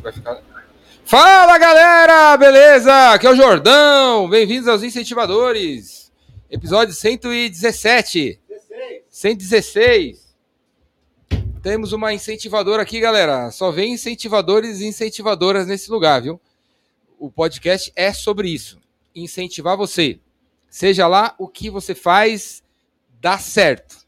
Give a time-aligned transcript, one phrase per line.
[0.00, 0.42] vai ficar.
[1.04, 3.12] Fala galera, beleza?
[3.12, 4.28] Aqui é o Jordão.
[4.28, 6.12] Bem-vindos aos Incentivadores.
[6.50, 8.40] Episódio 117.
[9.08, 10.34] 116.
[11.62, 13.50] Temos uma incentivadora aqui, galera.
[13.50, 16.40] Só vem incentivadores e incentivadoras nesse lugar, viu?
[17.18, 18.78] O podcast é sobre isso.
[19.14, 20.20] Incentivar você.
[20.68, 22.62] Seja lá o que você faz,
[23.20, 24.04] dá certo.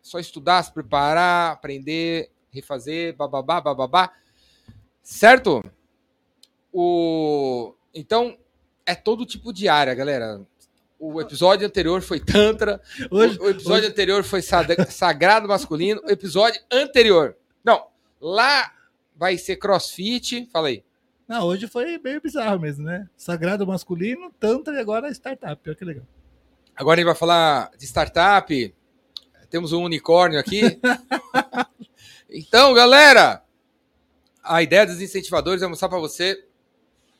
[0.00, 4.12] Só estudar, se preparar, aprender, refazer, bababá, bababá.
[5.10, 5.60] Certo?
[6.72, 7.74] O...
[7.92, 8.38] Então,
[8.86, 10.40] é todo tipo de área, galera.
[11.00, 12.80] O episódio anterior foi Tantra.
[13.10, 13.88] Hoje, o episódio hoje...
[13.88, 14.40] anterior foi
[14.88, 16.00] Sagrado Masculino.
[16.04, 17.36] O episódio anterior.
[17.64, 17.88] Não,
[18.20, 18.72] lá
[19.16, 20.48] vai ser crossfit.
[20.52, 20.84] Falei.
[21.26, 23.08] Não, hoje foi meio bizarro mesmo, né?
[23.16, 25.60] Sagrado Masculino, Tantra e agora startup.
[25.66, 26.04] Olha que legal.
[26.76, 28.74] Agora a gente vai falar de startup.
[29.50, 30.62] Temos um unicórnio aqui.
[32.30, 33.42] então, galera,
[34.50, 36.44] a ideia dos incentivadores é mostrar para você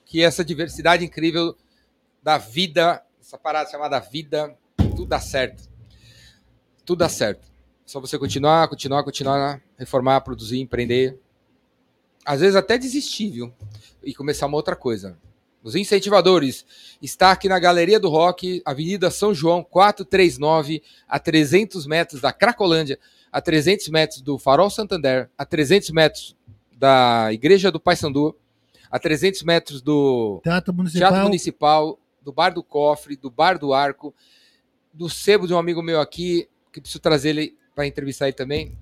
[0.04, 1.56] que essa diversidade incrível
[2.20, 5.70] da vida, essa parada chamada vida, tudo dá certo.
[6.84, 7.46] Tudo dá certo.
[7.86, 11.20] Só você continuar, continuar, continuar, reformar, produzir, empreender.
[12.24, 13.54] Às vezes até desistir, viu?
[14.02, 15.16] E começar uma outra coisa.
[15.62, 16.66] Os incentivadores
[17.00, 22.98] está aqui na Galeria do Rock, Avenida São João 439, a 300 metros da Cracolândia,
[23.30, 26.36] a 300 metros do Farol Santander, a 300 metros
[26.80, 28.34] da Igreja do Paysandu,
[28.90, 31.08] a 300 metros do Teatro Municipal.
[31.10, 34.14] Teatro Municipal, do Bar do Cofre, do Bar do Arco,
[34.90, 38.78] do sebo de um amigo meu aqui, que preciso trazer ele para entrevistar ele também.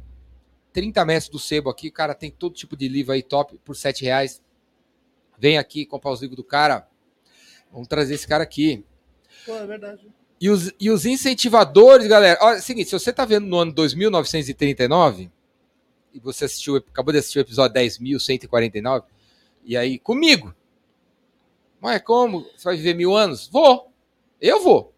[0.72, 4.04] 30 metros do sebo aqui, cara, tem todo tipo de livro aí top por 7
[4.04, 4.40] reais.
[5.36, 6.86] Vem aqui comprar os livros do cara.
[7.72, 8.84] Vamos trazer esse cara aqui.
[9.44, 10.08] Pô, é verdade.
[10.40, 12.38] E os, e os incentivadores, galera.
[12.40, 15.32] Olha, é o seguinte, se você está vendo no ano 2939
[16.18, 19.04] e você assistiu, acabou de assistir o episódio 10.149,
[19.64, 20.54] e aí, comigo.
[21.80, 22.46] Mas é como?
[22.56, 23.48] Você vai viver mil anos?
[23.48, 23.92] Vou.
[24.40, 24.92] Eu vou.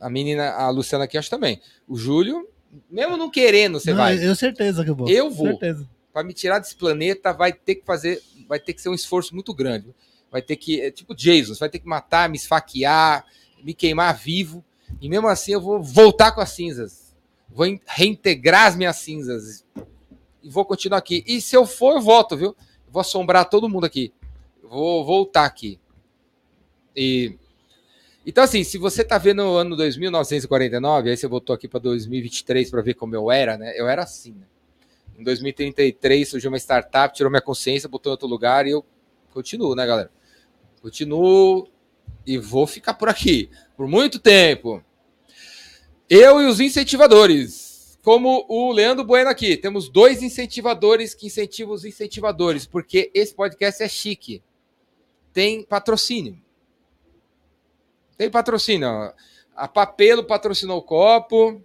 [0.00, 1.60] A menina, a Luciana aqui, acho também.
[1.88, 2.48] O Júlio,
[2.90, 4.22] mesmo não querendo, você não, vai.
[4.22, 5.08] Eu certeza que eu vou.
[5.08, 5.46] Eu vou.
[5.48, 5.88] Certeza.
[6.12, 9.34] Para me tirar desse planeta, vai ter que fazer, vai ter que ser um esforço
[9.34, 9.94] muito grande.
[10.30, 13.24] Vai ter que, é tipo Jason, você vai ter que matar, me esfaquear,
[13.62, 14.64] me queimar vivo.
[15.00, 17.03] E mesmo assim eu vou voltar com as cinzas.
[17.54, 19.64] Vou reintegrar as minhas cinzas.
[20.42, 21.24] E vou continuar aqui.
[21.26, 22.54] E se eu for, eu volto, viu?
[22.94, 24.12] vou assombrar todo mundo aqui.
[24.62, 25.80] Vou voltar aqui.
[26.94, 27.36] E
[28.24, 32.70] então assim, se você tá vendo o ano 2949, aí você voltou aqui para 2023
[32.70, 33.74] para ver como eu era, né?
[33.76, 34.46] Eu era assim, né?
[35.18, 38.84] Em 2033 surgiu uma startup, tirou minha consciência, botou em outro lugar e eu
[39.32, 40.10] continuo, né, galera?
[40.80, 41.68] Continuo
[42.24, 44.82] e vou ficar por aqui por muito tempo.
[46.08, 47.64] Eu e os incentivadores
[48.04, 49.56] como o Leandro Bueno aqui.
[49.56, 54.42] Temos dois incentivadores que incentivam os incentivadores, porque esse podcast é chique.
[55.32, 56.38] Tem patrocínio.
[58.16, 59.12] Tem patrocínio.
[59.56, 61.62] A Papelo patrocinou o copo.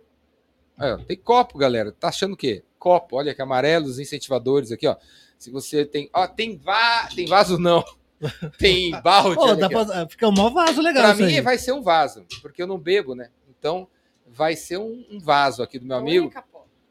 [0.79, 1.91] É, tem copo, galera.
[1.91, 2.63] Tá achando o quê?
[2.79, 3.17] Copo.
[3.17, 4.95] Olha que amarelo, os incentivadores aqui, ó.
[5.37, 6.09] Se você tem.
[6.13, 7.07] Ó, tem, va...
[7.13, 7.83] tem vaso, não.
[8.59, 9.35] Tem balde.
[9.35, 10.05] Pô, dá pra...
[10.09, 11.03] Fica um maior vaso legal.
[11.03, 11.39] Pra mim aí.
[11.39, 13.29] vai ser um vaso, porque eu não bebo, né?
[13.57, 13.87] Então
[14.31, 16.31] vai ser um, um vaso aqui do meu amigo,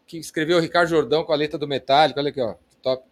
[0.07, 2.19] que escreveu o Ricardo Jordão com a letra do Metálico.
[2.19, 2.55] Olha aqui, ó.
[2.83, 3.05] Top.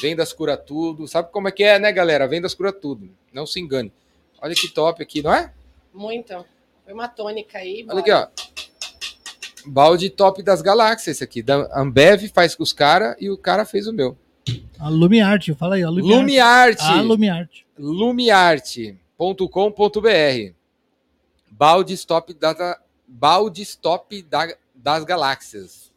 [0.00, 1.06] Vendas cura tudo.
[1.06, 2.26] Sabe como é que é, né, galera?
[2.26, 3.10] Vendas cura tudo.
[3.32, 3.92] Não se engane.
[4.40, 5.52] Olha que top aqui, não é?
[5.92, 6.44] Muito.
[6.84, 7.84] Foi uma tônica aí.
[7.86, 8.00] Olha bora.
[8.00, 8.28] aqui, ó.
[9.66, 11.42] Balde top das galáxias, esse aqui.
[11.42, 14.16] Da Ambev faz com os caras e o cara fez o meu.
[14.78, 15.82] A Lumiarte, fala aí.
[15.82, 16.82] A Lumiarte.
[16.82, 17.66] A Lumiarte.
[17.78, 20.52] Lumiarte.com.br.
[21.50, 25.92] Balde top da, balde stop da, das galáxias.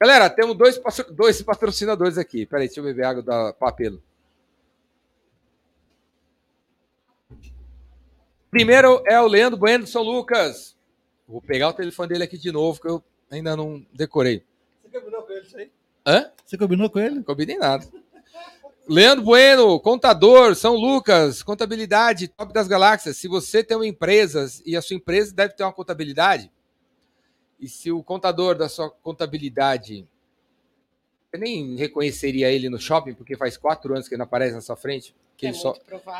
[0.00, 0.80] Galera, temos dois,
[1.12, 2.44] dois patrocinadores aqui.
[2.44, 4.02] Peraí, deixa eu beber água da papelo.
[8.50, 10.76] Primeiro é o Leandro Bueno de São Lucas.
[11.26, 14.44] Vou pegar o telefone dele aqui de novo, que eu ainda não decorei.
[14.82, 15.70] Você combinou com ele isso aí?
[16.06, 16.30] Hã?
[16.44, 17.22] Você combinou com ele?
[17.22, 17.86] Combinei nada.
[18.88, 23.16] Leandro Bueno, contador, São Lucas, contabilidade, top das galáxias.
[23.16, 26.50] Se você tem uma empresa e a sua empresa deve ter uma contabilidade,
[27.60, 30.06] e se o contador da sua contabilidade
[31.30, 34.60] você nem reconheceria ele no shopping, porque faz quatro anos que ele não aparece na
[34.60, 35.74] sua frente, que é ele, só,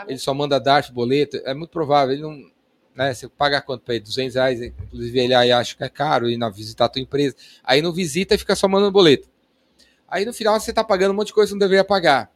[0.09, 2.51] ele só manda DARF, boleto, é muito provável, ele não,
[2.95, 4.05] né, você paga quanto para ele?
[4.05, 7.37] 200 reais, inclusive ele aí acha que é caro ir na visitar a tua empresa,
[7.63, 9.29] aí não visita e fica só mandando boleto.
[10.09, 12.33] Aí no final você está pagando um monte de coisa que não deveria pagar.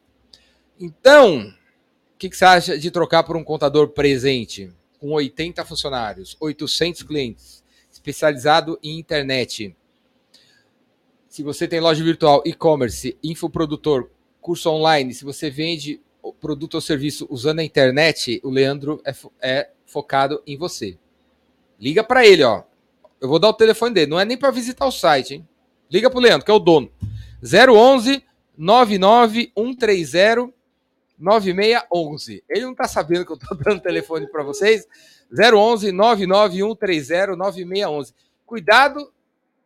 [0.78, 6.37] Então, o que, que, você acha de trocar por um contador presente com 80 funcionários,
[6.40, 9.75] 800 clientes, especializado em internet?
[11.28, 16.81] Se você tem loja virtual, e-commerce, infoprodutor, curso online, se você vende o produto ou
[16.81, 20.99] serviço usando a internet, o Leandro é, fo- é focado em você.
[21.78, 22.62] Liga para ele, ó.
[23.20, 25.49] Eu vou dar o telefone dele, não é nem para visitar o site, hein?
[25.90, 26.90] Liga pro Leandro, que é o dono.
[27.43, 28.23] 011
[28.56, 30.52] 99130
[31.18, 32.44] 9611.
[32.48, 34.86] Ele não tá sabendo que eu tô dando telefone para vocês.
[35.30, 38.14] 011 99130 9611.
[38.44, 39.12] Cuidado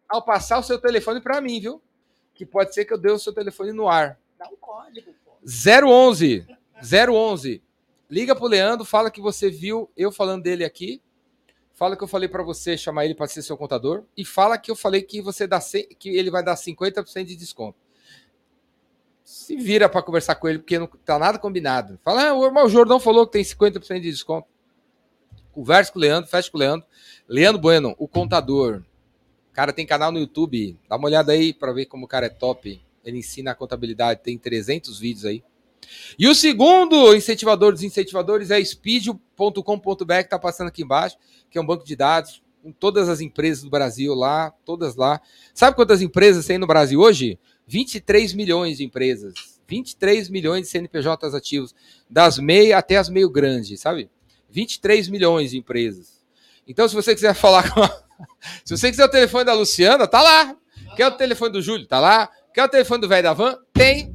[0.08, 1.82] ao passar o seu telefone para mim, viu?
[2.34, 4.18] Que pode ser que eu dê o seu telefone no ar.
[4.38, 5.32] Dá um código, pô.
[5.44, 6.46] 011
[6.82, 7.62] 011.
[8.08, 11.00] Liga pro Leandro, fala que você viu eu falando dele aqui.
[11.74, 14.70] Fala que eu falei para você chamar ele para ser seu contador e fala que
[14.70, 15.58] eu falei que você dá
[15.98, 17.78] que ele vai dar 50% de desconto.
[19.30, 22.00] Se vira para conversar com ele porque não tá nada combinado.
[22.04, 24.48] Fala, ah, o irmão Jordão falou que tem 50% de desconto.
[25.52, 26.84] Converse com o Leandro, fecha com o Leandro.
[27.28, 28.82] Leandro Bueno, o contador.
[29.48, 30.76] O cara tem canal no YouTube.
[30.88, 32.82] Dá uma olhada aí para ver como o cara é top.
[33.04, 35.44] Ele ensina a contabilidade, tem 300 vídeos aí.
[36.18, 41.16] E o segundo incentivador dos incentivadores é speed.com.br, que está passando aqui embaixo,
[41.48, 45.20] que é um banco de dados com todas as empresas do Brasil lá, todas lá.
[45.54, 47.38] Sabe quantas empresas tem no Brasil hoje?
[47.70, 49.32] 23 milhões de empresas.
[49.68, 51.72] 23 milhões de CNPJs ativos,
[52.10, 54.10] das meia até as meio grandes, sabe?
[54.50, 56.20] 23 milhões de empresas.
[56.66, 57.80] Então, se você quiser falar com.
[57.80, 58.02] a-
[58.64, 60.56] Se você quiser o telefone da Luciana, tá lá.
[60.96, 61.86] Quer o telefone do Júlio?
[61.86, 62.28] Tá lá.
[62.52, 63.56] Quer o telefone do velho da van?
[63.72, 64.12] Tem.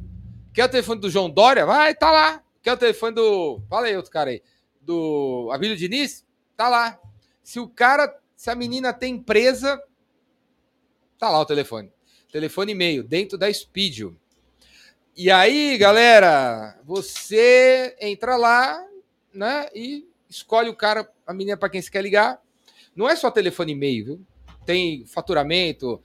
[0.52, 1.64] Quer o telefone do João Dória?
[1.64, 2.42] Vai, tá lá.
[2.62, 3.62] Quer o telefone do.
[3.70, 4.42] Fala aí, outro cara aí.
[4.82, 6.26] Do Abílio Diniz?
[6.54, 6.98] Tá lá.
[7.42, 8.14] Se o cara.
[8.36, 9.82] Se a menina tem empresa.
[11.18, 11.90] Tá lá o telefone.
[12.36, 14.14] Telefone e e-mail, dentro da Speedio.
[15.16, 18.78] E aí, galera, você entra lá,
[19.32, 19.70] né?
[19.74, 22.38] E escolhe o cara, a menina para quem você quer ligar.
[22.94, 24.20] Não é só telefone e e-mail, viu?
[24.66, 25.98] Tem faturamento,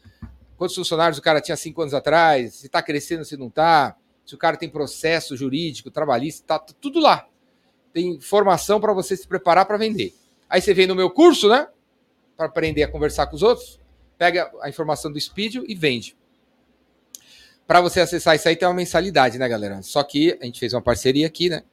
[0.56, 4.34] quantos funcionários o cara tinha cinco anos atrás, se está crescendo, se não está, se
[4.34, 7.28] o cara tem processo jurídico, trabalhista, tá tudo lá.
[7.92, 10.16] Tem informação para você se preparar para vender.
[10.50, 11.68] Aí você vem no meu curso, né?
[12.38, 13.82] Para aprender a conversar com os outros,
[14.18, 16.21] pega a informação do Speed e vende.
[17.72, 19.82] Para você acessar isso aí tem uma mensalidade, né, galera?
[19.82, 21.64] Só que a gente fez uma parceria aqui, né?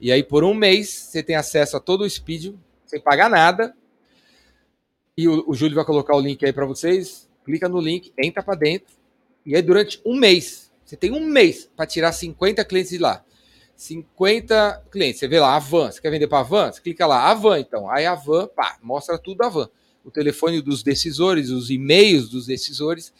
[0.00, 2.52] E aí por um mês você tem acesso a todo o Speed
[2.84, 3.72] sem pagar nada.
[5.16, 7.30] E o, o Júlio vai colocar o link aí para vocês.
[7.44, 8.92] Clica no link, entra para dentro.
[9.46, 13.24] E aí durante um mês, você tem um mês para tirar 50 clientes de lá.
[13.76, 15.20] 50 clientes.
[15.20, 15.92] Você vê lá, a van.
[15.92, 16.72] Você quer vender para a van?
[16.72, 17.88] Você clica lá, a van, então.
[17.88, 19.70] Aí a van, pá, mostra tudo a van.
[20.04, 23.14] O telefone dos decisores, os e-mails dos decisores,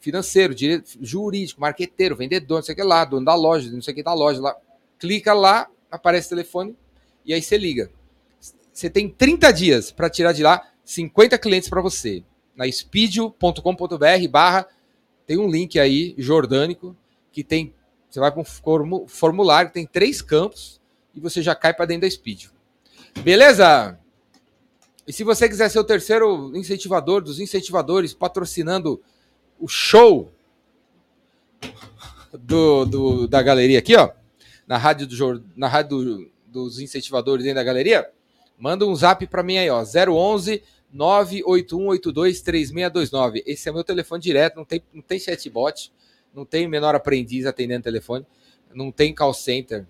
[0.00, 3.92] financeiro, direito, jurídico, marqueteiro, vendedor, não sei o que lá, dono da loja, não sei
[3.92, 4.56] o que da loja lá.
[4.98, 6.76] Clica lá, aparece o telefone
[7.24, 7.90] e aí você liga.
[8.72, 12.24] Você tem 30 dias para tirar de lá 50 clientes para você.
[12.56, 14.66] Na speedio.com.br barra
[15.26, 16.96] tem um link aí, jordânico,
[17.30, 17.72] que tem.
[18.08, 20.80] Você vai para um formu- formulário, tem três campos
[21.14, 22.50] e você já cai para dentro da Speedio.
[23.22, 23.98] Beleza?
[25.06, 29.00] E se você quiser ser o terceiro incentivador dos incentivadores patrocinando
[29.60, 30.32] o show
[32.32, 34.10] do, do- da galeria aqui, ó,
[34.66, 38.08] na rádio, do, na rádio do- dos incentivadores dentro da galeria,
[38.58, 40.62] manda um zap para mim aí, ó, 011
[40.94, 43.42] 981823629.
[43.46, 45.92] Esse é meu telefone direto, não tem, não tem chatbot,
[46.34, 48.26] não tem menor aprendiz atendendo telefone,
[48.74, 49.86] não tem call center,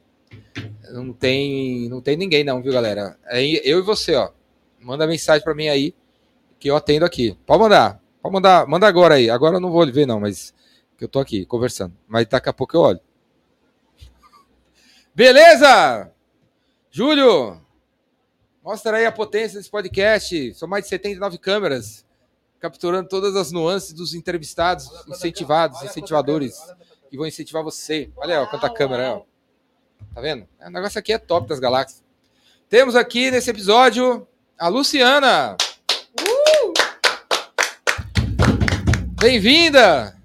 [0.90, 3.18] não tem, não tem ninguém não, viu, galera?
[3.26, 4.30] É eu e você, ó.
[4.78, 5.94] Manda mensagem para mim aí
[6.58, 7.36] que eu atendo aqui.
[7.46, 8.02] Pode mandar.
[8.22, 9.30] Pode mandar, manda agora aí.
[9.30, 10.54] Agora eu não vou ver não, mas
[10.98, 11.96] que eu tô aqui conversando.
[12.06, 13.00] Mas daqui a pouco eu olho.
[15.14, 16.10] Beleza?
[16.90, 17.60] Júlio,
[18.62, 20.54] mostra aí a potência desse podcast.
[20.54, 22.04] São mais de 79 câmeras
[22.60, 26.58] capturando todas as nuances dos entrevistados, incentivados, incentivadores
[27.08, 28.10] que vão incentivar você.
[28.16, 29.22] Olha aí, ó, quanta câmera, aí, ó.
[30.14, 30.46] Tá vendo?
[30.60, 32.04] O negócio aqui é top das galáxias.
[32.68, 34.26] Temos aqui nesse episódio
[34.58, 35.56] a Luciana.
[39.20, 40.16] Bem-vinda!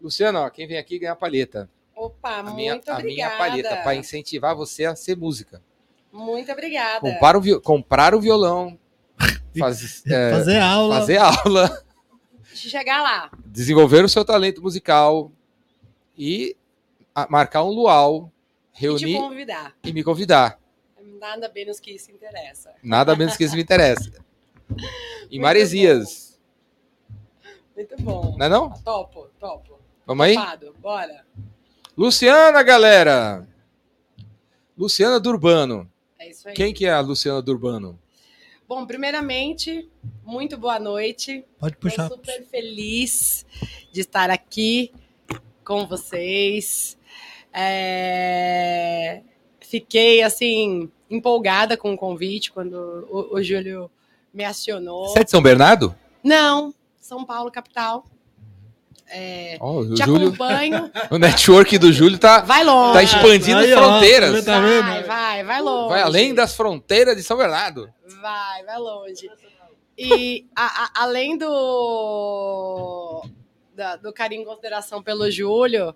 [0.00, 1.68] Luciana, ó, quem vem aqui ganha a palheta.
[1.94, 3.36] Opa, A muito minha, a minha obrigada.
[3.38, 5.60] palheta, para incentivar você a ser música.
[6.12, 7.00] Muito obrigada.
[7.00, 8.78] Comprar o, comprar o violão,
[9.58, 11.00] faz- é, Fazer aula.
[11.00, 11.84] fazer aula,
[12.54, 13.30] chegar lá.
[13.46, 15.32] desenvolver o seu talento musical
[16.16, 16.56] e
[17.28, 18.30] marcar um luau,
[18.74, 19.74] E te reunir convidar.
[19.82, 20.58] e me convidar.
[21.18, 22.72] Nada menos que isso interessa.
[22.82, 24.12] Nada menos que isso me interessa.
[25.30, 26.25] Em Maresias,
[27.76, 28.34] Muito bom.
[28.38, 28.70] não é não?
[28.82, 29.78] Topo, topo.
[30.06, 30.34] Vamos aí?
[30.34, 30.74] Topado.
[30.80, 31.26] Bora.
[31.96, 33.46] Luciana, galera!
[34.76, 35.90] Luciana Durbano.
[36.18, 36.54] É isso aí.
[36.54, 37.98] Quem que é a Luciana Durbano?
[38.68, 39.88] Bom, primeiramente,
[40.24, 41.44] muito boa noite.
[41.58, 42.08] Pode Estou puxar.
[42.08, 43.46] super feliz
[43.92, 44.92] de estar aqui
[45.64, 46.98] com vocês.
[47.52, 49.22] É,
[49.60, 52.74] Fiquei, assim, empolgada com o convite quando
[53.10, 53.90] o, o Júlio
[54.32, 55.08] me acionou.
[55.08, 55.94] Você é de São Bernardo?
[56.22, 56.72] Não,
[57.06, 58.04] São Paulo, capital.
[59.08, 60.90] É, Ó, o te Júlio, acompanho.
[61.10, 62.92] o network do Júlio tá, Vai longe.
[62.94, 64.44] tá expandindo ó, fronteiras.
[64.44, 64.60] tá?
[64.60, 65.88] Vai, vai, vai longe.
[65.90, 67.88] Vai além das fronteiras de São Bernardo.
[68.20, 69.30] Vai, vai longe.
[69.96, 73.22] E a- a- além do,
[73.74, 75.94] da- do carinho e consideração pelo Júlio,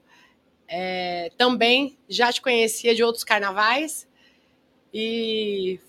[0.69, 4.07] é, também já te conhecia de outros carnavais.
[4.95, 5.81] E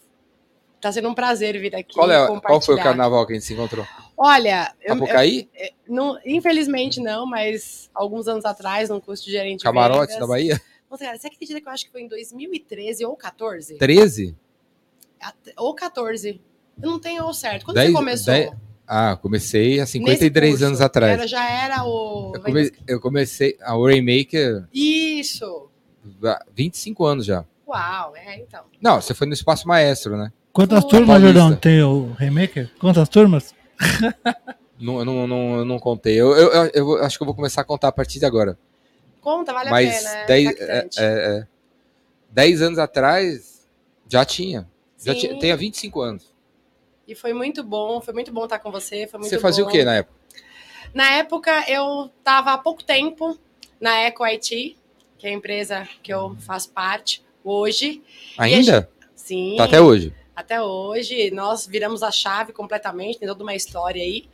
[0.81, 1.93] tá sendo um prazer vir aqui.
[1.93, 3.85] Qual, é, qual foi o carnaval que a gente se encontrou?
[4.17, 5.49] Olha, eu, eu- Apucaí?
[5.87, 10.59] não- infelizmente não, mas alguns anos atrás, num curso de gerente de Camarote da Bahia?
[10.89, 13.77] Nossa, cara, você acredita que eu acho que foi em 2013 ou 14?
[13.77, 14.35] 13?
[15.21, 16.41] Até- Ou 14.
[16.81, 17.63] Eu não tenho ao certo.
[17.65, 18.33] Quando Dez- você começou?
[18.33, 18.51] dez-
[18.87, 20.65] Ah, comecei há Nesse 53 curso?
[20.65, 21.13] anos atrás.
[21.13, 22.33] Era, já era o.
[22.35, 25.69] Eu, come- eu comecei a Rainmaker Isso!
[26.25, 27.45] há 25 anos já.
[27.65, 28.65] Uau, é, então.
[28.81, 30.33] Não, você foi no Espaço Maestro, né?
[30.53, 31.21] Quantas turmas.
[31.21, 32.69] Jordão, tem o Remaker?
[32.79, 33.53] Quantas turmas?
[34.79, 36.19] Não, eu não, não, eu não contei.
[36.19, 38.57] Eu, eu, eu- eu acho que eu vou começar a contar a partir de agora.
[39.21, 40.21] Conta, vale Mas a pena.
[40.23, 41.47] É 10 é, é, é,
[42.31, 43.67] 10 anos atrás
[44.09, 44.67] já tinha.
[44.97, 45.19] Já Sim.
[45.19, 46.33] tinha tenho 25 anos.
[47.07, 49.05] E foi muito bom, foi muito bom estar com você.
[49.05, 49.69] Foi muito Você fazia bom.
[49.69, 50.15] o que na época?
[50.95, 53.37] Na época, eu estava há pouco tempo
[53.79, 54.75] na Eco IT,
[55.15, 58.01] que é a empresa que eu faço parte hoje.
[58.35, 58.89] Ainda?
[59.15, 59.57] Sim.
[59.57, 60.11] Tá até hoje.
[60.35, 61.31] Até hoje.
[61.31, 64.25] Nós viramos a chave completamente, tem toda uma história aí.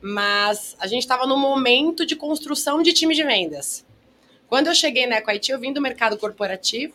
[0.00, 3.84] Mas a gente estava no momento de construção de time de vendas.
[4.48, 6.92] Quando eu cheguei na EcoIT, eu vim do mercado corporativo.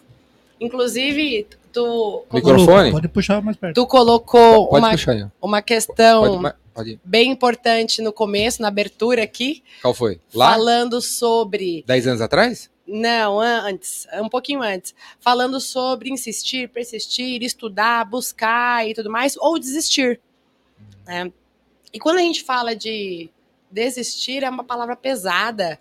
[0.60, 2.92] Inclusive, tu, Microfone?
[2.92, 3.75] Pode puxar mais perto.
[3.75, 9.24] tu colocou Pode uma, puxar uma questão Pode, pode bem importante no começo, na abertura
[9.24, 10.20] aqui, Qual foi?
[10.34, 10.51] Lá?
[10.51, 12.70] falando sobre 10 anos atrás?
[12.88, 14.96] Não, an- antes, um pouquinho antes.
[15.20, 20.20] Falando sobre insistir, persistir, estudar, buscar e tudo mais, ou desistir.
[21.06, 21.32] né?
[21.94, 23.29] E quando a gente fala de
[23.72, 25.79] desistir, é uma palavra pesada.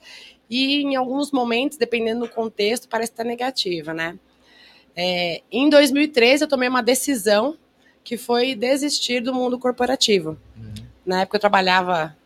[0.49, 4.19] E em alguns momentos, dependendo do contexto, parece estar negativa, né?
[4.95, 7.57] É, em 2013, eu tomei uma decisão
[8.03, 10.39] que foi desistir do mundo corporativo.
[11.05, 12.17] Na época, eu trabalhava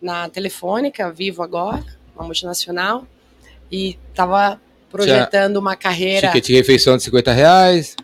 [0.00, 3.06] na Telefônica, vivo agora, uma multinacional,
[3.70, 4.60] e estava
[4.90, 7.94] projetando uma carreira Ticket de refeição de 50 reais.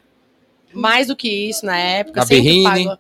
[0.73, 2.21] mais do que isso na época.
[2.21, 2.99] Na Berrine?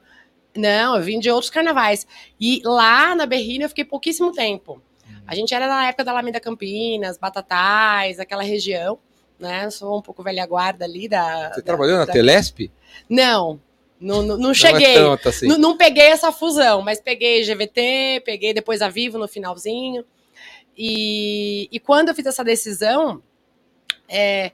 [0.56, 2.06] Não, eu vim de outros carnavais.
[2.40, 4.80] E lá na Berrine eu fiquei pouquíssimo tempo.
[5.26, 8.99] A gente era na época da Alameda Campinas, Batatais, aquela região,
[9.38, 9.64] né?
[9.64, 11.50] Eu sou um pouco velha guarda ali da.
[11.52, 12.71] Você da- trabalhou na da- Telesp?
[13.09, 13.59] Não,
[14.00, 14.87] não, não, não Não cheguei.
[14.92, 15.47] é tanto assim.
[15.49, 20.04] Não, não peguei essa fusão, mas peguei GVT, peguei depois a Vivo no finalzinho.
[20.76, 23.23] E, e quando eu fiz essa decisão,
[24.09, 24.52] é,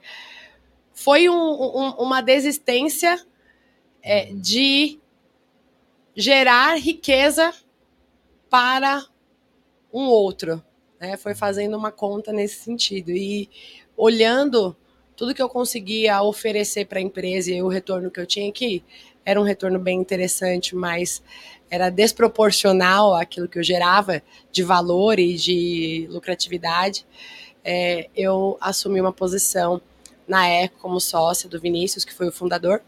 [0.93, 3.19] foi um- um- uma desistência
[4.03, 4.99] é, de
[6.15, 7.53] gerar riqueza
[8.49, 9.05] para
[9.93, 10.63] um outro.
[10.99, 11.17] né?
[11.17, 13.11] Foi fazendo uma conta nesse sentido.
[13.11, 13.49] E
[13.97, 14.75] olhando
[15.15, 18.83] tudo que eu conseguia oferecer para a empresa e o retorno que eu tinha, que
[19.25, 21.23] era um retorno bem interessante, mas
[21.71, 27.05] era desproporcional àquilo que eu gerava de valor e de lucratividade,
[27.63, 29.81] é, eu assumi uma posição
[30.27, 32.81] na ECO como sócia do Vinícius, que foi o fundador.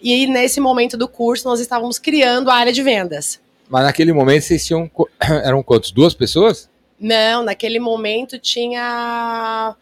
[0.00, 3.38] E aí, nesse momento do curso, nós estávamos criando a área de vendas.
[3.68, 4.90] Mas naquele momento vocês tinham.
[5.44, 5.90] Eram quantos?
[5.90, 6.70] Duas pessoas?
[6.98, 9.76] Não, naquele momento tinha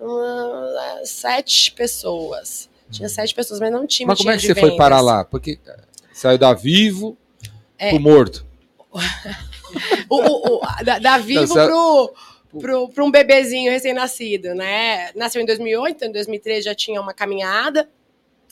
[0.00, 2.68] uh, sete pessoas.
[2.90, 4.76] Tinha sete pessoas, mas não tinha Mas como é que você foi vendas.
[4.76, 5.24] parar lá?
[5.24, 5.80] Porque eh,
[6.12, 7.16] saiu da Vivo
[7.80, 7.90] É.
[7.90, 8.46] pro morto.
[10.08, 12.14] O, o, o- da, da Vivo Não, pro,
[12.60, 15.12] pro, pro um bebezinho recém-nascido, né?
[15.14, 17.88] Nasceu em 2008, então em 2013 já tinha uma caminhada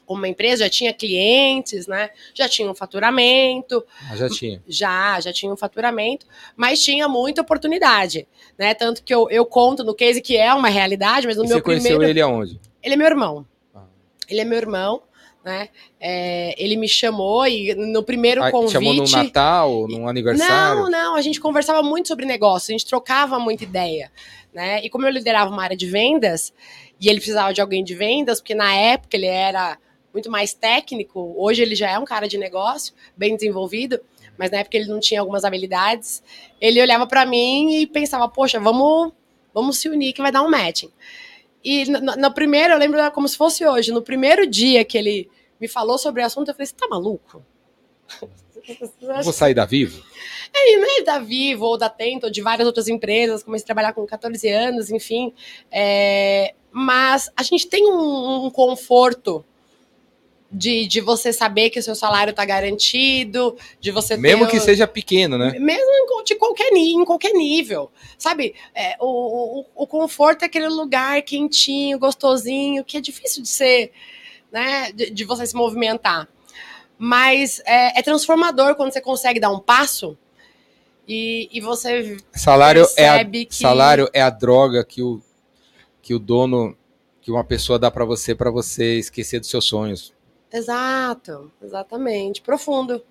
[0.07, 2.11] como uma empresa, já tinha clientes, né?
[2.33, 4.63] Já tinha um faturamento, Ah, já tinha.
[4.69, 6.25] já, já tinha um faturamento,
[6.57, 8.73] mas tinha muita oportunidade, né?
[8.75, 11.57] Tanto que eu, eu conto no case que é uma realidade, mas no E meu
[11.59, 12.11] você conheceu primeiro...
[12.13, 12.61] ele aonde?
[12.81, 13.45] Ele é meu irmão.
[13.75, 13.83] Ah.
[14.29, 15.03] Ele é meu irmão,
[15.49, 15.71] né?
[15.99, 18.73] É, ele me chamou e no primeiro Ah, convite...
[18.73, 20.83] Chamou num Natal, num aniversário?
[20.83, 24.13] Não, não, a gente conversava muito sobre negócio, a gente trocava muita ideia,
[24.53, 24.85] né?
[24.85, 26.53] E como eu liderava uma área de vendas,
[27.01, 29.79] e ele precisava de alguém de vendas, porque na época ele era
[30.13, 33.99] muito mais técnico, hoje ele já é um cara de negócio, bem desenvolvido,
[34.37, 36.23] mas na época ele não tinha algumas habilidades,
[36.61, 39.13] ele olhava para mim e pensava, poxa, vamos,
[39.55, 40.91] vamos se unir que vai dar um matching.
[41.65, 45.29] E no, no primeiro, eu lembro como se fosse hoje, no primeiro dia que ele
[45.61, 47.45] me falou sobre o assunto, eu falei, você tá maluco?
[49.01, 50.03] Eu Vou sair da Vivo?
[50.55, 54.05] nem da Vivo ou da Tento ou de várias outras empresas, comecei a trabalhar com
[54.07, 55.33] 14 anos, enfim.
[55.71, 59.45] É, mas a gente tem um, um conforto
[60.51, 64.61] de, de você saber que o seu salário está garantido, de você Mesmo ter que
[64.61, 65.59] seja pequeno, né?
[65.59, 68.55] mesmo em- de qualquer, em qualquer nível, sabe?
[68.75, 73.93] É, o, o, o conforto é aquele lugar quentinho, gostosinho, que é difícil de ser,
[74.53, 74.93] né?
[74.93, 76.29] De, de você se movimentar.
[76.99, 80.19] Mas é, é transformador quando você consegue dar um passo
[81.09, 83.49] e, e você Salário é a, que.
[83.51, 85.23] salário é a droga que o,
[86.03, 86.77] que o dono,
[87.23, 90.13] que uma pessoa dá pra você, pra você esquecer dos seus sonhos.
[90.53, 92.43] Exato, exatamente.
[92.43, 93.03] Profundo.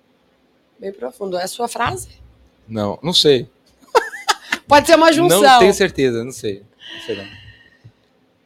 [0.78, 1.36] Bem profundo.
[1.36, 2.08] É a sua frase?
[2.68, 3.48] Não, não sei.
[4.68, 5.42] Pode ser uma junção.
[5.42, 6.62] Não tenho certeza, não sei.
[6.94, 7.26] Não sei não.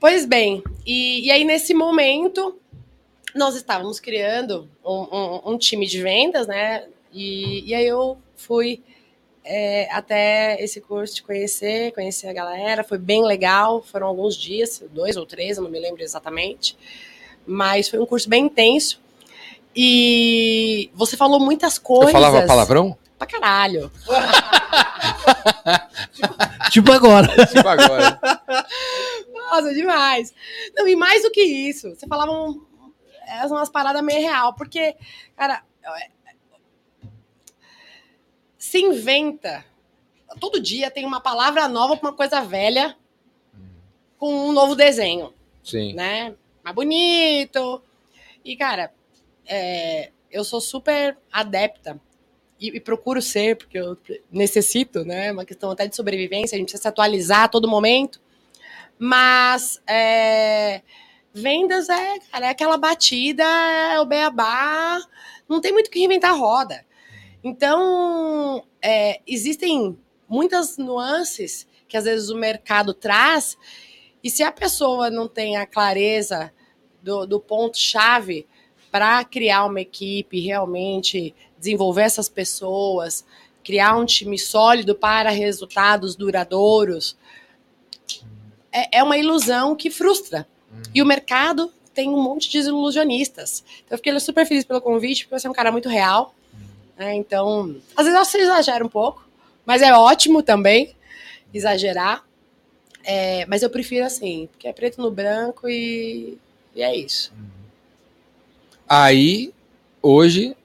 [0.00, 2.58] Pois bem, e, e aí nesse momento
[3.34, 6.84] nós estávamos criando um, um- um time de vendas, né?
[7.12, 8.82] E, e aí eu fui
[9.44, 14.82] é, até esse curso de conhecer, conhecer a galera, foi bem legal, foram alguns dias,
[14.92, 16.76] dois ou três, eu não me lembro exatamente,
[17.46, 19.00] mas foi um curso bem intenso.
[19.74, 22.08] E você falou muitas coisas.
[22.14, 22.96] Eu falava palavrão?
[23.18, 23.90] Pra caralho.
[26.70, 27.28] Tipo agora.
[27.46, 28.20] Tipo agora.
[29.32, 30.32] Nossa, demais.
[30.74, 32.60] Não, e mais do que isso, você falava um,
[33.40, 34.94] é, umas paradas meio real, porque,
[35.36, 36.10] cara, é,
[38.58, 39.64] se inventa.
[40.40, 42.96] Todo dia tem uma palavra nova pra uma coisa velha
[44.16, 45.92] com um novo desenho, Sim.
[45.94, 46.34] né?
[46.62, 47.82] Mais bonito.
[48.44, 48.92] E, cara,
[49.44, 52.00] é, eu sou super adepta
[52.58, 53.98] e, e procuro ser, porque eu
[54.30, 55.32] necessito, né?
[55.32, 58.20] Uma questão até de sobrevivência, a gente precisa se atualizar a todo momento.
[58.96, 60.82] Mas é,
[61.32, 65.00] vendas é, cara, é aquela batida, é o beabá,
[65.48, 66.84] não tem muito que reinventar a roda.
[67.42, 69.98] Então, é, existem
[70.28, 73.56] muitas nuances que às vezes o mercado traz,
[74.24, 76.52] e se a pessoa não tem a clareza
[77.02, 78.46] do, do ponto-chave
[78.90, 83.26] para criar uma equipe, realmente desenvolver essas pessoas,
[83.64, 87.16] criar um time sólido para resultados duradouros,
[88.70, 90.48] é, é uma ilusão que frustra.
[90.94, 93.64] E o mercado tem um monte de ilusionistas.
[93.84, 96.34] Então, eu fiquei super feliz pelo convite, porque você é um cara muito real.
[96.96, 97.14] né?
[97.14, 99.26] Então, às vezes você exagera um pouco,
[99.64, 100.94] mas é ótimo também
[101.52, 102.24] exagerar.
[103.04, 106.38] É, mas eu prefiro assim, porque é preto no branco e,
[106.74, 107.32] e é isso.
[108.88, 109.52] Aí,
[110.00, 110.56] hoje,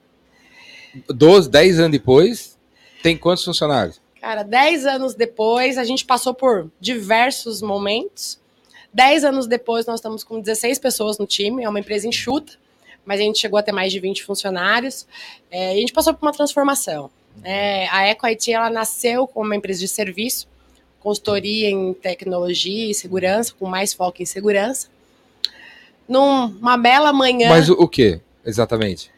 [1.08, 2.58] 12, 10 anos depois,
[3.02, 4.00] tem quantos funcionários?
[4.20, 8.37] Cara, 10 anos depois, a gente passou por diversos momentos.
[8.92, 12.54] 10 anos depois, nós estamos com 16 pessoas no time, é uma empresa enxuta,
[13.04, 15.06] mas a gente chegou a ter mais de 20 funcionários.
[15.50, 17.10] É, e a gente passou por uma transformação.
[17.42, 20.48] É, a Eco IT ela nasceu como uma empresa de serviço,
[21.00, 24.88] consultoria em tecnologia e segurança, com mais foco em segurança.
[26.08, 27.48] Numa bela manhã.
[27.48, 29.10] Mas o, o que, exatamente?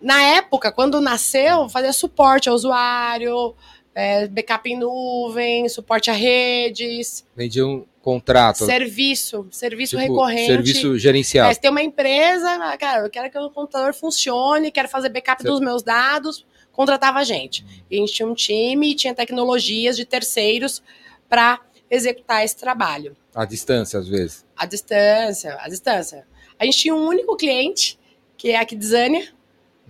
[0.00, 3.54] Na época, quando nasceu, fazia suporte ao usuário,
[3.94, 10.46] é, backup em nuvem, suporte a redes, Vendia um contrato, serviço, serviço tipo, recorrente.
[10.46, 11.50] serviço gerencial.
[11.50, 15.40] É, tem uma empresa, ah, cara, eu quero que o computador funcione, quero fazer backup
[15.40, 15.50] Certo.
[15.50, 17.64] dos meus dados, contratava a gente.
[17.90, 20.82] E a gente tinha um time e tinha tecnologias de terceiros
[21.30, 23.16] para executar esse trabalho.
[23.34, 24.44] À distância, às vezes.
[24.54, 26.26] À distância, à distância.
[26.58, 27.98] A gente tinha um único cliente,
[28.36, 29.28] que é a Kidzania,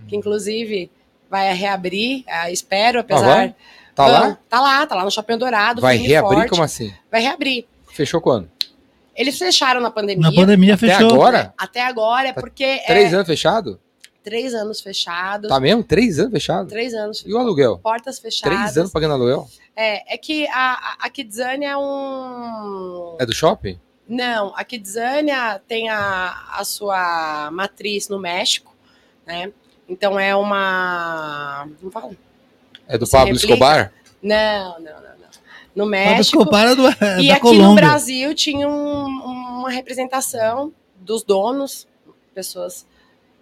[0.07, 0.89] que inclusive
[1.29, 3.25] vai reabrir, ah, espero, apesar.
[3.25, 3.55] vai?
[3.93, 4.37] Tá lá?
[4.49, 5.81] Tá lá, tá lá no Shopping Dourado.
[5.81, 6.37] Vai reabrir?
[6.37, 6.49] forte.
[6.49, 6.93] Como assim?
[7.11, 7.65] Vai reabrir.
[7.95, 8.51] Fechou quando?
[9.15, 10.29] Eles fecharam na pandemia.
[10.29, 11.13] Na pandemia Até fechou.
[11.13, 11.53] agora?
[11.57, 13.79] Até agora, é Tá porque Três é anos fechado?
[14.21, 15.47] três anos fechados.
[15.47, 15.83] Tá mesmo?
[15.83, 16.67] Três anos fechado?
[16.67, 17.23] Três anos.
[17.25, 17.77] E o aluguel?
[17.77, 18.57] Portas fechadas.
[18.57, 19.47] Três anos pagando aluguel?
[19.75, 23.15] É, é que a, a, Kidzania é um.
[23.19, 23.79] É do shopping?
[24.09, 28.75] Não, a Kidzania tem a, a sua matriz no México,
[29.25, 29.53] né?
[29.87, 31.69] Então é uma.
[31.81, 32.11] Não fala?
[32.87, 33.53] É do Você Pablo replica?
[33.53, 33.93] Escobar?
[34.21, 35.04] Não, não.
[35.75, 36.41] No México.
[36.55, 37.67] É do, é E aqui Colômbia.
[37.67, 41.87] no Brasil tinha um- uma representação dos donos,
[42.33, 42.85] pessoas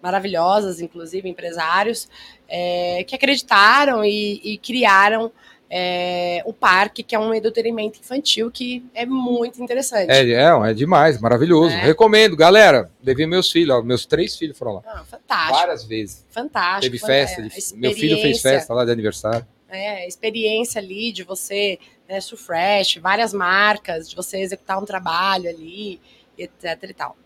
[0.02, 2.08] maravilhosas, inclusive empresários,
[2.48, 5.30] é, que acreditaram e, e criaram
[5.76, 10.08] é, o parque, que é um entretenimento infantil que é muito interessante.
[10.10, 11.74] É, é, é demais, maravilhoso.
[11.74, 11.80] É.
[11.80, 12.90] Recomendo, galera.
[13.02, 14.82] Levei meus filhos, ó, meus três filhos foram lá.
[14.86, 16.24] Ah, fantástico, Várias vezes.
[16.30, 16.82] fantástico.
[16.92, 19.44] Teve festa, é, de- meu filho fez festa lá de aniversário.
[19.68, 25.48] É, a experiência ali de você, né, Sufresh, várias marcas, de você executar um trabalho
[25.48, 26.00] ali,
[26.36, 27.16] etc e tal.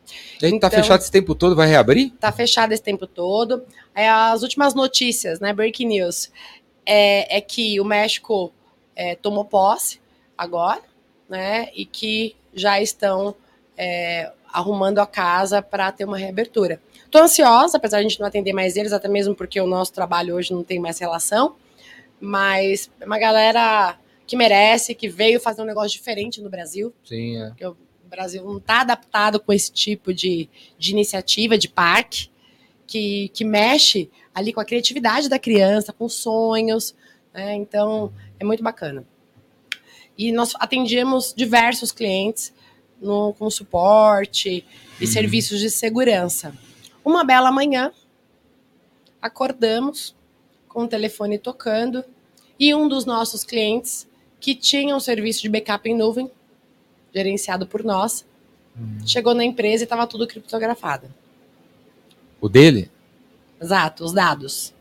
[0.41, 2.11] E aí tá Então- fechado esse tempo todo, vai reabrir?
[2.21, 3.65] tá fechado esse tempo todo.
[3.95, 6.31] As últimas notícias, né, breaking news,
[6.87, 8.53] é, é que o México
[8.95, 10.01] é, tomou posse
[10.37, 10.83] agora,
[11.29, 13.35] né, e que já estão
[13.77, 16.81] é, arrumando a casa para ter uma reabertura.
[17.05, 19.93] Estou ansiosa, apesar de a gente não atender mais eles, até mesmo porque o nosso
[19.93, 21.55] trabalho hoje não tem mais relação,
[22.21, 23.97] mas é uma galera
[24.29, 26.95] que merece, que veio fazer um negócio diferente no Brasil.
[27.03, 27.49] Sim, é.
[27.49, 32.31] Porque o Brasil não está adaptado com esse tipo de, de iniciativa, de parque,
[32.87, 36.95] que, que mexe ali com a criatividade da criança, com sonhos.
[37.33, 37.55] Né?
[37.55, 39.05] Então, é muito bacana.
[40.17, 42.53] E nós atendíamos diversos clientes
[43.01, 44.65] no, com suporte
[45.01, 45.11] e Uhum.
[45.11, 46.53] serviços de segurança.
[47.05, 47.93] Uma bela manhã,
[49.23, 50.15] acordamos
[50.69, 52.05] com o telefone tocando
[52.59, 54.08] e um dos nossos clientes,
[54.41, 56.31] que tinha um serviço de backup em nuvem,
[57.15, 58.25] gerenciado por nós,
[59.07, 61.13] chegou na empresa e estava tudo criptografado.
[62.41, 62.91] O dele?
[63.61, 64.73] Exato, os dados.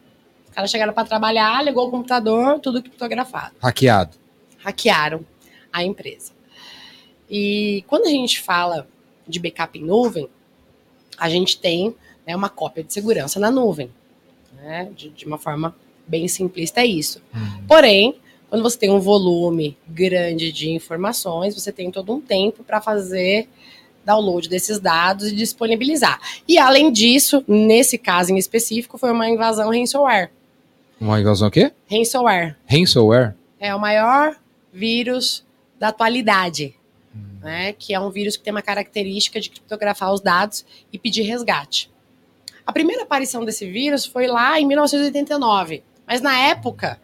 [0.48, 3.56] Os caras chegaram para trabalhar, ligou o computador, tudo criptografado.
[3.60, 4.18] Hackeado.
[4.60, 5.26] Hackearam
[5.72, 6.32] a empresa.
[7.30, 8.88] E quando a gente fala
[9.28, 10.30] de backup em nuvem,
[11.18, 13.92] a gente tem né, uma cópia de segurança na nuvem.
[14.54, 14.92] Né?
[14.96, 15.76] De, de uma forma
[16.08, 17.22] bem simplista, é isso.
[17.68, 18.16] Porém,
[18.50, 23.48] quando você tem um volume grande de informações, você tem todo um tempo para fazer
[24.06, 26.20] download desses dados e disponibilizar.
[26.48, 30.32] E além disso, nesse caso em específico, foi uma invasão ransomware.
[31.00, 31.72] Uma invasão o quê?
[31.92, 33.36] Ransomware Ransomware?
[33.60, 34.36] é o maior
[34.72, 35.44] vírus
[35.80, 36.76] da atualidade,
[37.42, 37.74] né?
[37.74, 41.90] Que é um vírus que tem uma característica de criptografar os dados e pedir resgate.
[42.66, 47.00] A primeira aparição desse vírus foi lá em 1989, mas na época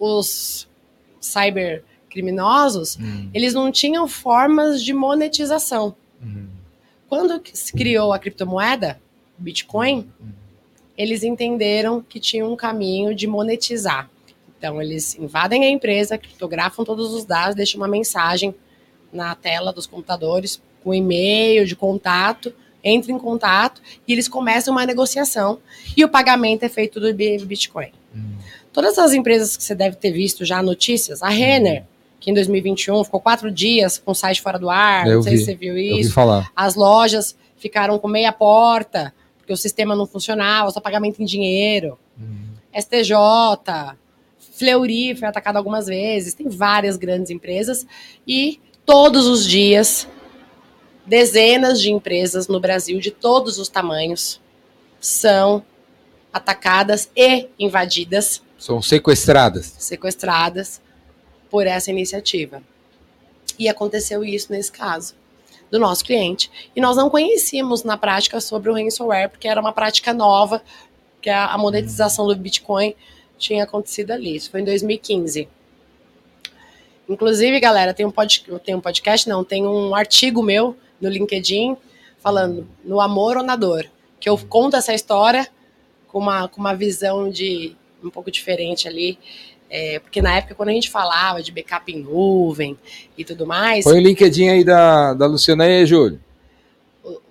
[0.00, 0.66] os
[1.20, 2.98] cybercriminosos
[3.32, 5.94] eles não tinham formas de monetização.
[7.08, 9.00] Quando que se criou a criptomoeda,
[9.38, 10.08] Bitcoin,
[10.96, 14.08] eles entenderam que tinha um caminho de monetizar.
[14.58, 18.54] Então, eles invadem a empresa, criptografam todos os dados, deixam uma mensagem
[19.12, 22.52] na tela dos computadores com e-mail de contato,
[22.84, 25.58] entra em contato e eles começam uma negociação
[25.96, 27.90] e o pagamento é feito do Bi- Bitcoin.
[28.72, 31.84] Todas as empresas que você deve ter visto já notícias, a Renner,
[32.20, 35.32] que em 2021 ficou quatro dias com o site fora do ar, Eu não sei
[35.32, 36.12] vi, se você viu Eu ouvi isso.
[36.12, 36.50] falar.
[36.54, 41.98] As lojas ficaram com meia porta, porque o sistema não funcionava, só pagamento em dinheiro.
[42.78, 43.16] STJ,
[44.52, 47.86] Fleury foi atacado algumas vezes, tem várias grandes empresas
[48.26, 50.06] e todos os dias
[51.06, 54.40] dezenas de empresas no Brasil de todos os tamanhos
[55.00, 55.64] são
[56.32, 59.74] atacadas e invadidas, São sequestradas.
[59.78, 60.82] sequestradas
[61.48, 62.62] por essa iniciativa.
[63.58, 65.14] E aconteceu isso nesse caso
[65.70, 66.50] do nosso cliente.
[66.76, 70.62] E nós não conhecíamos na prática sobre o ransomware, porque era uma prática nova,
[71.22, 72.94] que a, a monetização do Bitcoin
[73.38, 74.36] tinha acontecido ali.
[74.36, 75.48] Isso foi em 2015.
[77.08, 81.78] Inclusive, galera, tem um, pod, tem um podcast, não, tem um artigo meu no LinkedIn
[82.18, 85.48] falando no amor ou na dor, que eu conto essa história
[86.08, 89.18] com uma, com uma visão de um pouco diferente ali.
[89.70, 92.76] É, porque na época, quando a gente falava de backup em nuvem
[93.16, 96.20] e tudo mais, Põe o LinkedIn aí da, da Luciana aí, Júlio.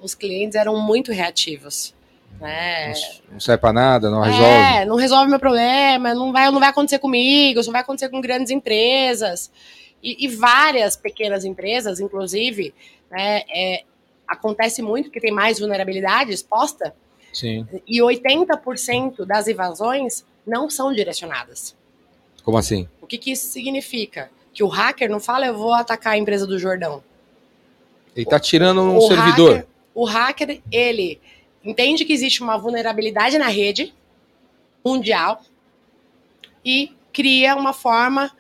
[0.02, 1.94] os clientes eram muito reativos.
[2.40, 2.94] Né?
[2.94, 4.46] Não, não serve pra nada, não resolve.
[4.46, 8.08] É, não resolve meu problema, não vai, não vai acontecer comigo, isso não vai acontecer
[8.08, 9.52] com grandes empresas.
[10.02, 12.74] E, e várias pequenas empresas, inclusive,
[13.12, 13.84] né, é,
[14.26, 16.96] acontece muito que tem mais vulnerabilidade exposta,
[17.34, 17.68] Sim.
[17.86, 21.76] e 80% das invasões não são direcionadas.
[22.44, 22.90] Como assim?
[23.02, 24.32] O que, que isso significa?
[24.54, 27.04] Que o hacker não fala, eu vou atacar a empresa do Jordão.
[28.16, 29.52] Ele tá tirando um o servidor.
[29.52, 31.22] Hacker, o hacker, ele
[31.64, 33.94] entende que existe uma vulnerabilidade na rede
[34.84, 35.42] mundial
[36.66, 38.32] e cria uma forma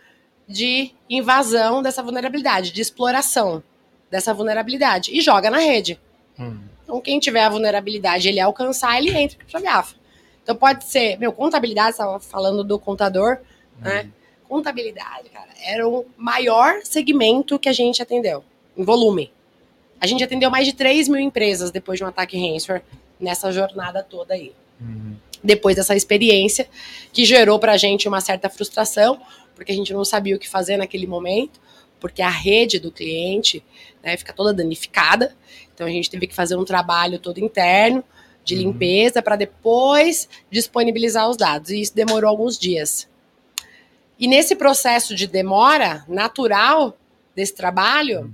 [0.48, 3.63] de invasão dessa vulnerabilidade, de exploração
[4.10, 6.00] dessa vulnerabilidade e joga na rede.
[6.84, 9.95] Então, quem tiver a vulnerabilidade ele alcançar, ele entra e criptografa.
[10.49, 13.38] Então, pode ser, meu, contabilidade, estava falando do contador,
[13.79, 14.09] né?
[14.47, 18.43] Contabilidade, cara, era o maior segmento que a gente atendeu,
[18.75, 19.31] em volume.
[20.01, 22.81] A gente atendeu mais de 3 mil empresas depois de um ataque ransomware
[23.19, 24.51] nessa jornada toda aí.
[25.43, 26.67] Depois dessa experiência,
[27.13, 29.21] que gerou pra gente uma certa frustração,
[29.53, 31.62] porque a gente não sabia o que fazer naquele momento,
[31.99, 33.63] porque a rede do cliente
[34.01, 35.35] né, fica toda danificada.
[35.75, 38.03] Então a gente teve que fazer um trabalho todo interno
[38.55, 38.71] de Uhum.
[38.71, 41.69] limpeza para depois disponibilizar os dados.
[41.71, 43.07] E isso demorou alguns dias.
[44.19, 46.97] E nesse processo de demora natural
[47.35, 48.31] desse trabalho,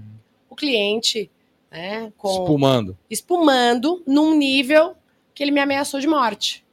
[0.49, 1.29] o cliente,
[1.69, 2.97] né, com, Espumando.
[3.09, 4.95] espumando num nível
[5.33, 6.63] que ele me ameaçou de morte.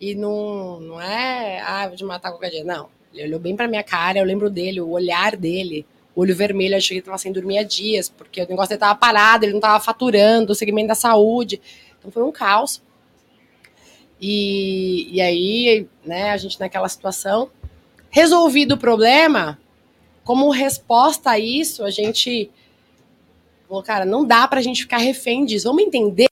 [0.00, 2.64] E não, não é, ah, vou te matar qualquer dia.
[2.64, 2.88] Não.
[3.12, 6.88] Ele olhou bem pra minha cara, eu lembro dele, o olhar dele, olho vermelho, achei
[6.88, 9.82] que ele estava sem dormir há dias, porque o negócio estava parado, ele não estava
[9.82, 11.60] faturando, o segmento da saúde.
[11.98, 12.82] Então foi um caos.
[14.20, 17.50] E, e aí, né, a gente naquela situação,
[18.10, 19.58] resolvido o problema,
[20.24, 22.50] como resposta a isso, a gente
[23.66, 25.68] falou, cara, não dá pra gente ficar refém disso.
[25.68, 26.30] Vamos entender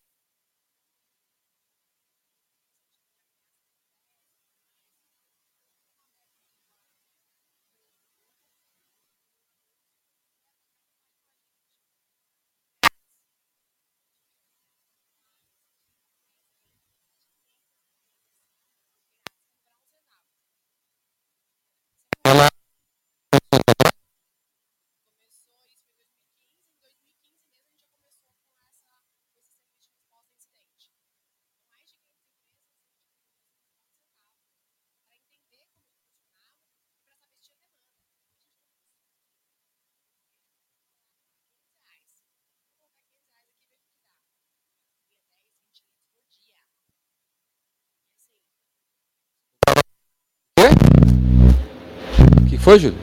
[52.21, 52.98] O que foi, Júlio?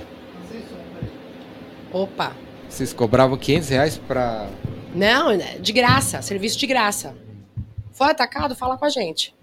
[1.92, 2.36] Opa!
[2.70, 4.48] Vocês cobravam 500 reais pra.
[4.94, 7.18] Não, né, de graça, serviço de graça.
[7.92, 8.56] Foi atacado?
[8.56, 9.34] Fala com a gente.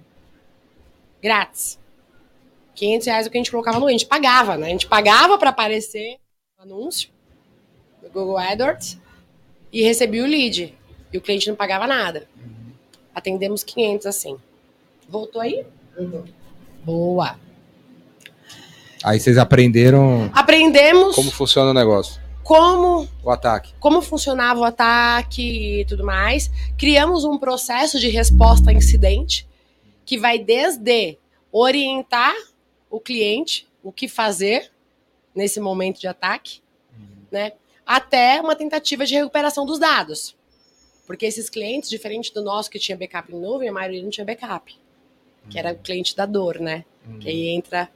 [1.20, 1.76] Grátis.
[2.76, 3.88] 500 reais é o que a gente colocava no.
[3.88, 4.68] A gente pagava, né?
[4.68, 6.20] A gente pagava para aparecer
[6.56, 7.10] no anúncio
[8.00, 9.00] do Google AdWords
[9.72, 10.72] e recebia o lead.
[11.12, 12.28] E o cliente não pagava nada.
[13.12, 14.38] Atendemos 500 assim.
[15.08, 15.66] Voltou aí?
[16.84, 17.36] Boa.
[19.02, 23.72] Aí vocês aprenderam Aprendemos como funciona o negócio, como o ataque.
[23.80, 26.50] como funcionava o ataque e tudo mais.
[26.78, 29.46] Criamos um processo de resposta a incidente
[30.04, 31.18] que vai desde
[31.50, 32.34] orientar
[32.90, 34.70] o cliente o que fazer
[35.34, 36.60] nesse momento de ataque,
[37.30, 37.52] né,
[37.86, 40.36] até uma tentativa de recuperação dos dados.
[41.06, 44.24] Porque esses clientes, diferente do nosso que tinha backup em nuvem, a maioria não tinha
[44.24, 44.76] backup,
[45.50, 46.84] que era o cliente da dor, né?
[47.20, 47.90] Que aí entra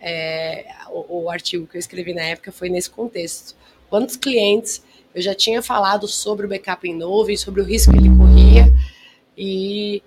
[0.00, 3.54] é, o, o artigo que eu escrevi na época foi nesse contexto.
[3.88, 4.82] Quantos clientes
[5.14, 8.72] eu já tinha falado sobre o backup em nuvem, sobre o risco que ele corria
[9.36, 10.02] e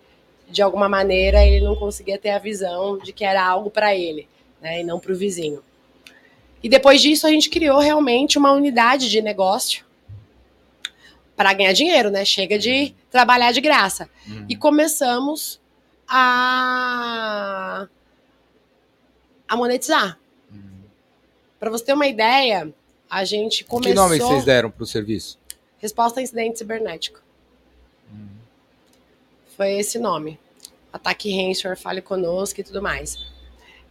[0.49, 4.28] de alguma maneira ele não conseguia ter a visão de que era algo para ele,
[4.62, 5.63] né, e não para o vizinho.
[6.62, 9.86] E depois disso a gente criou realmente uma unidade de negócio
[11.36, 12.25] para ganhar dinheiro, né?
[12.25, 14.10] Chega de trabalhar de graça.
[14.49, 15.62] E começamos
[16.06, 17.88] a
[19.49, 20.17] a monetizar.
[21.59, 22.71] Para você ter uma ideia,
[23.09, 25.38] a gente começou Que nome vocês deram pro serviço?
[25.79, 27.19] Resposta a incidente cibernético.
[29.57, 30.39] Foi esse nome.
[30.93, 33.17] Ataque ransomware, fale conosco e tudo mais.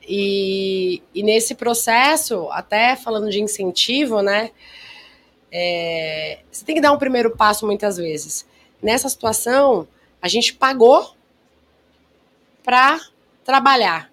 [0.01, 4.51] E, e nesse processo, até falando de incentivo, né?
[5.51, 8.47] é, você tem que dar um primeiro passo muitas vezes.
[8.83, 9.88] Nessa situação,
[10.21, 11.14] a gente pagou
[12.62, 13.01] para
[13.44, 14.11] trabalhar.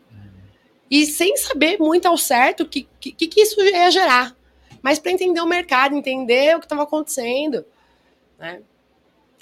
[0.89, 4.36] E sem saber muito ao certo o que, que, que isso ia gerar.
[4.82, 7.65] Mas para entender o mercado, entender o que estava acontecendo.
[8.38, 8.62] Né?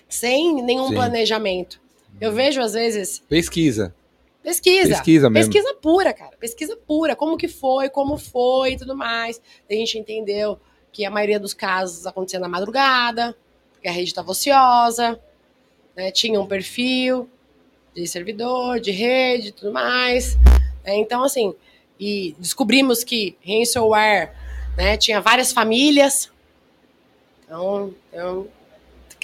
[0.08, 0.94] Sem nenhum Sim.
[0.96, 1.82] planejamento.
[2.22, 3.94] Eu vejo, às vezes, Pesquisa.
[4.42, 4.90] pesquisa.
[4.90, 5.52] Pesquisa mesmo.
[5.52, 6.38] Pesquisa pura, cara.
[6.38, 7.16] Pesquisa pura.
[7.16, 9.42] Como que foi, como foi e tudo mais.
[9.70, 10.58] A gente entendeu
[10.92, 13.36] que a maioria dos casos acontecia na madrugada,
[13.74, 15.20] porque a rede estava ociosa,
[15.96, 16.12] né?
[16.12, 17.28] tinha um perfil
[17.94, 20.38] de servidor, de rede e tudo mais.
[20.84, 20.96] Né?
[20.98, 21.54] Então, assim,
[22.00, 24.34] e descobrimos que ransomware
[24.76, 26.30] né, tinha várias famílias.
[27.46, 28.48] Então, então,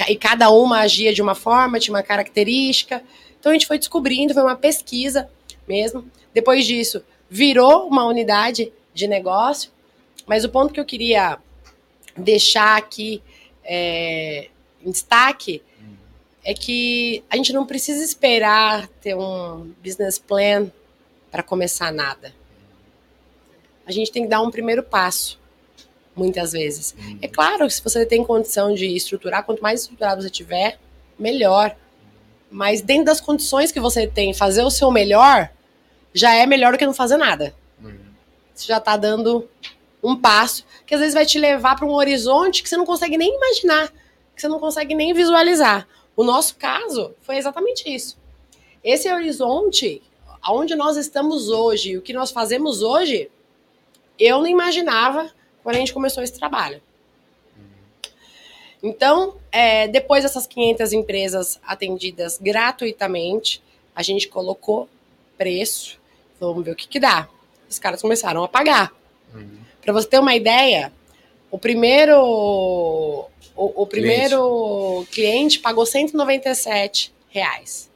[0.07, 3.03] e cada uma agia de uma forma, tinha uma característica.
[3.39, 5.29] Então a gente foi descobrindo, foi uma pesquisa
[5.67, 6.09] mesmo.
[6.33, 9.71] Depois disso, virou uma unidade de negócio.
[10.25, 11.37] Mas o ponto que eu queria
[12.15, 13.21] deixar aqui
[13.63, 14.49] é,
[14.85, 15.61] em destaque
[16.43, 20.71] é que a gente não precisa esperar ter um business plan
[21.31, 22.33] para começar nada.
[23.85, 25.39] A gente tem que dar um primeiro passo,
[26.15, 26.95] muitas vezes.
[27.21, 30.79] É claro que se você tem condição de estruturar, quanto mais estruturado você tiver,
[31.17, 31.75] melhor.
[32.51, 35.49] Mas dentro das condições que você tem, fazer o seu melhor
[36.13, 37.55] já é melhor do que não fazer nada.
[38.53, 39.47] Você já está dando
[40.03, 43.17] um passo que às vezes vai te levar para um horizonte que você não consegue
[43.17, 43.89] nem imaginar,
[44.35, 45.87] que você não consegue nem visualizar.
[46.15, 48.17] O nosso caso foi exatamente isso.
[48.83, 50.01] Esse horizonte,
[50.41, 53.29] aonde nós estamos hoje, o que nós fazemos hoje,
[54.17, 55.31] eu não imaginava
[55.63, 56.81] quando a gente começou esse trabalho.
[58.81, 63.61] Então, é, depois dessas 500 empresas atendidas gratuitamente,
[63.93, 64.87] a gente colocou
[65.37, 65.99] preço,
[66.39, 67.27] vamos ver o que, que dá.
[67.69, 68.93] Os caras começaram a pagar.
[69.81, 70.91] Para você ter uma ideia,
[71.51, 72.15] O primeiro,
[73.55, 75.59] o, o primeiro cliente.
[75.59, 77.88] pagou 197 reais.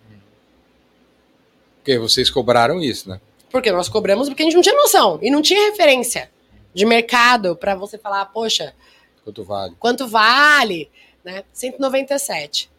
[1.84, 3.20] Porque vocês cobraram isso, né?
[3.52, 6.32] Porque nós cobramos porque a gente não tinha noção e não tinha referência
[6.74, 8.74] de mercado para você falar, poxa,
[9.22, 9.76] quanto vale?
[9.78, 10.90] Quanto vale,
[11.26, 11.44] né?
[11.52, 12.72] 197.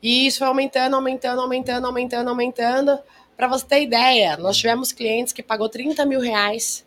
[0.00, 2.98] E isso foi aumentando, aumentando, aumentando, aumentando, aumentando.
[3.36, 6.86] Para você ter ideia, nós tivemos clientes que pagou 30 mil reais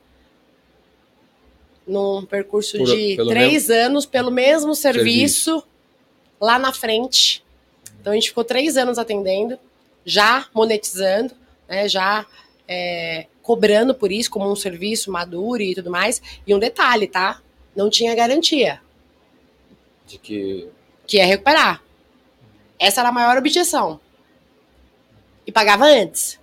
[1.86, 3.86] num percurso Por, de três mesmo...
[3.86, 5.68] anos pelo mesmo serviço, serviço,
[6.40, 7.44] lá na frente.
[8.00, 9.60] Então a gente ficou três anos atendendo,
[10.06, 11.34] já monetizando,
[11.68, 12.26] né, já
[12.68, 16.22] é, cobrando por isso como um serviço maduro e tudo mais.
[16.46, 17.42] E um detalhe, tá?
[17.76, 18.82] Não tinha garantia.
[20.06, 20.70] De que.
[21.08, 21.84] Que ia recuperar.
[22.80, 24.00] Essa era a maior objeção.
[25.46, 26.40] E pagava antes.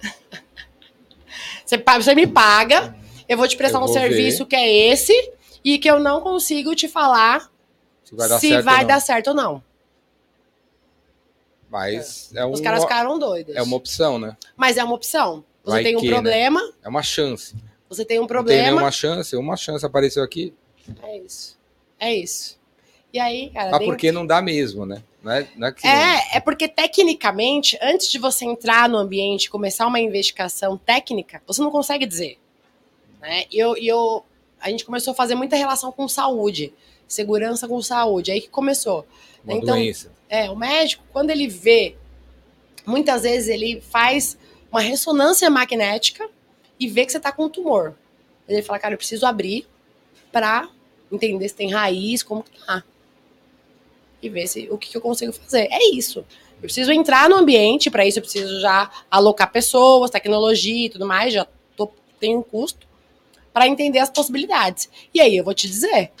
[1.64, 2.96] você, você me paga,
[3.28, 4.46] eu vou te prestar um serviço ver.
[4.46, 5.32] que é esse
[5.64, 7.50] e que eu não consigo te falar
[8.04, 9.64] se vai dar, se certo, vai ou dar certo ou não.
[11.72, 13.56] Mas é, é Os caras ficaram doidos.
[13.56, 14.36] É uma opção, né?
[14.54, 15.42] Mas é uma opção.
[15.64, 16.12] Você vai tem um que, né?
[16.12, 16.60] problema.
[16.60, 16.72] Né?
[16.84, 17.56] É uma chance.
[17.88, 18.58] Você tem um problema.
[18.58, 20.52] Não tem nenhuma chance, uma chance apareceu aqui.
[21.02, 21.58] É isso.
[21.98, 22.60] É isso.
[23.10, 23.70] E aí, cara.
[23.70, 25.02] Mas porque não dá mesmo, né?
[25.22, 29.86] Não é, não é, é, é, porque tecnicamente, antes de você entrar no ambiente começar
[29.86, 32.38] uma investigação técnica, você não consegue dizer.
[33.20, 33.44] Né?
[33.50, 34.24] E eu, eu,
[34.60, 36.74] a gente começou a fazer muita relação com saúde,
[37.12, 38.30] segurança com saúde.
[38.30, 39.06] Aí que começou.
[39.44, 40.12] Uma então, doença.
[40.28, 41.96] É, o médico, quando ele vê,
[42.86, 44.36] muitas vezes ele faz
[44.70, 46.28] uma ressonância magnética
[46.78, 47.94] e vê que você está com um tumor.
[48.48, 49.66] Ele fala, cara, eu preciso abrir
[50.30, 50.68] para
[51.10, 52.82] entender se tem raiz, como que tá
[54.22, 55.66] e ver se, o que, que eu consigo fazer.
[55.70, 56.20] É isso.
[56.20, 61.04] Eu preciso entrar no ambiente, para isso eu preciso já alocar pessoas, tecnologia e tudo
[61.04, 61.46] mais, já
[61.76, 62.86] tô, tem um custo,
[63.52, 64.88] para entender as possibilidades.
[65.12, 66.12] E aí eu vou te dizer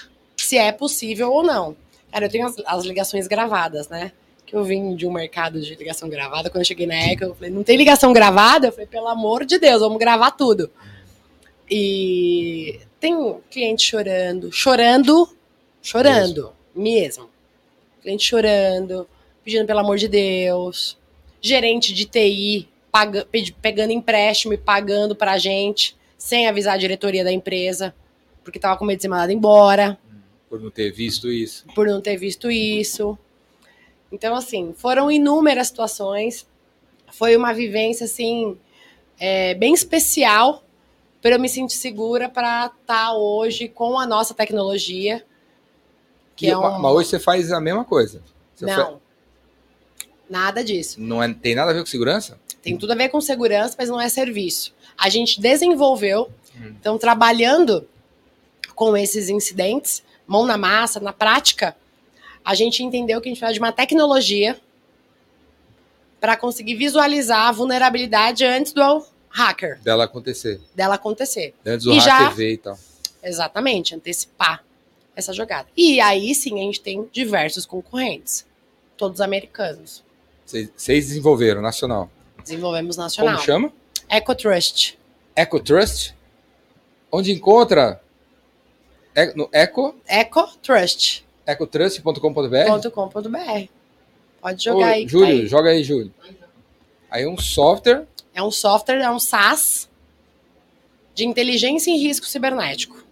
[0.52, 1.74] se é possível ou não.
[2.12, 4.12] Cara, eu tenho as, as ligações gravadas, né?
[4.44, 6.50] Que eu vim de um mercado de ligação gravada.
[6.50, 8.66] Quando eu cheguei na ECA, eu falei, não tem ligação gravada?
[8.66, 10.70] Eu falei, pelo amor de Deus, vamos gravar tudo.
[11.70, 13.16] E tem
[13.50, 15.34] cliente chorando, chorando,
[15.80, 17.30] chorando mesmo.
[18.02, 19.08] Cliente chorando,
[19.42, 20.98] pedindo pelo amor de Deus.
[21.40, 23.26] Gerente de TI paga,
[23.62, 27.94] pegando empréstimo e pagando pra gente, sem avisar a diretoria da empresa,
[28.44, 29.98] porque tava com medo de ser mandado embora.
[30.52, 31.64] Por não ter visto isso.
[31.74, 33.16] Por não ter visto isso.
[34.12, 36.46] Então, assim, foram inúmeras situações.
[37.10, 38.58] Foi uma vivência, assim,
[39.18, 40.62] é, bem especial
[41.22, 45.24] para eu me sentir segura para estar tá hoje com a nossa tecnologia
[46.36, 46.78] que é um...
[46.80, 48.22] Mas hoje você faz a mesma coisa.
[48.54, 48.74] Você não.
[48.74, 48.96] Faz...
[50.28, 51.00] Nada disso.
[51.00, 52.38] Não é, tem nada a ver com segurança?
[52.60, 54.74] Tem tudo a ver com segurança, mas não é serviço.
[54.98, 56.74] A gente desenvolveu, hum.
[56.78, 57.88] então trabalhando
[58.74, 61.76] com esses incidentes, mão na massa, na prática,
[62.42, 64.58] a gente entendeu que a gente precisa de uma tecnologia
[66.18, 69.78] para conseguir visualizar a vulnerabilidade antes do hacker.
[69.82, 70.58] Dela acontecer.
[70.74, 71.54] Dela acontecer.
[71.66, 72.78] Antes do e hacker já, ver e tal.
[73.22, 74.64] Exatamente, antecipar
[75.14, 75.68] essa jogada.
[75.76, 78.46] E aí sim a gente tem diversos concorrentes,
[78.96, 80.02] todos americanos.
[80.46, 82.10] Vocês desenvolveram nacional?
[82.42, 83.34] Desenvolvemos nacional.
[83.34, 83.72] Como chama?
[84.08, 84.94] EcoTrust.
[85.36, 86.14] EcoTrust?
[87.10, 88.00] Onde encontra?
[89.14, 89.94] É, no Eco?
[90.08, 91.22] EcoTrust.
[91.46, 92.90] ecotrust.com.br?
[92.90, 93.68] .com.br.
[94.40, 95.06] Pode jogar Ô, aí.
[95.06, 95.46] Júlio, tá aí.
[95.46, 96.12] joga aí, Júlio.
[97.10, 98.06] Aí um software.
[98.34, 99.88] É um software, é um SaaS
[101.14, 103.04] de inteligência em risco cibernético.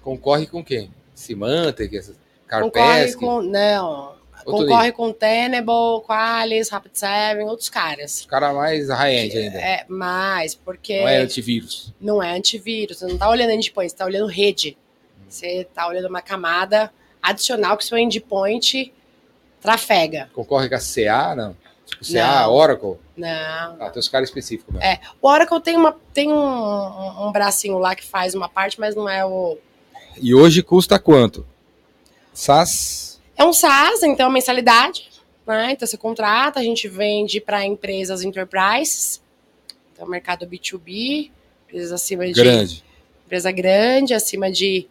[0.00, 0.90] Concorre com quem?
[1.14, 2.00] Symantec,
[2.46, 3.18] Carpesk?
[3.18, 3.42] Concorre com...
[3.42, 4.14] Não.
[4.44, 4.96] Outro concorre nível.
[4.96, 8.20] com Tenable, Qualys, Rapid7, outros caras.
[8.20, 9.58] Os caras mais high-end ainda.
[9.58, 11.00] É, mais, porque...
[11.00, 11.94] Não é antivírus.
[12.00, 12.98] Não é antivírus.
[12.98, 14.76] Você não tá olhando endpoint, você tá olhando rede.
[15.34, 16.92] Você tá olhando uma camada
[17.22, 18.92] adicional que seu endpoint
[19.60, 20.30] trafega.
[20.32, 21.56] Concorre com a CA, não?
[21.86, 22.52] Tipo, CA, não.
[22.52, 22.96] Oracle?
[23.16, 23.76] Não.
[23.80, 24.86] Ah, tem os caras específicos mesmo.
[24.86, 28.78] É, o Oracle tem, uma, tem um, um, um bracinho lá que faz uma parte,
[28.78, 29.58] mas não é o
[30.20, 31.46] e hoje custa quanto?
[32.32, 33.20] SaaS?
[33.36, 35.08] É um SaaS, então mensalidade.
[35.46, 35.72] Né?
[35.72, 39.20] Então você contrata, a gente vende para empresas enterprises,
[39.92, 41.30] então mercado B2B,
[41.66, 42.32] empresas acima de.
[42.32, 42.84] Grande.
[43.26, 44.86] Empresa grande, acima de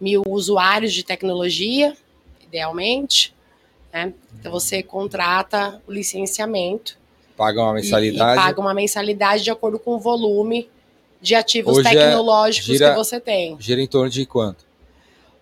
[0.00, 1.96] mil usuários de tecnologia,
[2.42, 3.34] idealmente.
[3.92, 4.12] Né?
[4.38, 6.98] Então você contrata o licenciamento.
[7.36, 8.30] Paga uma mensalidade.
[8.30, 10.68] E, e paga uma mensalidade de acordo com o volume
[11.20, 13.56] de ativos Hoje é tecnológicos é, gira, que você tem.
[13.58, 14.64] Gira em torno de quanto?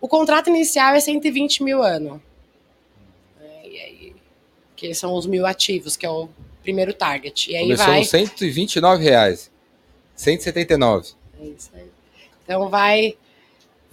[0.01, 2.23] O contrato inicial é 120 mil ano.
[3.41, 4.11] É,
[4.77, 6.29] que são os mil ativos, que é o
[6.63, 7.51] primeiro target.
[7.51, 8.01] E aí Começou vai...
[8.01, 9.51] nos 129 reais.
[10.17, 11.13] 179.
[11.41, 11.91] É isso aí.
[12.45, 13.17] Então vai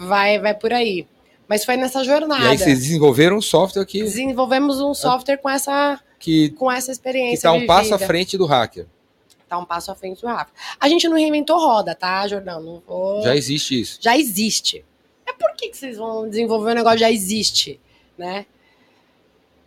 [0.07, 1.07] vai, vai por aí.
[1.47, 2.57] Mas foi nessa E aí jornada.
[2.57, 7.41] vocês desenvolveram um software que, Desenvolvemos um software com essa, que, com essa que experiência.
[7.49, 8.87] tá um passo à frente do hacker.
[9.49, 10.49] Tá um passo à frente do Rafa.
[10.79, 12.61] A gente não reinventou roda, tá, Jordão?
[12.61, 13.21] Não vou.
[13.21, 13.99] Já existe isso.
[14.01, 14.85] já existe.
[15.27, 17.77] É por que, que vocês vão desenvolver um negócio que já existe,
[18.17, 18.45] né?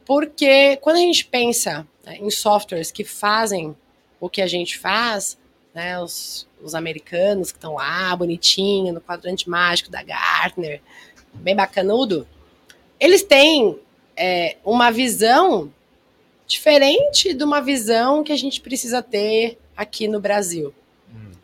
[0.06, 3.76] Porque quando a gente pensa né, em softwares que fazem
[4.18, 5.38] o que a gente faz,
[5.74, 10.80] né, os, os americanos que estão lá, bonitinho, no quadrante mágico da Gartner,
[11.34, 12.26] bem bacanudo,
[12.98, 13.78] eles têm
[14.16, 15.72] é, uma visão
[16.46, 20.72] diferente de uma visão que a gente precisa ter aqui no Brasil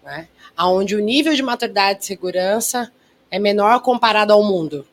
[0.03, 0.29] né?
[0.59, 2.93] Onde o nível de maturidade de segurança
[3.31, 4.87] é menor comparado ao mundo.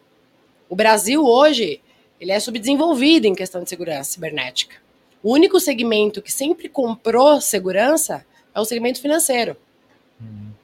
[0.69, 1.81] O Brasil hoje
[2.19, 4.75] ele é subdesenvolvido em questão de segurança cibernética.
[5.23, 8.25] O único segmento que sempre comprou segurança
[8.57, 9.55] é o segmento financeiro,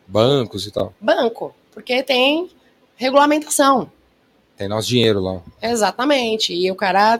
[0.08, 0.94] Bancos e tal.
[1.00, 2.50] banco, porque tem
[2.96, 3.91] regulamentação.
[4.58, 5.41] Tem nosso dinheiro lá.
[5.62, 6.54] Exatamente.
[6.54, 7.20] E o cara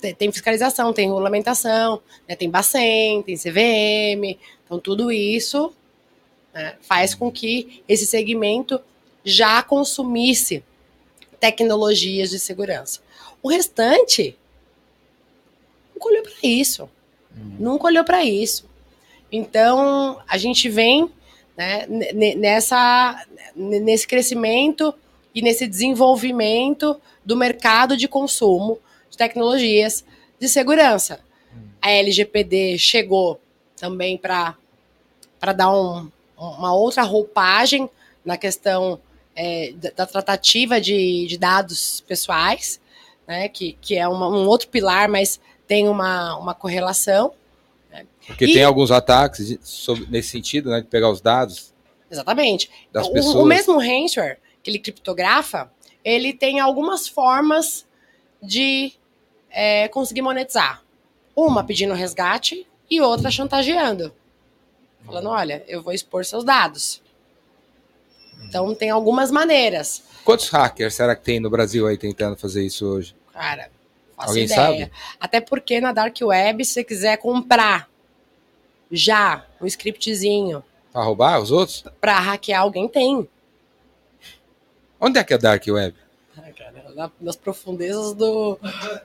[0.00, 4.38] te- tem fiscalização, tem regulamentação, né, tem Bacen, tem CVM.
[4.64, 5.72] Então, tudo isso
[6.52, 8.80] né, faz com que esse segmento
[9.24, 10.62] já consumisse
[11.40, 13.00] tecnologias de segurança.
[13.42, 14.36] O restante
[15.94, 16.88] nunca olhou para isso.
[17.58, 18.64] Nunca olhou para isso.
[19.30, 21.10] Então, a gente vem
[21.56, 23.24] né, ne- ne- nessa,
[23.54, 24.94] ne- nesse crescimento
[25.34, 28.78] e nesse desenvolvimento do mercado de consumo
[29.10, 30.04] de tecnologias
[30.38, 31.20] de segurança.
[31.80, 33.40] A LGPD chegou
[33.76, 34.54] também para
[35.54, 37.88] dar um- uma outra roupagem
[38.24, 39.00] na questão
[39.38, 42.80] é, da, da tratativa de, de dados pessoais,
[43.28, 47.32] né, que, que é uma- um outro pilar, mas tem uma, uma correlação.
[48.26, 50.80] Porque E- tem alguns ataques sobre- nesse sentido, né?
[50.80, 51.72] De pegar os dados
[52.10, 52.70] Exatamente.
[52.92, 53.34] das O- pessoas.
[53.36, 55.70] O, mesmo ransomware que ele criptografa,
[56.04, 57.86] ele tem algumas formas
[58.42, 58.92] de
[59.50, 60.82] é, conseguir monetizar.
[61.34, 64.12] Uma pedindo resgate e outra chantageando.
[65.04, 67.00] Falando, olha, eu vou expor seus dados.
[68.44, 70.02] Então tem algumas maneiras.
[70.24, 73.14] Quantos hackers será que tem no Brasil aí tentando fazer isso hoje?
[73.32, 73.70] Cara,
[74.16, 74.56] faço Alguém ideia.
[74.60, 74.92] sabe?
[75.20, 77.88] Até porque na Dark Web, se você quiser comprar
[78.90, 80.62] já um scriptzinho
[80.92, 81.84] Pra roubar os outros?
[82.00, 83.28] pra hackear alguém, tem.
[85.00, 85.94] Onde é que é Dark Web?
[86.42, 88.58] Ai, cara, na- nas profundezas do.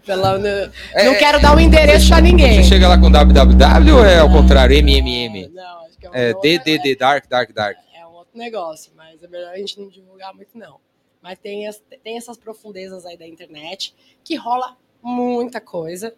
[0.05, 2.61] Pela, no- É, não é, quero dar o endereço pra ninguém.
[2.63, 4.75] Você chega lá com www ou é ao contrário?
[4.77, 5.49] MMM?
[5.53, 7.77] Não, acho que é um É DDD, Dark, Dark, Dark.
[7.95, 10.77] É um outro negócio, mas é melhor a gente não divulgar muito, não.
[11.21, 16.13] Mas tem, as- tem essas profundezas aí da internet que rola muita coisa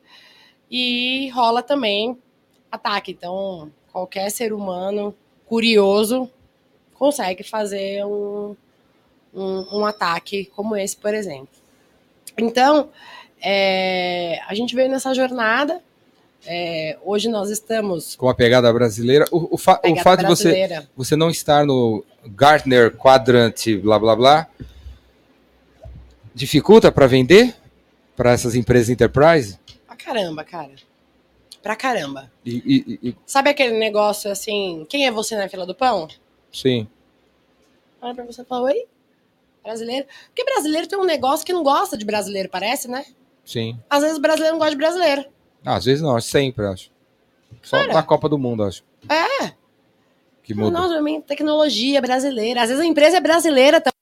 [0.70, 2.18] e rola também
[2.74, 3.12] ataque.
[3.12, 5.14] Então, qualquer ser humano
[5.46, 6.30] curioso
[6.96, 8.56] consegue fazer um,
[9.34, 11.50] um, um ataque como esse, por exemplo.
[12.38, 12.90] Então,
[13.42, 15.82] é, a gente veio nessa jornada.
[16.46, 18.16] é, hoje nós estamos.
[18.16, 19.26] Com a pegada brasileira.
[19.32, 20.90] O, o, fa- o pegada fato de você, brasileira.
[20.96, 24.48] você não estar no Gartner Quadrant, blá blá blá,
[26.34, 27.56] dificulta para vender
[28.16, 29.60] para essas empresas enterprise?
[29.86, 30.72] Pra caramba, cara.
[31.64, 32.30] Pra caramba.
[32.46, 36.08] E, e- e- Sabe aquele negócio assim, quem é você na fila do pão?
[36.52, 36.88] sim.
[38.02, 38.86] Olha pra você e fala, oi?
[39.64, 40.06] Brasileiro?
[40.28, 43.06] Porque brasileiro tem um negócio que não gosta de brasileiro, parece, né?
[43.46, 43.80] Sim.
[43.90, 45.26] Às vezes o brasileiro não gosta de brasileiro.
[45.66, 46.92] Ah, às vezes não, sempre, acho.
[47.62, 47.94] Só Cara.
[47.94, 48.84] na Copa do Mundo, acho.
[49.08, 49.54] É.
[50.44, 50.78] Que muda.
[50.78, 52.62] Nossa, minha tecnologia brasileira.
[52.64, 53.93] Às vezes a empresa é brasileira também.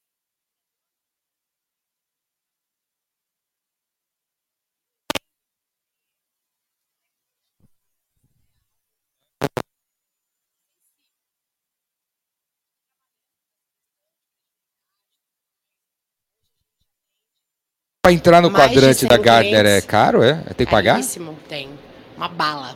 [18.03, 20.33] Pra entrar no Mais quadrante 100 da Gartner é caro, é?
[20.57, 20.93] Tem que pagar?
[20.93, 21.69] Caríssimo, Tem.
[22.17, 22.75] Uma bala.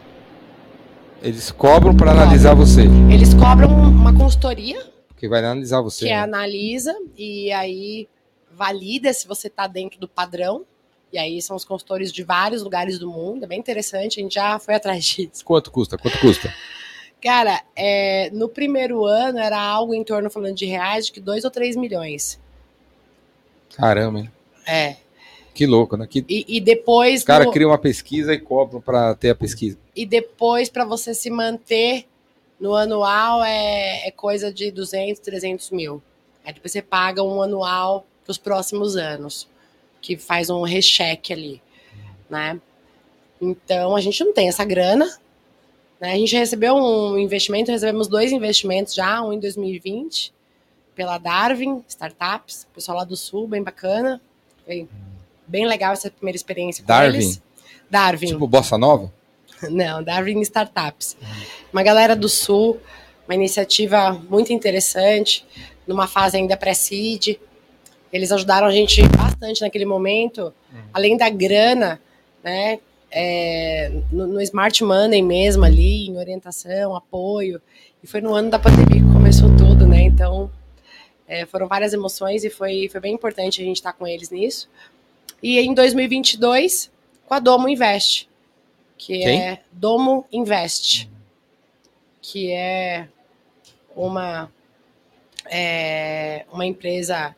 [1.19, 2.83] Eles cobram para analisar você.
[3.11, 6.05] Eles cobram uma consultoria Porque vai analisar você.
[6.05, 6.19] que né?
[6.19, 8.07] analisa e aí
[8.51, 10.63] valida se você está dentro do padrão.
[11.11, 13.45] E aí são os consultores de vários lugares do mundo.
[13.45, 15.43] É bem interessante, a gente já foi atrás disso.
[15.43, 15.97] Quanto custa?
[15.97, 16.53] Quanto custa?
[17.19, 21.45] Cara, é, no primeiro ano era algo em torno, falando de reais, de que 2
[21.45, 22.39] ou 3 milhões.
[23.75, 24.31] Caramba, hein?
[24.67, 24.97] É.
[25.55, 26.05] Que louco, né?
[26.05, 26.25] Que...
[26.27, 27.21] E, e depois.
[27.21, 29.77] Os caras no- criam uma pesquisa e cobram para ter a pesquisa.
[29.95, 32.05] E depois, para você se manter
[32.59, 36.03] no anual, é, é coisa de 200, 300 mil.
[36.43, 39.47] Aí depois você paga um anual para os próximos anos,
[40.01, 41.61] que faz um recheque ali,
[42.29, 42.59] né?
[43.41, 45.05] Então, a gente não tem essa grana.
[46.01, 46.11] Né?
[46.11, 50.33] A gente recebeu um investimento, recebemos dois investimentos já, um em 2020
[50.93, 54.21] pela Darwin Startups, pessoal lá do Sul, bem bacana.
[54.65, 54.87] Foi
[55.47, 57.15] bem legal essa primeira experiência com Darwin?
[57.15, 57.41] eles.
[57.89, 58.27] Darwin.
[58.27, 59.11] Tipo Bossa Nova?
[59.69, 61.15] Não, Darwin Startups.
[61.71, 62.79] Uma galera do Sul,
[63.27, 65.45] uma iniciativa muito interessante,
[65.87, 67.37] numa fase ainda pré-seed.
[68.11, 70.53] Eles ajudaram a gente bastante naquele momento,
[70.93, 71.99] além da grana,
[72.43, 72.79] né?
[73.17, 77.61] é, no, no Smart Money mesmo ali, em orientação, apoio.
[78.03, 80.01] E foi no ano da pandemia que começou tudo, né?
[80.01, 80.51] Então,
[81.25, 84.69] é, foram várias emoções e foi, foi bem importante a gente estar com eles nisso.
[85.47, 86.91] E em 2022,
[87.27, 88.27] com a Domo Invest,
[88.97, 89.41] que Quem?
[89.43, 91.07] é Domo Invest,
[92.19, 93.07] que é
[93.95, 94.51] uma,
[95.45, 97.35] é, uma empresa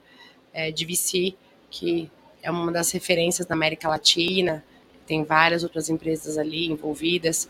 [0.53, 1.35] é, de VC
[1.69, 2.09] que
[2.41, 4.63] é uma das referências na América Latina.
[5.05, 7.49] Tem várias outras empresas ali envolvidas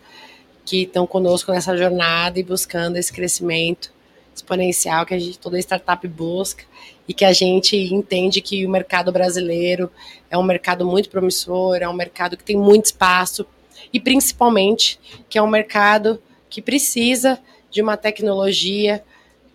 [0.66, 3.93] que estão conosco nessa jornada e buscando esse crescimento
[4.38, 6.63] exponencial que a gente, toda startup busca
[7.07, 9.91] e que a gente entende que o mercado brasileiro
[10.29, 13.45] é um mercado muito promissor, é um mercado que tem muito espaço
[13.91, 19.03] e principalmente que é um mercado que precisa de uma tecnologia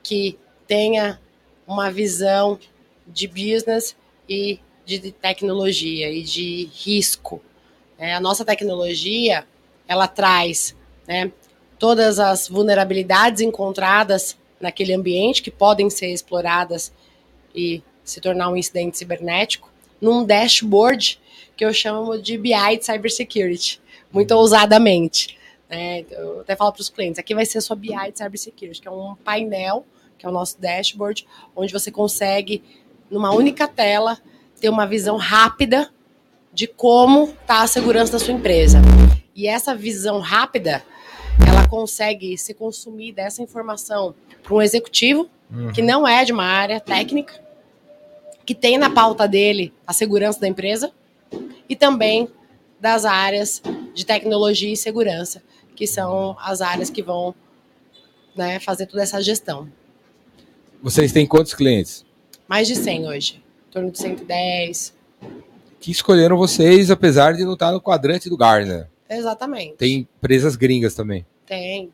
[0.03, 1.20] que tenha
[1.66, 2.59] uma visão
[3.07, 3.97] de business
[4.28, 7.41] e de tecnologia e de risco.
[7.99, 9.47] É, a nossa tecnologia
[9.87, 10.74] ela traz
[11.07, 11.30] né,
[11.78, 16.93] todas as vulnerabilidades encontradas naquele ambiente que podem ser exploradas
[17.55, 21.21] e se tornar um incidente cibernético num dashboard
[21.57, 25.37] que eu chamo de BI de cybersecurity, muito ousadamente.
[25.69, 26.05] né?
[26.11, 28.89] eu até falo para os clientes, aqui vai ser a sua BI de cybersecurity, que
[28.89, 29.85] é um painel,
[30.19, 32.63] que é o nosso dashboard, onde você consegue,
[33.11, 34.19] numa única tela,
[34.61, 35.93] ter uma visão rápida
[36.53, 38.81] de como está a segurança da sua empresa.
[39.35, 40.85] E essa visão rápida,
[41.47, 45.28] ela consegue se consumir dessa informação para um executivo
[45.74, 47.35] que não é de uma área técnica,
[48.45, 50.91] que tem na pauta dele a segurança da empresa
[51.68, 52.28] e também
[52.80, 53.62] das áreas
[53.95, 55.43] de tecnologia e segurança,
[55.76, 57.35] que são as áreas que vão
[58.35, 59.68] né, fazer toda essa gestão.
[60.83, 62.05] Vocês têm quantos clientes?
[62.49, 64.95] Mais de 100 hoje, em torno de 110.
[65.78, 68.89] Que escolheram vocês, apesar de não estar no quadrante do Gartner.
[69.09, 69.75] Exatamente.
[69.77, 71.25] Tem empresas gringas também.
[71.47, 71.93] Tem.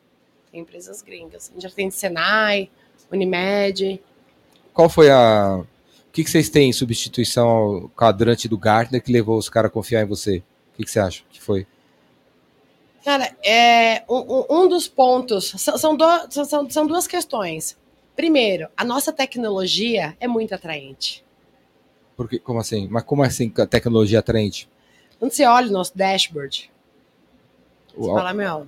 [0.52, 1.50] Tem empresas gringas.
[1.50, 2.70] A gente já tem Senai,
[3.10, 4.00] Unimed.
[4.72, 5.58] Qual foi a.
[6.08, 9.70] O que, que vocês têm em substituição ao quadrante do Gartner que levou os caras
[9.70, 10.38] a confiar em você?
[10.72, 11.66] O que, que você acha que foi?
[13.04, 17.76] Cara, é, um, um- dos pontos são, são, do- são- são- duas questões.
[18.16, 21.24] Primeiro, a nossa tecnologia é muito atraente.
[22.16, 22.88] Porque, como assim?
[22.90, 24.68] Mas como assim a tecnologia atraente?
[25.18, 26.70] Quando você olha o nosso dashboard,
[27.98, 28.66] você fala, meu,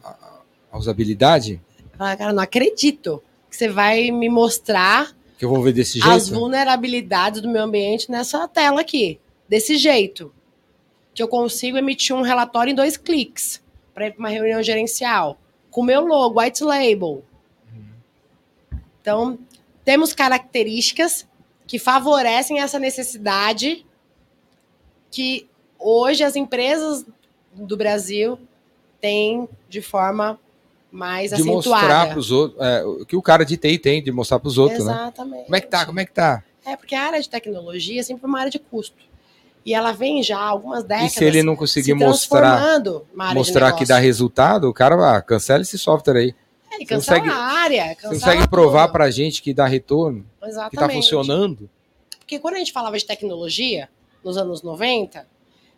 [0.73, 1.61] a usabilidade?
[1.97, 6.27] fala, cara, não acredito que você vai me mostrar Que eu vou ver desse as
[6.27, 6.39] jeito?
[6.39, 9.19] vulnerabilidades do meu ambiente nessa tela aqui,
[9.49, 10.33] desse jeito.
[11.13, 13.61] Que eu consigo emitir um relatório em dois cliques
[13.93, 15.39] para ir para uma reunião gerencial,
[15.71, 17.25] com o meu logo, white label.
[19.03, 19.39] Então,
[19.85, 21.27] temos características
[21.67, 23.85] que favorecem essa necessidade
[25.11, 27.05] que hoje as empresas
[27.55, 28.39] do Brasil
[29.01, 30.39] têm de forma
[30.91, 32.11] mais de mostrar acentuada.
[32.11, 32.61] para os outros.
[32.61, 34.93] é, o que o cara de TI tem de mostrar para os outros, né?
[34.93, 35.45] Exatamente.
[35.45, 35.87] Como é que tá?
[35.87, 36.43] Como é que tá?
[36.67, 38.97] É, porque a área de tecnologia é sempre uma área de custo.
[39.65, 42.81] E ela vem já há algumas E décadas se ele não conseguir se mostrar,
[43.35, 46.35] mostrar que dá resultado, o cara ah, cancela esse software aí.
[46.71, 48.93] É, ele você cancela consegue- a área, Você cancela consegue provar tudo.
[48.93, 50.77] pra gente que dá retorno, que Exatamente.
[50.79, 51.69] tá funcionando?
[52.19, 53.89] Porque quando a gente falava de tecnologia,
[54.25, 55.27] nos anos 90,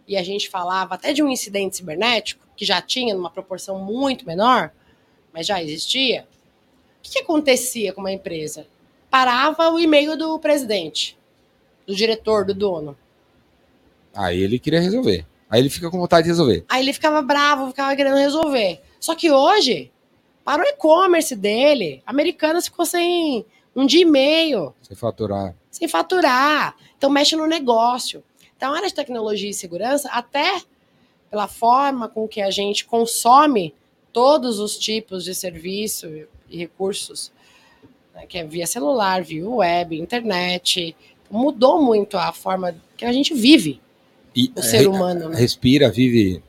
[0.07, 4.27] e a gente falava até de um incidente cibernético, que já tinha numa proporção muito
[4.27, 4.73] menor,
[5.33, 6.27] mas já existia,
[6.99, 8.67] o que, que acontecia com uma empresa?
[9.11, 11.17] Parava o e-mail do presidente,
[11.87, 12.97] do diretor, do dono.
[14.15, 15.27] Aí ele queria resolver.
[15.49, 16.65] Aí ele fica com vontade de resolver.
[16.69, 18.81] Aí ele ficava bravo, ficava querendo resolver.
[18.99, 19.91] Só que hoje,
[20.45, 23.45] para o e-commerce dele, a Americanas ficou sem
[23.75, 25.55] um dia e meio, Você faturar.
[25.71, 26.75] sem faturar.
[26.97, 28.23] Então mexe no negócio.
[28.63, 30.63] Então a área de tecnologia e segurança, até
[31.29, 33.75] pela forma com que a gente consome
[34.13, 36.07] todos os tipos de serviço
[36.49, 37.33] e recursos,
[38.15, 40.95] né, que é via celular, via web, internet,
[41.29, 43.81] mudou muito a forma que a gente vive,
[44.33, 45.31] E o ser re- humano.
[45.31, 45.37] Né?
[45.41, 46.41] respira, vive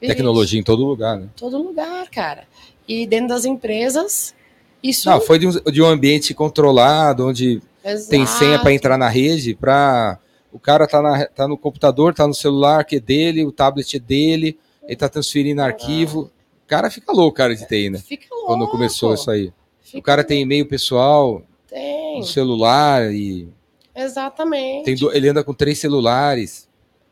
[0.00, 1.28] Vive tecnologia em todo lugar, né?
[1.36, 2.48] todo lugar, cara.
[2.88, 4.34] E dentro das empresas,
[4.82, 7.60] isso Não, foi de um, de um ambiente controlado, onde
[8.08, 8.38] tem Exato.
[8.38, 10.18] senha para entrar na rede, para
[10.52, 13.96] o cara tá, na- tá no computador, tá no celular que é dele, o tablet
[13.96, 16.30] é dele, ele tá transferindo arquivo.
[16.64, 17.98] O cara fica louco, cara de TI, né?
[17.98, 18.46] Fica louco.
[18.46, 19.52] Quando começou isso aí.
[19.82, 22.18] Fica O cara tem e-mail pessoal, Tem.
[22.18, 23.48] no celular e
[23.94, 24.84] Exatamente.
[24.84, 26.68] tem do- ele anda com três celulares,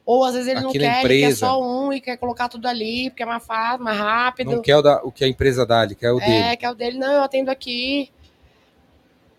[0.07, 1.47] Ou às vezes ele não quer, ele quer empresa.
[1.47, 4.51] só um e quer colocar tudo ali, porque é mais fácil, mais rápido.
[4.53, 6.59] não quer o, da- o que a empresa dá, ele quer o é, dele.
[6.63, 8.11] é o dele, não, eu atendo aqui.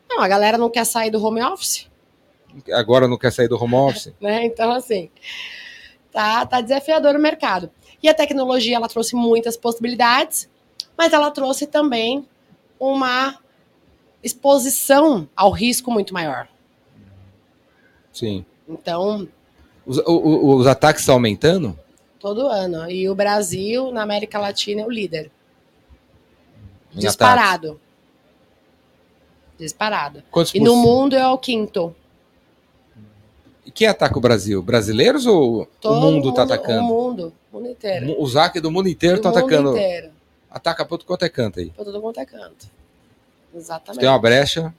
[0.10, 1.88] Não, a galera não quer sair do home office,
[2.74, 4.14] Agora não quer sair do home office.
[4.22, 4.46] né?
[4.46, 5.10] Então, assim,
[6.12, 7.70] tá, tá desafiador o mercado.
[8.02, 10.50] E a tecnologia, ela trouxe muitas possibilidades,
[10.98, 12.28] mas ela trouxe também
[12.80, 13.38] uma
[14.24, 16.48] exposição ao risco muito maior.
[18.12, 18.46] Sim.
[18.68, 19.28] Então,
[19.86, 21.78] Os, o- os ataques estão aumentando?
[22.20, 22.90] todo ano.
[22.90, 25.32] E o Brasil, na América Latina, é o líder.
[26.94, 27.02] em ataques?
[27.08, 27.82] Disparado.
[29.58, 30.24] Disparado.
[30.32, 31.96] Quantos E no mundo é o quinto.
[33.66, 34.62] E quem ataca o Brasil?
[34.62, 36.84] Brasileiros ou Todo o mundo está O atacando?
[36.84, 37.34] mundo.
[37.52, 38.16] O mundo inteiro.
[38.22, 39.72] Os hackers do mundo inteiro estão mundo atacando.
[39.72, 40.10] inteiro.
[40.50, 41.70] Ataca para outro quanto é canto aí.
[41.70, 42.68] Pra todo quanto é canto.
[43.54, 44.00] Exatamente.
[44.00, 44.74] Tem uma brecha.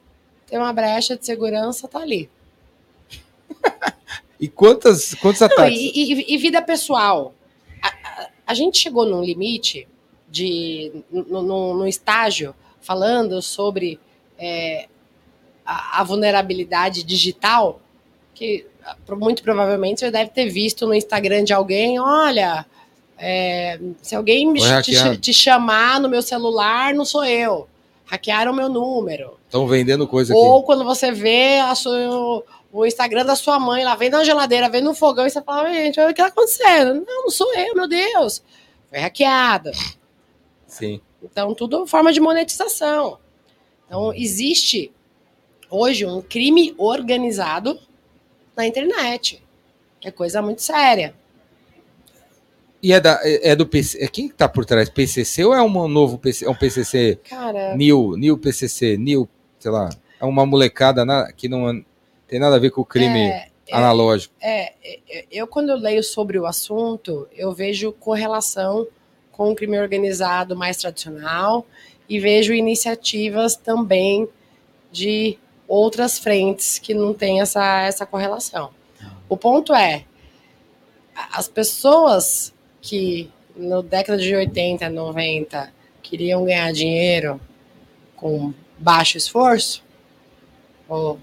[0.47, 2.29] Tem uma brecha de segurança, tá ali.
[4.41, 5.79] E quantas, quantos Não, ataques?
[5.79, 7.33] e, e- e vida pessoal.
[7.81, 9.87] A, a- a gente chegou num limite
[10.29, 14.01] de no estágio falando sobre
[14.37, 14.89] é,
[15.65, 17.81] a, a vulnerabilidade digital,
[18.35, 18.67] que
[19.17, 22.67] muito provavelmente você deve ter visto no Instagram de alguém, olha,
[23.19, 24.53] é, se alguém
[24.83, 27.69] te, te chamar no meu celular, não sou eu.
[28.05, 29.39] Hackearam meu número.
[29.47, 30.43] Estão vendendo coisa aqui.
[30.43, 34.81] Ou quando você vê sua- o Instagram da sua mãe lá, vem na geladeira, vem
[34.83, 37.05] no fogão e você fala, gente, olha o que tá acontecendo.
[37.07, 38.43] Não, não sou eu, meu Deus.
[38.91, 39.73] Foi hackeada.
[40.67, 41.01] Sim.
[41.23, 43.19] Então, tudo forma de monetização.
[43.87, 44.91] Então, existe
[45.71, 47.79] hoje um crime organizado
[48.57, 49.43] na internet.
[50.05, 51.15] É coisa muito séria.
[52.83, 54.03] E é, da, é é do PC.
[54.03, 54.89] É quem que tá por trás?
[54.89, 56.45] PCC ou é um novo PC?
[56.45, 59.29] É um PCC Cara, New, New PCC, New,
[59.61, 59.89] sei lá.
[60.21, 61.85] É uma molecada na- que não
[62.27, 64.35] tem nada a ver com o crime é, é, analógico.
[64.41, 68.87] é, é, eu quando eu leio sobre o assunto, eu vejo correlação
[69.31, 71.65] com o crime organizado mais tradicional
[72.09, 74.29] e vejo iniciativas também
[74.91, 75.39] de
[75.73, 78.69] outras frentes que não têm essa, essa correlação.
[79.27, 80.05] O ponto é,
[81.33, 82.53] as pessoas
[82.83, 87.41] que na década de 80, 90 queriam ganhar dinheiro
[88.15, 89.83] com baixo esforço,
[90.87, 91.19] ou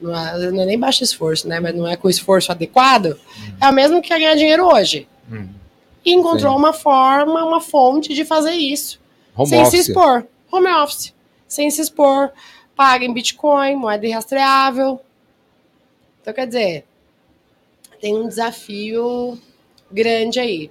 [0.00, 1.58] não é, não é nem baixo esforço, né?
[1.58, 3.18] Mas não é com esforço adequado,
[3.60, 5.08] é o mesmo que quer ganhar dinheiro hoje.
[5.28, 5.48] Hum.
[6.04, 6.58] E encontrou Sim.
[6.58, 9.00] uma forma, uma fonte de fazer isso.
[9.34, 9.88] Home sem se office.
[9.88, 10.24] expor.
[10.52, 11.12] Home office.
[11.48, 12.30] Sem se expor.
[12.78, 15.00] Paga em Bitcoin, moeda irrastreável.
[16.22, 16.84] Então, quer dizer,
[18.00, 19.36] tem um desafio
[19.90, 20.70] grande aí.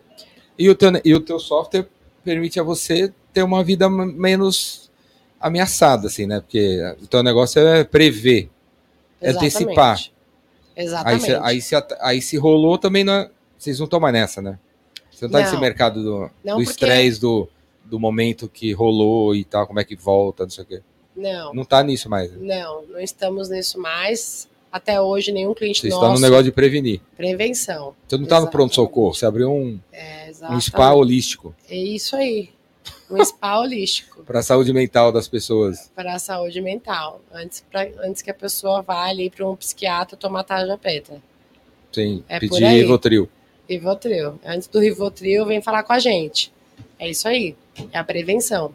[0.58, 1.86] E o, teu, e o teu software
[2.24, 4.89] permite a você ter uma vida menos
[5.38, 6.39] ameaçada, assim, né?
[6.39, 8.49] Porque o teu negócio é prever.
[9.20, 9.97] É antecipar.
[9.97, 11.26] Aí, Exatamente.
[11.26, 14.58] se, aí, se, aí se rolou também não é- vocês não estão mais nessa, né?
[15.12, 17.49] Você não tá nesse mercado do Não, do porque- estresse do,
[17.84, 20.82] do momento que rolou e tal, como é que volta, não sei o quê.
[21.18, 22.32] Não, Não tá nisso mais.
[22.32, 22.38] né?
[22.59, 24.47] não, não estamos nisso mais.
[24.72, 26.01] Até hoje, nenhum cliente Você nosso.
[26.03, 27.01] está no negócio de prevenir.
[27.15, 27.95] Prevenção.
[28.07, 32.49] Você não tá no pronto-socorro, você abriu um, É, um spa holístico É isso aí.
[33.09, 34.24] Um spa holístico.
[34.24, 35.89] para a saúde mental das pessoas.
[35.95, 40.15] para a saúde mental, antes, pra, antes que a pessoa vá ali para um psiquiatra
[40.18, 41.22] tomar tarja preta.
[41.91, 42.65] Sim, É pedir.
[42.68, 43.30] Rivotril.
[43.68, 44.39] Rivotril.
[44.45, 46.51] Antes do Rivotril, vem falar com a gente.
[46.99, 47.55] É isso aí.
[47.91, 48.74] É a prevenção.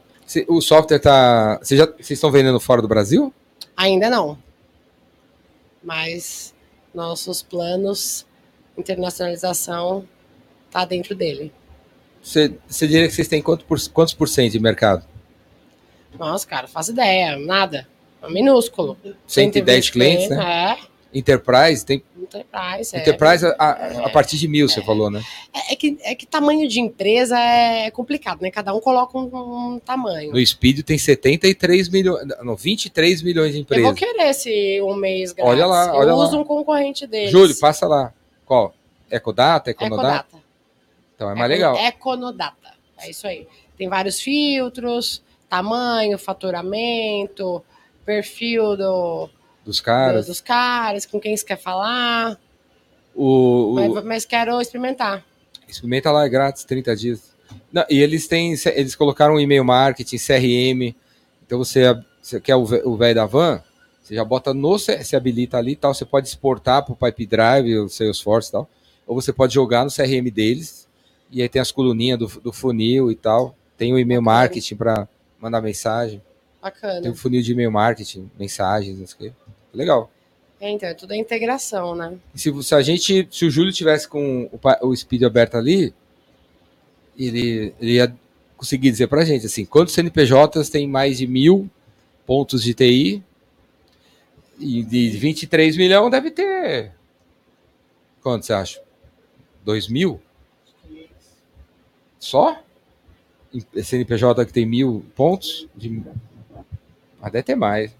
[0.49, 1.59] O software tá.
[1.63, 1.81] Vocês
[2.11, 3.33] estão vendendo fora do Brasil?
[3.77, 4.39] Ainda não.
[5.83, 6.55] Mas
[6.95, 8.27] nossos planos,
[8.77, 10.07] internacionalização,
[10.71, 11.53] tá dentro dele.
[12.23, 15.05] Você você diria que vocês têm quanto por- quantos por cento de mercado?
[16.19, 17.37] Nossa, cara, faço ideia.
[17.39, 17.89] Nada.
[18.23, 18.97] É minúsculo.
[19.27, 20.77] 110 clientes, né?
[20.79, 20.79] É,
[21.15, 22.03] Enterprise tem.
[22.17, 22.97] Enterprise.
[22.97, 23.01] é.
[23.01, 25.23] Enterprise a, a- a partir de mil, você falou, né?
[25.53, 28.51] É, é que, é que tamanho de empresa é complicado, né?
[28.51, 30.33] Cada um coloca um, um tamanho.
[30.33, 32.27] No Speed tem 73 milhões.
[32.43, 33.99] Não, 23 milhões de Eu vou empresas.
[33.99, 35.53] querer esse um mês grátis.
[35.53, 36.25] Olha lá, Eu olha lá.
[36.25, 37.31] uso um concorrente deles.
[37.31, 38.13] Júlio, passa lá.
[38.47, 38.75] Qual?
[39.11, 39.71] Ecodata?
[39.71, 40.09] Econodata?
[40.29, 40.45] Ecodata.
[41.15, 41.77] Então é mais Eco- legal.
[41.77, 42.73] Econodata.
[42.99, 43.47] É isso aí.
[43.77, 47.63] Tem vários filtros, tamanho, faturamento,
[48.05, 49.29] perfil do,
[49.65, 50.27] Dos do- caras.
[50.27, 52.39] dos caras, com quem você quer falar.
[53.15, 55.25] O, o- Mas, mas quero experimentar.
[55.69, 57.33] Experimenta lá, é grátis, 30 dias.
[57.73, 60.95] Não, e eles têm, eles colocaram um e-mail marketing, CRM.
[61.47, 63.63] Então você, você quer o ve- o velho da van,
[64.03, 65.95] você já bota no, se habilita ali e tal.
[65.95, 68.69] Você pode exportar para o Pipe Drive, o Salesforce e tal.
[69.07, 70.89] Ou você pode jogar no CRM deles.
[71.31, 73.55] E aí tem as coluninhas do, do funil e tal.
[73.77, 75.09] Tem o e-mail marketing para
[75.41, 76.23] mandar mensagem.
[76.63, 77.03] Bacana.
[77.03, 79.37] Tem um funil de e-mail marketing, mensagens, não sei o quê.
[79.75, 80.11] Legal.
[80.61, 82.17] É, então, é tudo a integração, né?
[82.33, 85.93] E se, se a gente, se o Júlio tivesse com o, o Speed aberto ali,
[87.19, 88.15] ele, ele ia
[88.57, 91.69] conseguir dizer pra gente assim, quantos CNPJs tem mais de mil
[92.25, 93.21] pontos de TI
[94.57, 96.93] e de 23 milhões deve ter.
[98.23, 98.81] Quanto você acha?
[99.65, 100.21] 2 mil?
[102.21, 102.63] Só?
[103.53, 105.67] Em- CNPJ que tem mil pontos?
[105.75, 106.03] De...
[107.23, 107.93] Mas deve ter mais.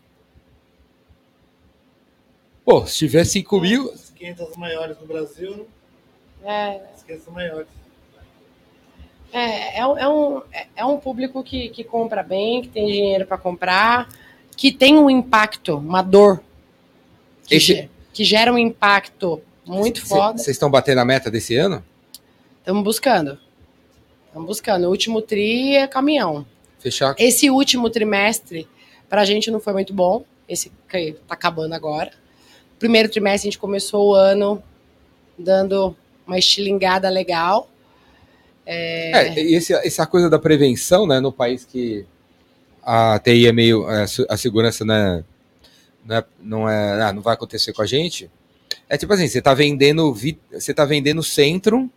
[2.65, 5.67] Pô, se tiver 5 mil, As 500 maiores no Brasil,
[6.45, 7.69] É, as 500 maiores.
[9.33, 10.43] É, é, um- é um,
[10.77, 14.09] é- um público que, que compra bem, que tem dinheiro para comprar,
[14.57, 16.43] que tem um impacto, uma dor,
[17.47, 20.39] que, Esse- que gera um impacto muito Cê- foda.
[20.39, 21.83] Vocês estão batendo a meta desse ano?
[22.59, 23.39] Estamos buscando.
[24.27, 24.85] Estamos buscando.
[24.87, 26.45] O último tri é caminhão.
[26.79, 27.15] Fechar.
[27.19, 28.69] Esse último trimestre,
[29.13, 30.25] pra gente não foi muito bom.
[30.49, 32.11] Esse que tá acabando agora.
[32.79, 34.63] Primeiro trimestre, a gente começou o ano
[35.39, 35.95] dando
[36.27, 37.69] uma estilingada legal.
[38.65, 42.07] É, e esse, essa coisa da prevenção, né, no país que
[42.83, 43.87] a TI é meio.
[43.91, 45.23] é, A segurança né,
[46.03, 48.31] não, é, não, é, ah, não vai acontecer com a gente.
[48.89, 50.17] É tipo assim, você tá vendendo.
[50.51, 51.91] Você tá vendendo Centrum,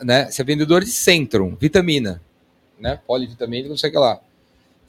[0.00, 0.28] né?
[0.28, 2.20] Você é vendedor de Centrum, vitamina,
[2.76, 2.98] né?
[3.06, 4.20] Polivitamina, não sei o que lá.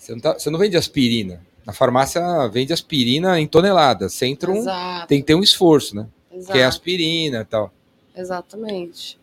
[0.04, 1.42] Você não, tá- você não vende aspirina.
[1.66, 4.10] Na farmácia vende aspirina em tonelada.
[4.10, 6.08] Centrum Exato, tem que ter um esforço, né?
[6.30, 7.74] exato, Que é aspirina e tal.
[8.14, 9.18] exatamente.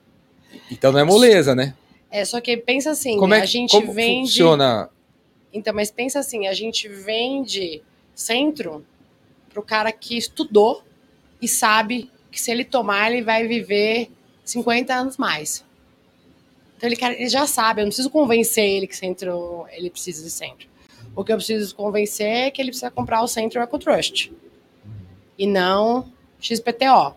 [0.70, 1.74] Então não é moleza, né?
[2.10, 4.28] É, só que pensa assim, Como é a gente como vende.
[4.28, 4.88] funciona?
[5.52, 7.82] Então, mas pensa assim, a gente vende
[8.14, 8.82] centro
[9.50, 10.82] pro cara que estudou
[11.42, 14.10] e sabe que se ele tomar, ele vai viver
[14.44, 15.62] 50 anos mais.
[16.76, 20.30] Então ele, ele já sabe, eu não preciso convencer ele que centro ele precisa de
[20.30, 20.69] centro.
[21.14, 24.30] O que eu preciso convencer é que ele precisa comprar o centro EcoTrust.
[25.38, 26.06] E não
[26.40, 27.14] XPTO.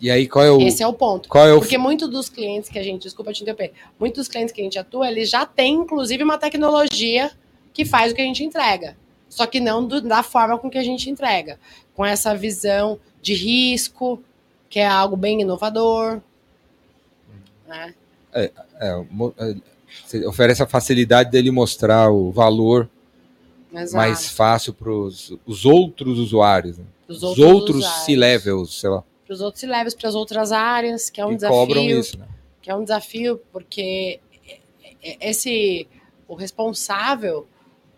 [0.00, 1.28] E aí qual é o Esse é o ponto.
[1.28, 4.28] qual é o Porque muitos dos clientes que a gente, desculpa te interromper, muitos dos
[4.28, 7.30] clientes que a gente atua, eles já têm, inclusive, uma tecnologia
[7.72, 8.96] que faz o que a gente entrega.
[9.28, 11.58] Só que não do- da forma com que a gente entrega.
[11.94, 14.22] Com essa visão de risco,
[14.68, 16.20] que é algo bem inovador.
[17.68, 17.94] Né?
[18.32, 18.50] é,
[19.10, 19.54] mo- é,
[20.06, 22.88] você oferece a facilidade dele mostrar o valor
[23.72, 23.96] Exato.
[23.96, 26.84] mais fácil para os outros usuários, né?
[27.08, 28.04] Os outros usuários.
[28.04, 31.34] C-levels, sei lá, Para os outros levels, para as outras áreas, que é um que
[31.36, 31.56] desafio.
[31.56, 32.18] cobram isso.
[32.18, 32.26] Né?
[32.62, 34.20] que é um desafio, porque
[35.02, 35.88] esse
[36.28, 37.46] o responsável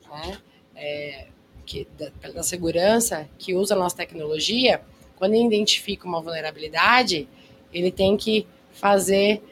[0.09, 0.39] né,
[0.75, 1.27] é,
[1.67, 4.81] que, da, da segurança que usa a nossa tecnologia,
[5.17, 7.29] quando ele identifica uma vulnerabilidade,
[7.73, 9.43] ele tem que fazer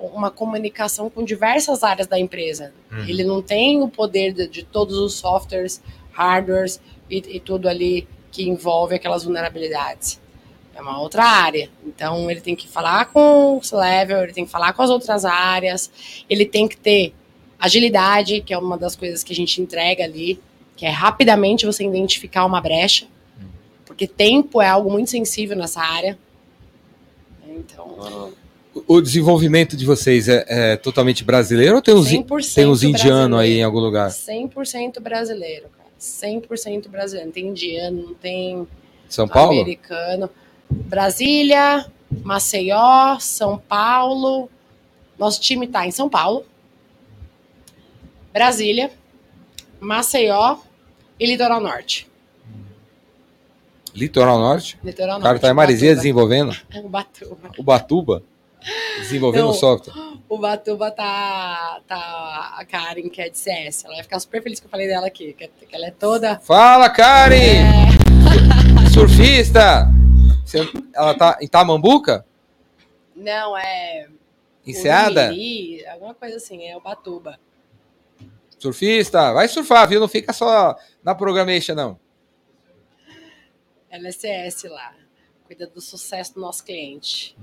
[0.00, 2.72] uma comunicação com diversas áreas da empresa.
[2.90, 3.04] Uhum.
[3.04, 5.82] Ele não tem o poder de, de todos os softwares,
[6.12, 6.80] hardwares
[7.10, 10.20] e, e tudo ali que envolve aquelas vulnerabilidades.
[10.74, 11.68] É uma outra área.
[11.84, 15.24] Então, ele tem que falar com o level, ele tem que falar com as outras
[15.24, 15.90] áreas,
[16.30, 17.12] ele tem que ter
[17.58, 20.40] agilidade, que é uma das coisas que a gente entrega ali,
[20.76, 23.08] que é rapidamente você identificar uma brecha,
[23.84, 26.16] porque tempo é algo muito sensível nessa área.
[27.48, 28.32] Então,
[28.86, 33.38] O- desenvolvimento de vocês é, é totalmente brasileiro ou tem uns, 100% tem uns indianos
[33.40, 34.10] aí em algum lugar?
[34.10, 35.88] 100% brasileiro, cara.
[35.98, 37.26] 100% brasileiro.
[37.26, 38.66] Não tem indiano, não tem
[39.08, 39.52] São Paulo?
[39.60, 40.30] americano.
[40.70, 41.86] Brasília,
[42.22, 44.48] Maceió, São Paulo.
[45.18, 46.44] Nosso time está em São Paulo,
[48.32, 48.90] Brasília,
[49.80, 50.58] Maceió
[51.18, 52.06] e Litoral Norte.
[53.94, 54.78] Litoral Norte?
[54.84, 55.42] Litoral O cara Norte.
[55.42, 56.54] tá em Marizia desenvolvendo.
[56.84, 57.50] Ubatuba.
[57.58, 58.22] Ubatuba
[58.98, 59.52] desenvolvendo Não.
[59.54, 59.94] software.
[60.28, 62.54] O Batuba tá, tá.
[62.58, 63.86] A Karen, que é de CS.
[63.86, 65.32] Ela vai ficar super feliz que eu falei dela aqui.
[65.32, 66.38] Que, que ela é toda.
[66.40, 67.34] Fala, Karen!
[67.34, 69.88] É, Surfista!
[70.44, 72.26] Você- ela tá em Tamambuca?
[73.16, 74.06] não, é.
[74.66, 75.28] Enseada?
[75.28, 77.40] Urumiri, alguma coisa assim, é o Batuba.
[78.58, 79.32] Surfista?
[79.32, 79.98] Vai surfar, viu?
[80.00, 81.98] Não fica só na programation, não.
[83.88, 84.92] Ela é CS lá.
[85.46, 87.34] Cuida do sucesso do nosso cliente.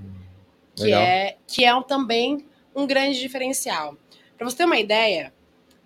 [0.76, 1.02] Que Legal.
[1.02, 3.96] é, que é também um grande diferencial.
[4.36, 5.32] Para você ter uma ideia,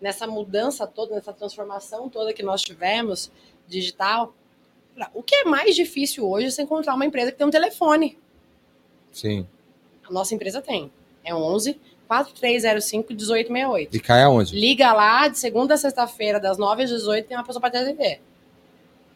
[0.00, 3.30] nessa mudança toda, nessa transformação toda que nós tivemos
[3.68, 4.34] digital,
[5.14, 8.18] o que é mais difícil hoje é você encontrar uma empresa que tem um telefone.
[9.12, 9.46] Sim.
[10.08, 10.90] A nossa empresa tem.
[11.24, 11.78] É 11
[12.08, 13.96] 4305 1868.
[13.96, 14.58] E cai aonde?
[14.58, 17.76] Liga lá de segunda a sexta-feira, das 9 às 18, tem uma pessoa para te
[17.76, 18.20] atender.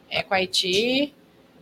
[0.08, 1.12] É com a Haiti.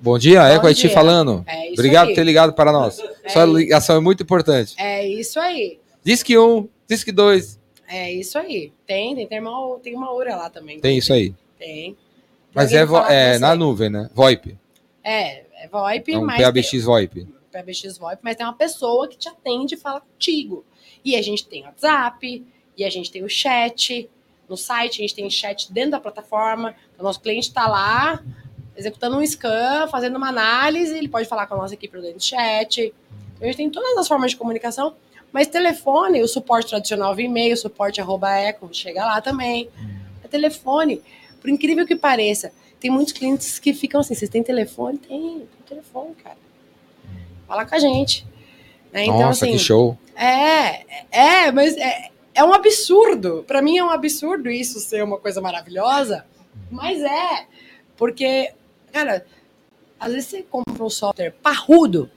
[0.02, 0.90] Bom dia, Bom Haiti dia.
[0.90, 1.44] falando.
[1.46, 2.12] É isso Obrigado aí.
[2.12, 2.98] por ter ligado para nós.
[3.22, 4.74] É Sua ligação é muito importante.
[4.76, 5.78] É isso aí.
[6.02, 7.60] Diz que um, diz que dois.
[7.86, 8.72] É isso aí.
[8.84, 10.80] Tem, tem, tem uma, tem uma hora lá também.
[10.80, 11.32] Tem isso aí.
[11.56, 11.96] Tem.
[12.52, 14.10] Mas é, é na nuvem, né?
[14.12, 14.58] VoIP.
[15.04, 17.24] É, é VoIP, É um mas PABX VoIP.
[17.24, 20.64] tem, PABX VoIP, mas tem uma pessoa que te atende e fala contigo.
[21.04, 22.44] E a gente tem WhatsApp,
[22.76, 24.10] e a gente tem o chat.
[24.48, 26.74] No site, a gente tem chat dentro da plataforma.
[26.98, 28.20] O nosso cliente está lá,
[28.76, 32.22] executando um scan, fazendo uma análise, ele pode falar com a nossa equipe dentro do
[32.22, 32.80] chat.
[32.80, 34.94] Então, a gente tem todas as formas de comunicação,
[35.32, 39.68] mas telefone, o suporte tradicional via e-mail, suporte arroba eco, chega lá também.
[40.22, 41.02] É telefone.
[41.40, 44.98] Por incrível que pareça, tem muitos clientes que ficam assim, vocês têm telefone?
[44.98, 46.36] Tem, tem telefone, cara.
[47.46, 48.26] Fala com a gente.
[48.92, 49.04] Né?
[49.04, 49.96] Então, Nossa, assim, que show.
[50.14, 53.44] é, é, mas é, é um absurdo.
[53.46, 56.24] Pra mim é um absurdo isso ser uma coisa maravilhosa,
[56.70, 57.46] mas é.
[57.96, 58.52] Porque,
[58.92, 59.26] cara,
[59.98, 62.10] às vezes você compra um software parrudo.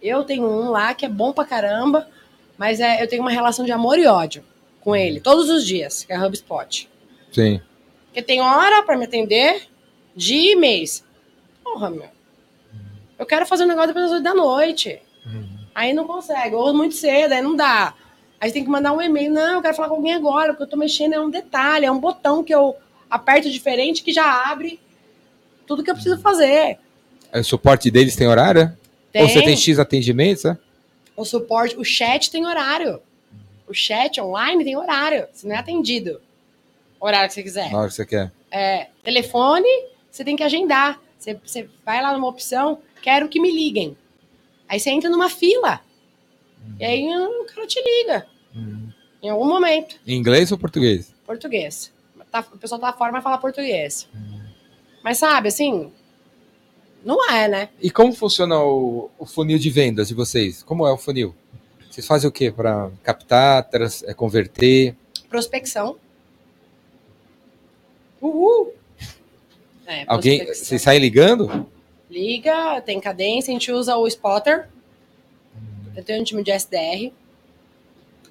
[0.00, 2.08] Eu tenho um lá que é bom pra caramba,
[2.56, 4.44] mas é, eu tenho uma relação de amor e ódio
[4.80, 6.88] com ele, todos os dias, que é a HubSpot.
[7.32, 7.60] Sim.
[8.06, 9.68] Porque tem hora pra me atender
[10.14, 11.04] de mês.
[11.62, 12.08] Porra, meu.
[13.18, 15.02] Eu quero fazer um negócio depois das 8 da noite.
[15.74, 17.94] Aí não consegue, ou muito cedo, aí não dá.
[18.40, 19.32] Aí tem que mandar um e-mail.
[19.32, 21.90] Não, eu quero falar com alguém agora, porque eu tô mexendo, é um detalhe, é
[21.90, 22.76] um botão que eu
[23.10, 24.80] aperto diferente que já abre
[25.68, 26.78] tudo que eu preciso fazer.
[27.32, 28.76] O suporte deles tem horário?
[29.12, 30.44] Tem, Ou você tem X atendimentos?
[30.44, 30.58] né?
[31.14, 33.00] o suporte, o chat tem horário.
[33.66, 35.26] O chat online tem horário.
[35.32, 36.20] Você não é atendido.
[37.00, 37.70] Horário que você quiser.
[37.70, 38.32] Na hora que você quer.
[38.50, 39.68] É, telefone,
[40.10, 40.98] você tem que agendar.
[41.18, 43.96] Você, você vai lá numa opção, quero que me liguem.
[44.68, 45.80] Aí você entra numa fila.
[46.78, 48.26] E aí o cara te liga.
[49.20, 49.96] Em algum momento.
[50.06, 51.12] Em inglês ou português?
[51.26, 51.92] Português.
[52.30, 54.08] Tá- o pessoal tá fora, mas fala português.
[55.08, 55.90] Mas sabe, assim.
[57.02, 57.70] Não é, né?
[57.80, 60.62] E como funciona o, o funil de vendas de vocês?
[60.62, 61.34] Como é o funil?
[61.90, 64.94] Vocês fazem o quê para captar, trans- é, converter?
[65.26, 65.96] Prospecção.
[68.20, 68.74] Uhul!
[69.86, 71.66] É, Alguém, vocês saem ligando?
[72.10, 74.68] Liga, tem cadência, a gente usa o Spotter.
[75.96, 77.10] Eu tenho um time de SDR.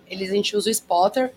[0.07, 1.33] Eles, a gente usa o Spotter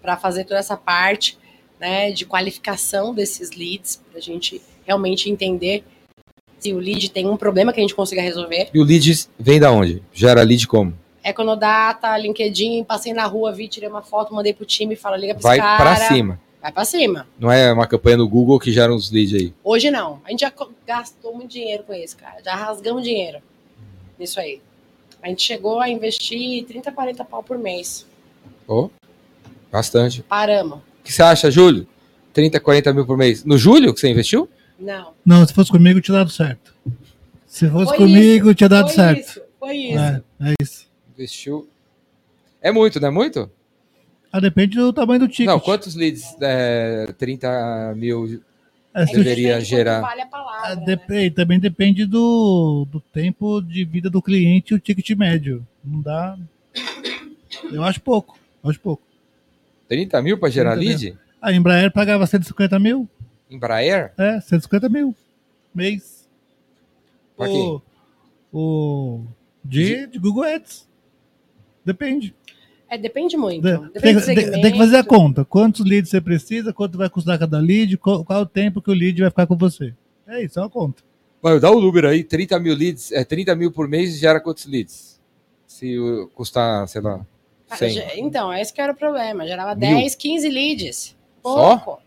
[0.00, 1.36] para fazer toda essa parte
[1.78, 5.84] né, de qualificação desses leads, para a gente realmente entender
[6.58, 8.70] se o lead tem um problema que a gente consiga resolver.
[8.72, 10.02] E o lead vem da onde?
[10.12, 10.94] Gera lead como?
[11.22, 15.42] Econodata, LinkedIn, passei na rua, vi, tirei uma foto, mandei pro time, fala, liga pra
[15.42, 16.40] Vai para cima.
[16.60, 17.28] Vai pra cima.
[17.38, 19.52] Não é uma campanha no Google que gera uns leads aí.
[19.62, 20.20] Hoje não.
[20.24, 20.52] A gente já
[20.86, 22.42] gastou muito dinheiro com isso, cara.
[22.42, 23.38] Já rasgamos dinheiro
[24.18, 24.60] nisso aí.
[25.22, 28.06] A gente chegou a investir 30, 40 pau por mês.
[28.66, 28.88] Oh,
[29.70, 30.22] bastante.
[30.22, 30.78] Paramos.
[30.78, 31.86] O que você acha, Júlio?
[32.32, 33.44] 30, 40 mil por mês.
[33.44, 34.48] No Júlio que você investiu?
[34.78, 35.12] Não.
[35.24, 36.74] Não, se fosse comigo, tinha dado certo.
[37.46, 39.20] Se fosse Foi comigo, tinha dado foi certo.
[39.20, 39.40] isso.
[39.58, 39.98] Foi isso.
[39.98, 40.86] É, é isso.
[41.14, 41.68] Investiu.
[42.62, 43.50] É muito, não é muito?
[44.32, 45.46] Ah, depende do tamanho do ticket.
[45.46, 46.36] Não, quantos leads?
[46.40, 48.42] É, 30 mil.
[48.94, 50.84] É, É deveria gerar- Vale a palavra, Ah, né?
[50.84, 55.66] dep- também depende do, do tempo de vida do cliente e o ticket médio.
[55.84, 56.36] Não dá.
[57.72, 58.38] Eu acho pouco.
[58.62, 59.02] Eu acho pouco.
[59.88, 61.18] 30 mil para gerar 30 lead?
[61.40, 63.08] A Embraer pagava 150 mil?
[63.50, 64.12] Embraer?
[64.18, 65.14] É, 150 mil.
[65.74, 66.28] Mês.
[67.36, 67.82] Pra O,
[68.52, 69.24] o
[69.64, 70.86] de, de Google Ads.
[71.84, 72.34] Depende.
[72.90, 73.62] É, depende muito.
[73.62, 75.44] De- Depende tem, tem- que fazer a conta.
[75.44, 78.94] Quantos leads você precisa, quanto vai custar cada lead, qual, qual o tempo que o
[78.94, 79.94] lead vai ficar com você.
[80.26, 81.02] É isso, é uma conta.
[81.42, 84.64] Mano, dá o número aí, 30 mil leads, é 30 mil por mês gera quantos
[84.66, 85.20] leads?
[85.66, 85.96] Se
[86.34, 87.24] custar, sei lá,
[87.70, 87.90] Ah, 100.
[87.90, 89.46] ge- Então, esse que era o problema.
[89.46, 89.96] Gerava Mil.
[89.96, 91.14] 10, 15 leads.
[91.42, 92.00] Só?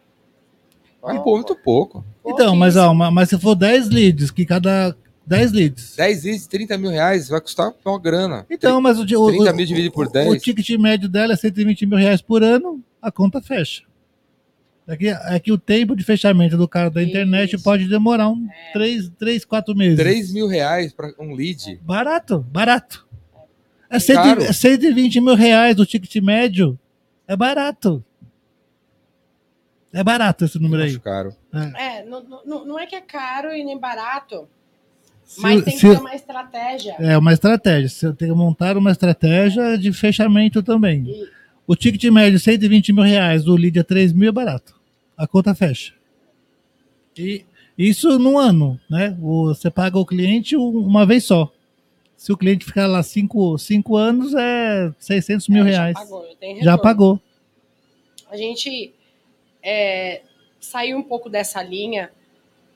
[1.02, 1.16] Pouco.
[1.16, 2.06] Mas, pô, muito pouco.
[2.26, 4.96] Então, mas, ó, mas se for 10 leads, que cada
[5.26, 5.96] 10 leads.
[5.96, 8.46] 10 leads, 30 mil reais, vai custar uma grana.
[8.50, 10.32] Então, mas o, o, 30 o- mil dividido por o- 10.
[10.32, 13.84] O ticket médio dela é 120 mil reais por ano, a conta fecha.
[14.88, 17.64] É que, é que o tempo de fechamento do cara da internet Isso.
[17.64, 19.98] pode demorar um 3, 3, 4 meses.
[19.98, 21.80] 3 mil reais para um lead.
[21.84, 23.08] Barato, barato.
[23.90, 24.42] É, Caro.
[24.42, 26.78] 100, é 120 mil reais o ticket médio.
[27.28, 28.04] É barato.
[29.94, 30.98] É barato esse número aí.
[31.00, 31.36] Caro.
[31.54, 31.86] É.
[32.00, 34.48] É, não, não, não é que é caro e nem barato,
[35.26, 36.96] Se- mas tem que ter uma estratégia.
[37.00, 37.90] É uma estratégia.
[37.90, 41.04] Você tem que montar uma estratégia de fechamento também.
[41.08, 44.76] E- O ticket médio 120 mil reais, o lead é 3 mil é barato.
[45.18, 45.94] A conta fecha.
[47.18, 47.46] E
[47.78, 49.16] isso num ano, né?
[49.20, 51.52] Você paga o cliente um- uma vez só.
[52.18, 55.98] Se o cliente ficar lá 5 cinco anos, é 600 mil É, reais.
[55.98, 56.26] Já pagou,
[56.62, 57.20] já pagou.
[58.30, 58.94] A gente
[59.64, 60.22] é,
[60.60, 62.12] saiu um pouco dessa linha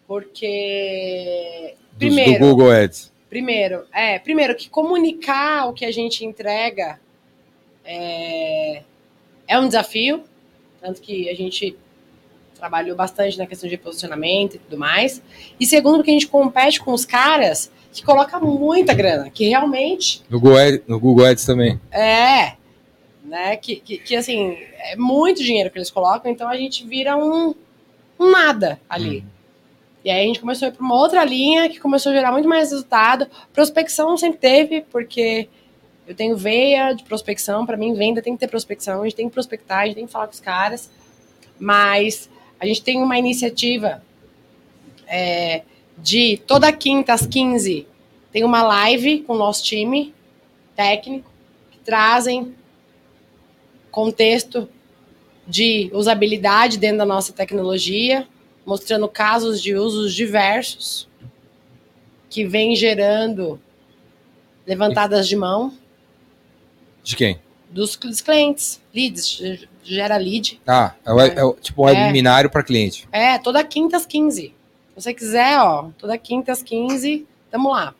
[0.08, 3.12] porque primeiro, do Google Ads.
[3.30, 7.00] primeiro, é, primeiro que comunicar o que a gente entrega
[7.84, 8.82] é,
[9.48, 10.24] É um desafio,
[10.82, 11.78] tanto que a gente
[12.58, 15.22] trabalhou bastante na questão de posicionamento e tudo mais.
[15.60, 20.24] E segundo, porque a gente compete com os caras que colocam muita grana, que realmente.
[20.30, 21.80] No Google, Ads, no Google Ads também.
[21.92, 22.54] É.
[23.26, 27.18] Né, que, que, que, assim, é muito dinheiro que eles colocam, então a gente vira
[27.18, 27.56] um,
[28.20, 29.22] um nada ali.
[29.22, 29.30] Hum.
[30.04, 32.32] E aí a gente começou a ir para uma outra linha que começou a gerar
[32.32, 33.26] muito mais resultado.
[33.52, 35.50] Prospecção sempre teve, porque
[36.08, 39.28] eu tenho veia de prospecção, para mim venda tem que ter prospecção, a gente tem
[39.28, 40.92] que prospectar, a gente tem que falar com os caras.
[41.60, 44.04] Mas a gente tem uma iniciativa
[45.08, 45.64] é,
[45.98, 47.88] de toda quinta às 15
[48.36, 50.14] tem uma live com o nosso time
[50.76, 51.32] técnico
[51.72, 52.54] que trazem
[53.96, 54.68] contexto
[55.48, 58.28] de usabilidade dentro da nossa tecnologia,
[58.66, 61.08] mostrando casos de usos diversos
[62.30, 63.58] que vem gerando
[64.68, 65.74] levantadas de mão.
[67.04, 67.40] De quem?
[67.70, 69.42] Dos, dos clientes, leads,
[69.82, 70.60] gera lead.
[70.68, 73.08] Ah, é, o, é, é tipo um webinário para cliente.
[73.14, 74.42] É, toda quinta às 15.
[74.42, 74.54] Se
[74.94, 77.96] você quiser, ó, toda quinta às 15, tamo lá.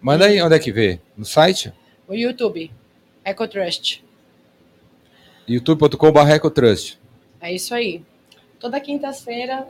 [0.00, 1.00] Manda aí onde é que vê?
[1.16, 1.72] No site?
[2.06, 2.70] O YouTube,
[3.24, 4.00] EcoTrust.
[5.48, 6.98] youtube.com.br EcoTrust.
[7.40, 8.02] É isso aí.
[8.58, 9.66] Toda quinta-feira,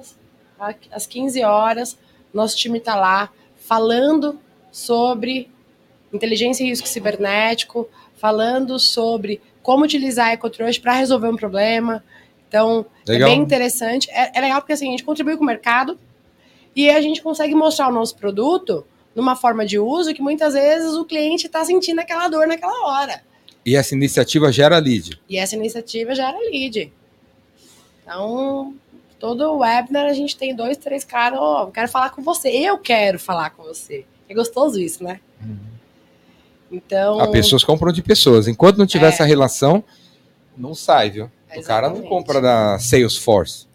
[0.90, 1.98] às 15 horas,
[2.32, 4.38] nosso time está lá falando
[4.70, 5.50] sobre
[6.12, 12.04] inteligência e risco cibernético, falando sobre como utilizar a EcoTrust para resolver um problema.
[12.48, 13.28] Então, é legal.
[13.28, 14.10] é bem interessante.
[14.10, 15.98] É, é, legal porque assim, a gente contribui com o mercado
[16.76, 20.92] e a gente consegue mostrar o nosso produto numa forma de uso que muitas vezes
[20.94, 23.22] o cliente está sentindo aquela dor naquela hora.
[23.64, 25.20] E essa iniciativa gera lead.
[25.28, 26.92] E essa iniciativa gera lead.
[28.02, 28.74] Então,
[29.18, 32.76] todo webinar a gente tem dois, três caras, ó, oh, quero falar com você, eu
[32.78, 34.04] quero falar com você.
[34.28, 35.20] É gostoso isso, né?
[35.40, 35.58] Uhum.
[36.72, 37.20] Então.
[37.20, 38.48] As pessoas compram de pessoas.
[38.48, 39.08] Enquanto não tiver é.
[39.10, 39.84] essa relação,
[40.56, 41.30] não sai, viu?
[41.54, 43.66] o cara não compra da Salesforce.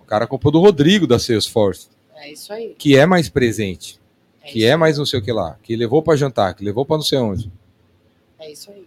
[0.00, 1.88] O cara comprou do Rodrigo da Salesforce.
[2.14, 2.74] É isso aí.
[2.78, 4.00] Que é mais presente.
[4.42, 5.58] É que é mais não sei o que lá.
[5.62, 7.50] Que levou para jantar, que levou para não sei onde.
[8.38, 8.86] É isso aí.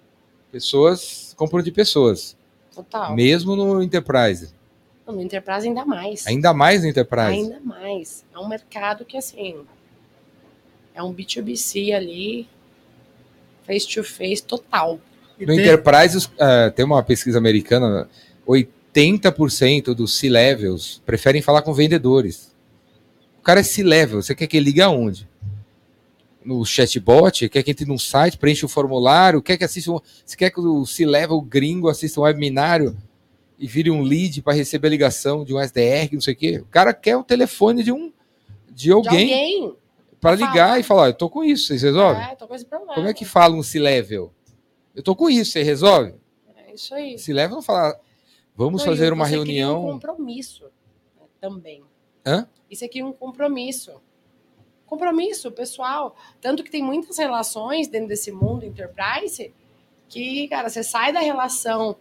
[0.53, 2.37] Pessoas compram de pessoas.
[2.75, 3.15] Total.
[3.15, 4.53] Mesmo no Enterprise.
[5.07, 6.27] No Enterprise ainda mais.
[6.27, 7.31] Ainda mais no Enterprise.
[7.31, 8.23] Ainda mais.
[8.31, 9.65] É um mercado que, assim,
[10.93, 12.47] é um B2B ali,
[13.65, 14.99] face to face total.
[15.39, 15.59] No tem...
[15.59, 18.07] Enterprise, uh, tem uma pesquisa americana,
[18.47, 22.53] 80% dos C-levels preferem falar com vendedores.
[23.39, 25.27] O cara é C-level, você quer que ele ligue aonde?
[26.45, 30.35] No chatbot, quer que entre num site, preencha o formulário, quer que assista um, você
[30.35, 32.97] quer que o C-level gringo assista um webinário
[33.57, 36.57] e vire um lead para receber a ligação de um SDR, não sei o quê.
[36.59, 38.11] O cara quer o telefone de um
[38.69, 39.75] de alguém, de alguém
[40.19, 42.23] para ligar e falar, eu tô com isso, vocês resolvem?
[42.23, 42.95] É, tô com esse problema.
[42.95, 44.33] Como é que fala um C-level?
[44.95, 46.13] Eu tô com isso, você resolve?
[46.55, 47.17] É isso aí.
[47.19, 47.99] C-level não fala,
[48.55, 49.85] vamos fazer uma reunião.
[49.85, 51.83] um compromisso né, também.
[52.25, 52.47] Hã?
[52.69, 53.91] Isso aqui é um compromisso.
[54.93, 56.15] Compromisso pessoal.
[56.39, 59.51] Tanto que tem muitas relações dentro desse mundo enterprise
[60.07, 61.95] que, cara, você sai da relação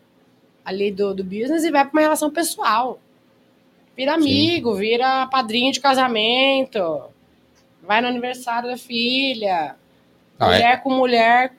[0.63, 3.01] ali do, do business e vai para uma relação pessoal.
[3.97, 4.81] Vira amigo, Sim.
[4.81, 7.05] vira padrinho de casamento,
[7.83, 9.75] vai no aniversário da filha,
[10.39, 10.51] ah, é.
[10.51, 11.55] mulher é, com mulher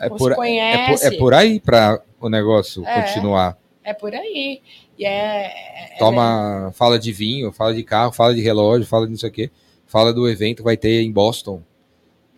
[0.00, 1.06] é por, conhece.
[1.06, 3.58] É por, é por aí para o negócio é, continuar.
[3.84, 4.62] É por aí.
[4.98, 9.06] E é, é, é Toma, fala de vinho, fala de carro, fala de relógio, fala
[9.06, 9.50] disso aqui,
[9.88, 11.62] fala do evento que vai ter em Boston.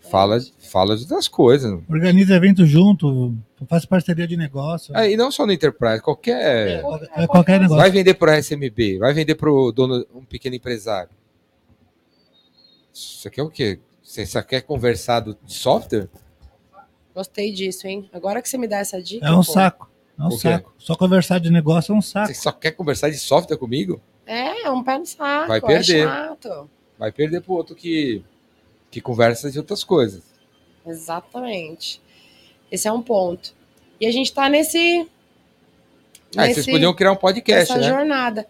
[0.01, 1.79] Fala, fala das coisas.
[1.89, 3.37] Organiza evento junto,
[3.69, 4.97] faz parceria de negócio.
[4.97, 6.83] e não só no Enterprise, qualquer.
[7.15, 7.77] É, qualquer negócio.
[7.77, 11.11] Vai vender para SMB, vai vender para o dono, um pequeno empresário.
[12.93, 13.79] Isso aqui é o quê?
[14.03, 16.09] Você só quer conversar de software?
[17.15, 18.09] Gostei disso, hein?
[18.13, 19.27] Agora que você me dá essa dica.
[19.27, 19.43] É um pô.
[19.45, 19.91] saco.
[20.19, 20.75] É um saco.
[20.79, 22.29] Só conversar de negócio é um saco.
[22.29, 24.01] Você só quer conversar de software comigo?
[24.27, 25.49] É, é um pé no saco.
[25.49, 26.01] Vai perder.
[26.01, 26.71] É chato.
[27.01, 28.23] Vai perder pro outro que,
[28.91, 30.23] que conversa de outras coisas.
[30.87, 31.99] Exatamente.
[32.71, 33.55] Esse é um ponto.
[33.99, 35.09] E a gente tá nesse.
[36.37, 37.89] Ah, nesse vocês podiam criar um podcast, né?
[37.89, 38.47] jornada.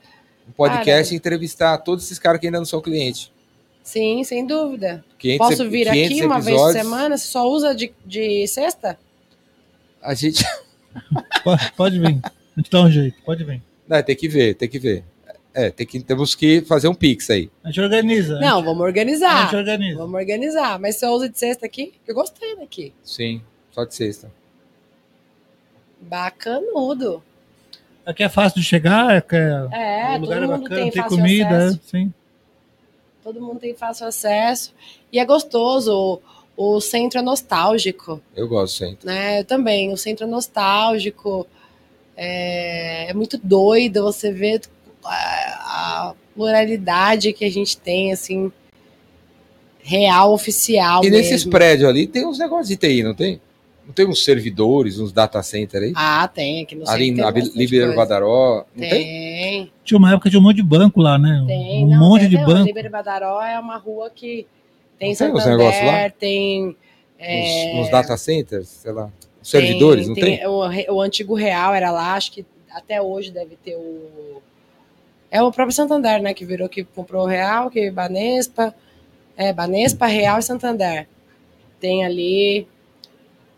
[0.48, 3.30] Um podcast e entrevistar todos esses caras que ainda não são clientes.
[3.84, 5.04] Sim, sem dúvida.
[5.38, 7.16] Posso vir aqui uma vez por semana?
[7.16, 8.98] Você só usa de, de sexta?
[10.02, 10.44] A gente.
[11.44, 12.20] pode, pode vir.
[12.24, 13.62] A gente dá um jeito, pode vir.
[13.86, 15.04] Não, tem que ver, tem que ver.
[15.52, 17.50] É, tem que, temos que fazer um pix aí.
[17.64, 18.38] A gente organiza.
[18.38, 18.64] Não, gente...
[18.66, 19.36] vamos organizar.
[19.36, 19.98] A gente organiza.
[19.98, 20.78] Vamos organizar.
[20.78, 21.92] Mas você usa de sexta aqui?
[22.06, 22.92] Eu gostei daqui.
[23.02, 23.42] Sim,
[23.72, 24.30] só de sexta.
[26.00, 27.22] Bacanudo.
[28.06, 31.02] Aqui é fácil de chegar, é, é, o lugar todo é mundo bacana, tem, tem
[31.02, 31.80] comida, acesso.
[31.84, 32.14] sim.
[33.22, 34.72] Todo mundo tem fácil acesso.
[35.12, 36.20] E é gostoso.
[36.56, 38.20] O, o centro é nostálgico.
[38.34, 39.06] Eu gosto do centro.
[39.06, 39.40] Né?
[39.40, 39.92] Eu também.
[39.92, 41.46] O centro é nostálgico.
[42.16, 44.62] É, é muito doido você ver
[45.04, 48.50] a, a pluralidade que a gente tem, assim,
[49.82, 51.04] real, oficial.
[51.04, 51.50] E nesses mesmo.
[51.50, 53.40] prédios ali tem uns negócios de TI, não tem?
[53.86, 55.92] Não tem uns servidores, uns data center aí?
[55.96, 57.94] Ah, tem, aqui no ali na Libero.
[57.96, 58.90] Badaró, não tem?
[58.90, 61.42] Tem, Tinha uma época de um monte de banco lá, né?
[61.46, 61.84] tem.
[61.84, 62.66] um não, monte tem, de não, banco.
[62.66, 64.46] Líbero Badaró é uma rua que
[64.96, 66.10] tem Não tem uns Santander, negócios lá?
[66.10, 66.76] tem...
[67.18, 69.10] é, Uns, uns data centers, sei lá.
[69.42, 70.46] Servidores, não tem?
[70.46, 74.40] O, o antigo Real era lá, acho que até hoje deve ter o.
[75.30, 76.34] É o próprio Santander, né?
[76.34, 78.74] Que virou que comprou o Real, que Banespa.
[79.36, 81.06] É, Banespa, Real e Santander.
[81.78, 82.66] Tem ali.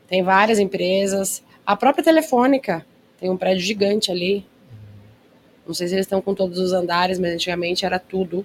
[0.06, 1.42] Tem várias empresas.
[1.64, 2.84] A própria Telefônica
[3.18, 4.44] tem um prédio gigante ali.
[5.66, 8.44] Não sei se eles estão com todos os andares, mas antigamente era tudo.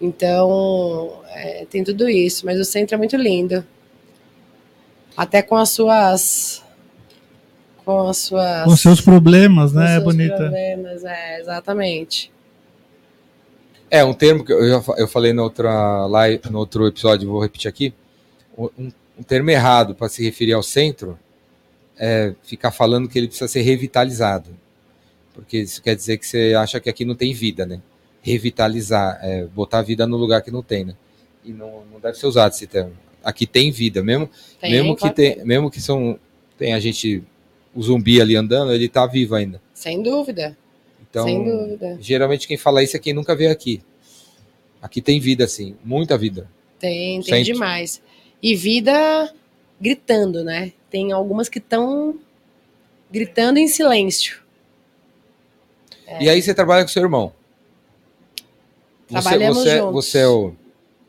[0.00, 2.46] Então, é, tem tudo isso.
[2.46, 3.66] Mas o centro é muito lindo.
[5.16, 6.62] Até com as suas.
[7.88, 8.64] Com as suas.
[8.64, 9.86] Com seus problemas, com né?
[9.86, 10.36] É seus bonita.
[10.36, 12.30] problemas, é, exatamente.
[13.90, 17.40] É, um termo que eu, já eu falei no, outra live, no outro episódio, vou
[17.40, 17.94] repetir aqui.
[18.58, 21.18] Um, um termo errado para se referir ao centro
[21.96, 24.50] é ficar falando que ele precisa ser revitalizado.
[25.32, 27.80] Porque isso quer dizer que você acha que aqui não tem vida, né?
[28.20, 30.94] Revitalizar, é botar vida no lugar que não tem, né?
[31.42, 32.92] E não, não deve ser usado esse termo.
[33.24, 34.28] Aqui tem vida, mesmo,
[34.60, 36.18] Tem, mesmo que tem, mesmo que são
[36.58, 37.24] tem a gente
[37.74, 39.60] o zumbi ali andando, ele tá vivo ainda.
[39.74, 40.56] Sem dúvida.
[41.08, 41.96] Então, sem dúvida.
[42.00, 43.82] geralmente quem fala isso é quem nunca veio aqui.
[44.80, 46.48] Aqui tem vida, assim, muita vida.
[46.78, 47.52] Tem, tem Sempre.
[47.52, 48.02] demais.
[48.42, 49.32] E vida
[49.80, 50.72] gritando, né?
[50.90, 52.18] Tem algumas que estão
[53.10, 54.42] gritando em silêncio.
[56.20, 57.32] E aí você trabalha com seu irmão.
[59.08, 59.92] Você, Trabalhamos você, juntos.
[59.92, 60.54] você é o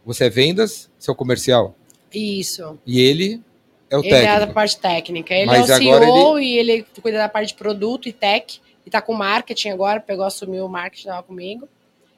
[0.05, 1.75] você é vendas, seu comercial,
[2.11, 2.79] Isso.
[2.85, 3.43] e ele
[3.89, 4.53] é o ele é da técnico.
[4.53, 5.33] parte técnica.
[5.33, 8.61] Ele Mas é o CEO e ele cuida da parte de produto e tech.
[8.85, 11.67] E tá com marketing agora, pegou, assumiu o marketing tava comigo.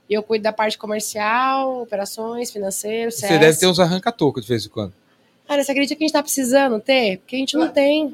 [0.10, 3.28] E eu cuido da parte comercial, operações, financeiro, CS.
[3.30, 4.94] Você deve ter uns arranca-toco de vez em quando.
[5.48, 7.18] Cara, você acredita que a gente tá precisando ter?
[7.20, 8.14] Porque a gente não tem.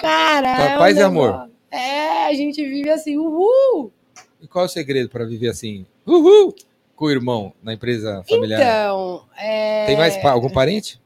[0.00, 1.50] Cara, é um Paz e negócio- amor.
[1.70, 3.92] É, a gente vive assim, uhul!
[4.40, 5.84] E qual é o segredo para viver assim?
[6.06, 6.54] Uhul!
[6.96, 8.60] Com o irmão na empresa familiar.
[8.60, 9.86] Então, é...
[9.86, 10.98] Tem mais algum parente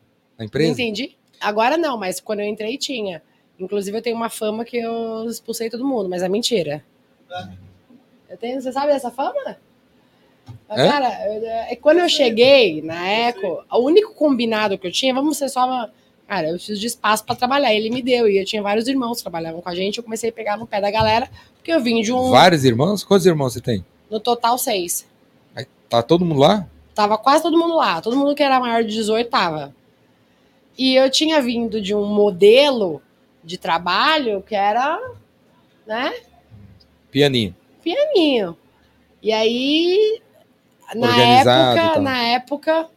[0.45, 0.73] empresa?
[0.73, 1.17] entendi.
[1.41, 3.23] Agora não, mas quando eu entrei tinha.
[3.59, 6.85] Inclusive eu tenho uma fama que eu expulsei todo mundo, mas é mentira.
[8.29, 9.57] Eu tenho, você sabe dessa fama?
[10.69, 10.89] É?
[10.89, 15.37] Cara, eu- é, quando eu cheguei na Eco, o único combinado que eu tinha, vamos
[15.37, 15.91] ser só uma.
[16.27, 17.75] Cara, eu preciso de espaço para trabalhar.
[17.75, 18.27] Ele me deu.
[18.27, 19.99] E eu tinha vários irmãos que trabalhavam com a gente.
[19.99, 22.31] Eu comecei a pegar no pé da galera, porque eu vim de um.
[22.31, 23.05] Vários irmãos?
[23.05, 23.85] Quantos irmãos você tem?
[24.11, 25.07] No total, seis.
[25.91, 26.67] Tá todo mundo lá?
[26.95, 28.01] Tava quase todo mundo lá.
[28.01, 29.75] Todo mundo que era maior de 18 tava.
[30.77, 33.03] E eu tinha vindo de um modelo
[33.45, 34.99] de trabalho que era,
[35.87, 36.13] né,
[37.11, 37.55] Pianinho.
[37.83, 38.57] pianinho.
[39.23, 40.21] E aí,
[40.95, 42.89] na Organizado época, na época,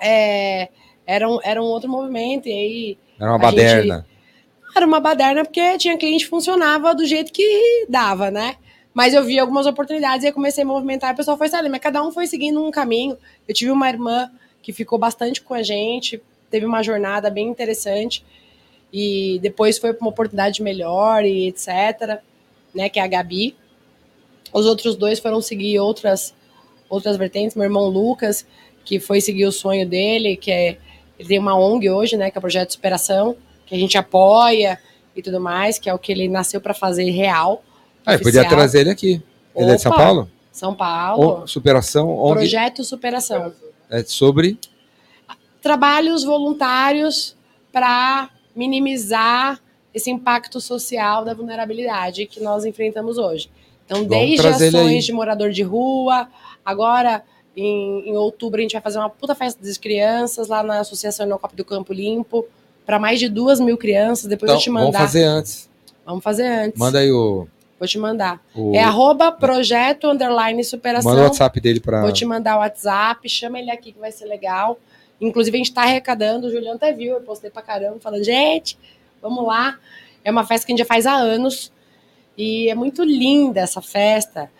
[0.00, 0.68] é,
[1.06, 2.48] era, um, era um outro movimento.
[2.48, 4.06] E aí, Era uma baderna.
[4.76, 8.56] era uma baderna porque tinha cliente que funcionava do jeito que dava, né?
[8.92, 11.80] Mas eu vi algumas oportunidades e comecei a movimentar e o pessoal foi saindo, mas
[11.80, 13.16] cada um foi seguindo um caminho.
[13.46, 14.30] Eu tive uma irmã
[14.60, 16.20] que ficou bastante com a gente,
[16.50, 18.24] teve uma jornada bem interessante
[18.92, 22.20] e depois foi para uma oportunidade melhor e etc,
[22.74, 23.54] né, que é a Gabi.
[24.52, 26.34] Os outros dois foram seguir outras
[26.88, 28.46] outras vertentes, meu irmão Lucas,
[28.84, 30.78] que foi seguir o sonho dele, que é
[31.18, 33.98] ele tem uma ONG hoje, né, que é o projeto de superação, que a gente
[33.98, 34.78] apoia
[35.14, 37.62] e tudo mais, que é o que ele nasceu para fazer real.
[38.06, 39.20] Ah, eu podia trazer ele aqui.
[39.54, 40.30] Ele é de São Paulo?
[40.52, 41.42] São Paulo.
[41.42, 43.52] O- superação, ONG, Projeto Superação.
[43.90, 44.58] é sobre
[45.62, 47.36] Trabalhos voluntários
[47.72, 49.60] para minimizar
[49.94, 53.50] esse impacto social da vulnerabilidade que nós enfrentamos hoje.
[53.84, 56.28] Então, desde ações de morador de rua,
[56.64, 57.22] agora
[57.56, 61.26] em, em outubro a gente vai fazer uma puta festa das crianças lá na Associação
[61.26, 62.44] Inocop do Campo Limpo,
[62.84, 64.26] para mais de duas mil crianças.
[64.26, 64.98] Depois eu Então, vou te vamos mandar.
[65.00, 65.68] fazer antes.
[66.04, 66.78] Vamos fazer antes.
[66.78, 67.46] Manda aí o,
[67.78, 68.40] Vou te mandar.
[68.54, 71.10] o É arroba projeto underline superação.
[71.10, 74.10] manda o WhatsApp dele para Vou te mandar o WhatsApp, chama ele aqui que vai
[74.12, 74.78] ser legal.
[75.20, 78.78] Inclusive, a gente tá arrecadando, o Juliano até viu, eu postei pra caramba, falando, gente,
[79.20, 79.78] vamos lá.
[80.24, 81.72] É uma festa que a gente já faz há anos.
[82.36, 84.50] E é muito linda essa festa,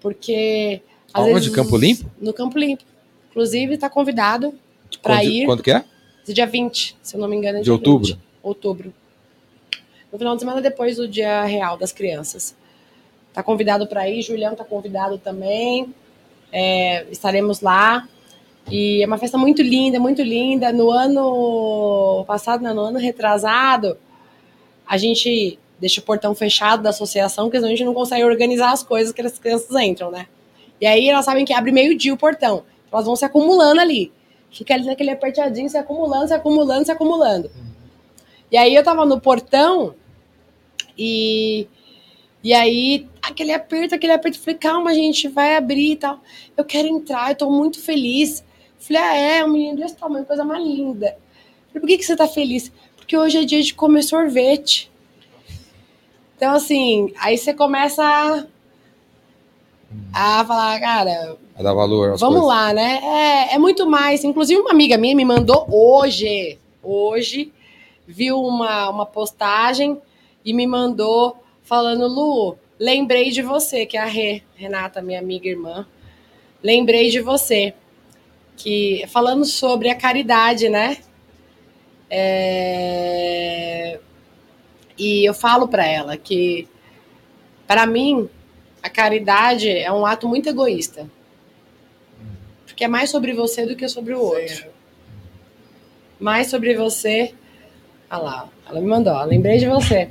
[0.00, 0.80] porque.
[1.12, 1.50] Aonde?
[1.50, 2.10] Campo Limpo?
[2.18, 2.84] No Campo Limpo.
[3.30, 4.54] Inclusive, tá convidado
[5.02, 5.44] para ir.
[5.44, 5.84] quando que é?
[6.24, 7.58] Esse dia 20, se eu não me engano.
[7.58, 8.06] É De outubro?
[8.06, 8.18] 20.
[8.42, 8.94] Outubro.
[10.10, 12.56] No final de semana depois do dia real das crianças.
[13.32, 15.94] Tá convidado para ir, Juliano tá convidado também.
[16.50, 18.08] É, estaremos lá.
[18.70, 20.72] E é uma festa muito linda, muito linda.
[20.72, 23.96] No ano passado, não, no ano retrasado,
[24.86, 28.72] a gente deixa o portão fechado da associação, porque senão a gente não consegue organizar
[28.72, 30.26] as coisas que as crianças entram, né?
[30.80, 32.64] E aí elas sabem que abre meio-dia o portão.
[32.92, 34.12] Elas vão se acumulando ali.
[34.50, 37.50] Fica ali naquele apertadinho, se acumulando, se acumulando, se acumulando.
[38.50, 39.94] E aí eu tava no portão
[40.96, 41.66] e.
[42.42, 44.38] E aí, aquele aperto, aquele aperto.
[44.38, 46.20] Falei, calma, gente, vai abrir e tal.
[46.56, 48.44] Eu quero entrar, eu tô muito feliz.
[48.88, 51.16] Falei, ah, é, um menino desse tamanho, coisa mais linda.
[51.68, 52.72] Falei, por que, que você tá feliz?
[52.96, 54.90] Porque hoje é dia de comer sorvete.
[56.36, 58.02] Então, assim, aí você começa
[60.12, 62.46] a, a falar, cara, A dar valor vamos coisas.
[62.46, 63.00] lá, né?
[63.50, 64.24] É, é muito mais.
[64.24, 67.52] Inclusive, uma amiga minha me mandou hoje, hoje,
[68.06, 70.00] viu uma, uma postagem
[70.44, 75.46] e me mandou falando, Lu, lembrei de você, que é a Rê, Renata, minha amiga
[75.48, 75.86] irmã.
[76.62, 77.74] Lembrei de você.
[78.58, 80.96] Que, falando sobre a caridade, né?
[82.10, 84.00] É,
[84.98, 86.66] E eu falo para ela que,
[87.68, 88.28] para mim,
[88.82, 91.08] a caridade é um ato muito egoísta.
[92.66, 94.66] Porque é mais sobre você do que sobre o outro.
[96.18, 97.32] Mais sobre você.
[98.10, 100.10] Ah lá, ela me mandou, ó, lembrei de você.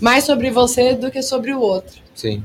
[0.00, 2.00] Mais sobre você do que sobre o outro.
[2.14, 2.42] Sim.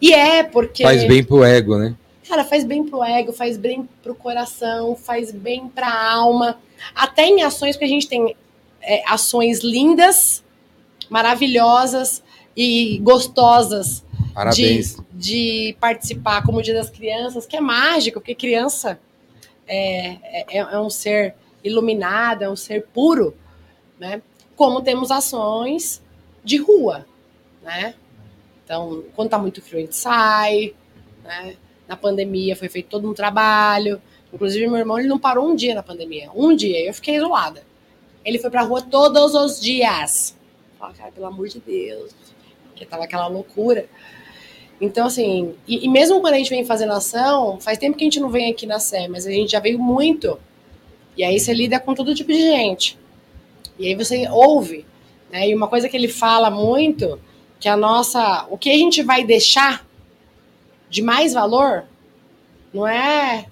[0.00, 0.82] E é porque.
[0.82, 1.94] Faz bem pro ego, né?
[2.28, 6.58] Cara, faz bem pro ego, faz bem pro coração, faz bem pra alma.
[6.94, 8.34] Até em ações que a gente tem
[8.82, 10.42] é, ações lindas,
[11.08, 12.22] maravilhosas
[12.56, 14.04] e gostosas
[14.34, 14.96] Parabéns.
[15.12, 18.98] de, de participar, como o Dia das Crianças, que é mágico, porque criança
[19.66, 23.36] é, é, é um ser iluminado, é um ser puro,
[23.98, 24.22] né?
[24.54, 26.02] Como temos ações
[26.42, 27.06] de rua,
[27.62, 27.94] né?
[28.64, 30.74] Então, quando tá muito frio, a gente sai,
[31.22, 31.56] né?
[31.88, 34.00] Na pandemia foi feito todo um trabalho.
[34.32, 36.30] Inclusive, meu irmão ele não parou um dia na pandemia.
[36.34, 37.62] Um dia, eu fiquei isolada.
[38.24, 40.36] Ele foi pra rua todos os dias.
[40.78, 42.12] Fala, cara, pelo amor de Deus.
[42.68, 43.88] Porque tava aquela loucura.
[44.80, 48.06] Então, assim, e, e mesmo quando a gente vem fazendo ação, faz tempo que a
[48.06, 50.38] gente não vem aqui na Sé, mas a gente já veio muito.
[51.16, 52.98] E aí você lida com todo tipo de gente.
[53.78, 54.84] E aí você ouve.
[55.30, 55.48] Né?
[55.48, 57.18] E uma coisa que ele fala muito,
[57.58, 58.46] que a nossa.
[58.50, 59.86] O que a gente vai deixar
[60.88, 61.84] de mais valor
[62.72, 63.46] não é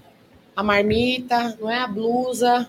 [0.55, 2.69] a marmita, não é a blusa,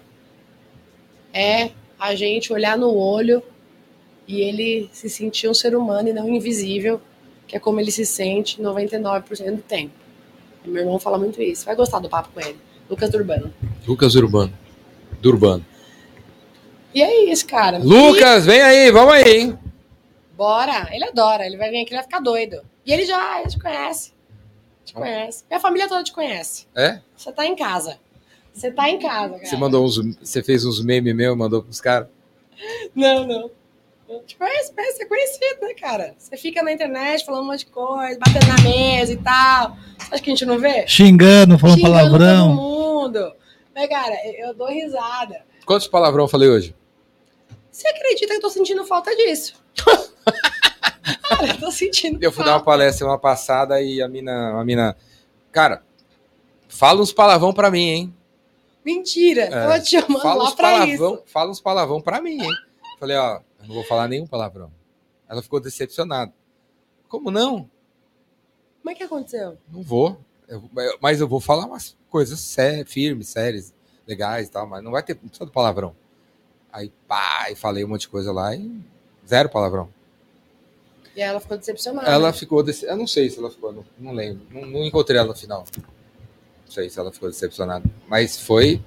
[1.34, 3.44] é a gente olhar no olho
[4.28, 7.00] e ele se sentir um ser humano e não invisível,
[7.48, 9.94] que é como ele se sente 99% do tempo.
[10.64, 11.66] E meu irmão fala muito isso.
[11.66, 12.58] Vai gostar do papo com ele.
[12.90, 13.54] Lucas Urbano.
[13.88, 14.54] Lucas Urbano.
[15.22, 15.66] Do Urbano.
[16.94, 17.78] E é isso, cara.
[17.78, 19.60] Lucas, vem aí, vamos aí, hein?
[20.32, 20.88] E bora.
[20.92, 21.46] Ele adora.
[21.46, 22.62] Ele vai vir aqui, ele vai ficar doido.
[22.86, 24.15] E ele já ele te conhece.
[24.86, 25.44] Te conhece.
[25.50, 26.68] Minha família toda te conhece.
[26.76, 27.02] É?
[27.18, 28.00] Você tá em casa.
[28.54, 29.46] Você tá em casa, cara.
[29.46, 29.98] Você mandou uns.
[30.22, 32.08] Você fez uns memes meus, mandou pros caras?
[32.96, 33.52] Não, não.
[34.08, 36.16] Eu te conheço, você é conhecido, né, cara?
[36.18, 39.76] Você fica na internet falando um monte de coisa, batendo na mesa e tal.
[39.98, 40.88] Você acha que a gente não vê?
[40.88, 42.48] Xingando, falando Xingando palavrão.
[42.50, 43.34] todo mundo.
[43.74, 45.44] Mas, cara, eu eu dou risada.
[45.66, 46.76] Quantos palavrão eu falei hoje?
[47.72, 49.56] Você acredita que eu tô sentindo falta disso?
[51.30, 52.52] cara, eu tô sentindo Eu fui falta.
[52.52, 54.60] dar uma palestra uma passada e a mina.
[54.60, 54.96] A mina
[55.52, 55.84] cara,
[56.68, 58.16] fala uns palavrão pra mim, hein?
[58.84, 59.44] Mentira.
[59.44, 59.68] É.
[59.78, 61.24] Tô te chamando Fala lá uns pra palavrão, isso.
[61.28, 62.52] fala uns palavrão pra mim, hein?
[63.00, 64.72] Falei, ó, eu não vou falar nenhum palavrão.
[65.28, 66.32] Ela ficou decepcionada.
[67.08, 67.70] Como não?
[68.82, 69.58] Como é que aconteceu?
[69.72, 70.20] Não vou.
[70.48, 70.70] Eu-
[71.02, 73.74] mas eu vou falar umas coisas sé- firmes, sérias,
[74.08, 75.96] legais e tal, mas não vai ter não precisa do palavrão.
[76.72, 78.80] Aí, pá, e falei um monte de coisa lá e
[79.28, 79.90] zero palavrão.
[81.16, 82.10] E aí ela ficou decepcionada.
[82.10, 82.62] Ela ficou.
[82.62, 82.86] Dece...
[82.86, 84.46] Eu não sei se ela ficou, não, não lembro.
[84.52, 85.66] Não, não encontrei ela no final.
[85.78, 87.86] Não sei se ela ficou decepcionada.
[88.08, 88.82] Mas foi.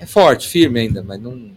[0.00, 1.54] É forte, firme ainda, mas não, não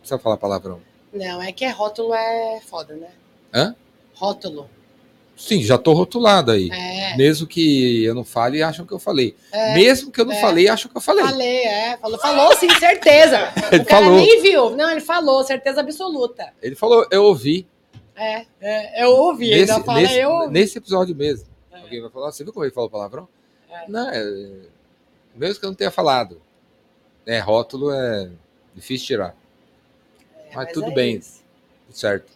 [0.00, 0.80] precisa falar palavrão.
[1.12, 3.08] Não, é que é rótulo é foda, né?
[3.54, 3.76] Hã?
[4.14, 4.68] Rótulo.
[5.36, 6.70] Sim, já tô rotulado aí.
[6.72, 7.16] É.
[7.16, 9.36] Mesmo que eu não fale, acham que eu falei.
[9.52, 9.74] É.
[9.74, 10.40] Mesmo que eu não É.
[10.40, 11.24] falei, acham que eu falei.
[11.24, 11.96] Falei, é.
[11.96, 13.52] Falou, falou sim, certeza.
[13.70, 14.18] Ele o cara falou.
[14.20, 14.70] nem viu.
[14.70, 16.52] Não, ele falou, certeza absoluta.
[16.62, 17.66] Ele falou, eu ouvi.
[18.16, 19.50] É, é eu ouvi.
[19.50, 20.52] Nesse, ainda fala, nesse, eu ouvi.
[20.52, 21.48] nesse episódio mesmo.
[21.72, 21.78] É.
[21.80, 23.28] Alguém vai falar, você viu como ele falou palavrão?
[23.70, 23.88] É.
[23.88, 24.22] Não, é,
[25.34, 26.40] mesmo que eu não tenha falado.
[27.26, 28.30] É, rótulo é
[28.74, 29.34] difícil tirar.
[30.50, 31.16] É, mas tudo é bem.
[31.16, 31.42] isso.
[31.86, 32.32] Tudo certo.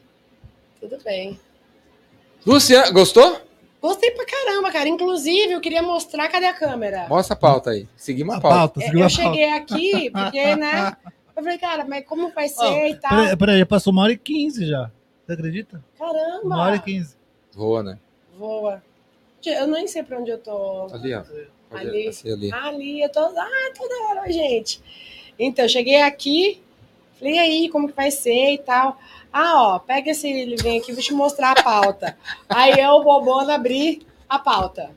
[0.81, 1.39] Tudo bem.
[2.47, 3.41] Luciano, gostou?
[3.81, 4.89] Gostei pra caramba, cara.
[4.89, 6.29] Inclusive, eu queria mostrar.
[6.29, 7.07] Cadê a câmera?
[7.09, 7.87] Mostra a pauta aí.
[7.97, 8.57] Seguimos a A pauta.
[8.59, 9.23] pauta, É, seguiu a eu pauta.
[9.23, 10.97] cheguei aqui, porque, né?
[11.39, 13.11] Eu falei, cara, mas como vai ser Ó, e tal?
[13.11, 14.91] Peraí, peraí, já passou uma hora e quinze já.
[15.29, 15.85] Você acredita?
[15.99, 16.41] Caramba!
[16.43, 17.15] Uma hora e quinze.
[17.53, 17.99] Voa, né?
[18.39, 18.83] Voa.
[19.45, 20.87] Eu nem sei pra onde eu tô.
[20.91, 21.23] Ali, ó.
[21.71, 22.11] Ali.
[22.25, 22.51] ali.
[22.51, 23.21] Ali, eu tô.
[23.21, 24.83] Ah, toda hora, gente.
[25.39, 26.63] Então, eu cheguei aqui,
[27.19, 28.99] Falei, e aí, como que vai ser e tal?
[29.31, 32.17] Ah, ó, pega esse livrinho aqui, vou te mostrar a pauta.
[32.49, 34.97] aí eu, bobona, abri a pauta.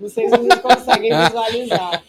[0.00, 0.30] Não vocês
[0.62, 2.02] conseguem visualizar.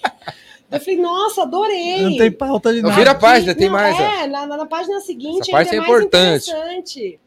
[0.72, 2.02] Eu falei, nossa, adorei.
[2.04, 2.96] Não tem pauta de nada.
[2.96, 4.00] viro a página, tem Não, mais.
[4.00, 6.50] É, na, na- na página seguinte Essa parte é mais importante.
[6.52, 7.20] interessante.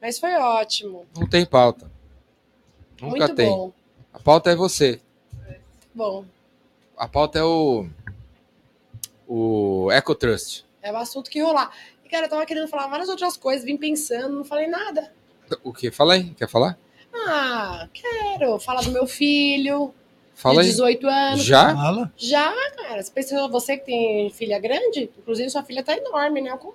[0.00, 1.06] Mas foi ótimo.
[1.16, 1.90] Não tem pauta.
[3.00, 3.48] Nunca Muito tem.
[3.48, 3.72] bom.
[4.12, 5.00] A pauta é você.
[5.94, 6.24] Bom,
[6.96, 7.86] A pauta é o.
[9.26, 10.64] O EcoTrust.
[10.82, 11.70] é o assunto que rolar.
[12.04, 15.12] E, cara, eu tava querendo falar várias outras coisas, vim pensando, não falei nada.
[15.64, 15.90] O que?
[15.90, 16.30] Fala aí.
[16.34, 16.78] Quer falar?
[17.14, 19.94] Ah, quero falar do meu filho,
[20.42, 20.70] Fala de aí.
[20.72, 21.42] 18 anos.
[21.44, 21.72] Já?
[21.74, 22.12] Fala.
[22.16, 23.00] Já, cara.
[23.00, 26.50] Você pensa, você que tem filha grande, inclusive sua filha tá enorme, né?
[26.50, 26.74] Eu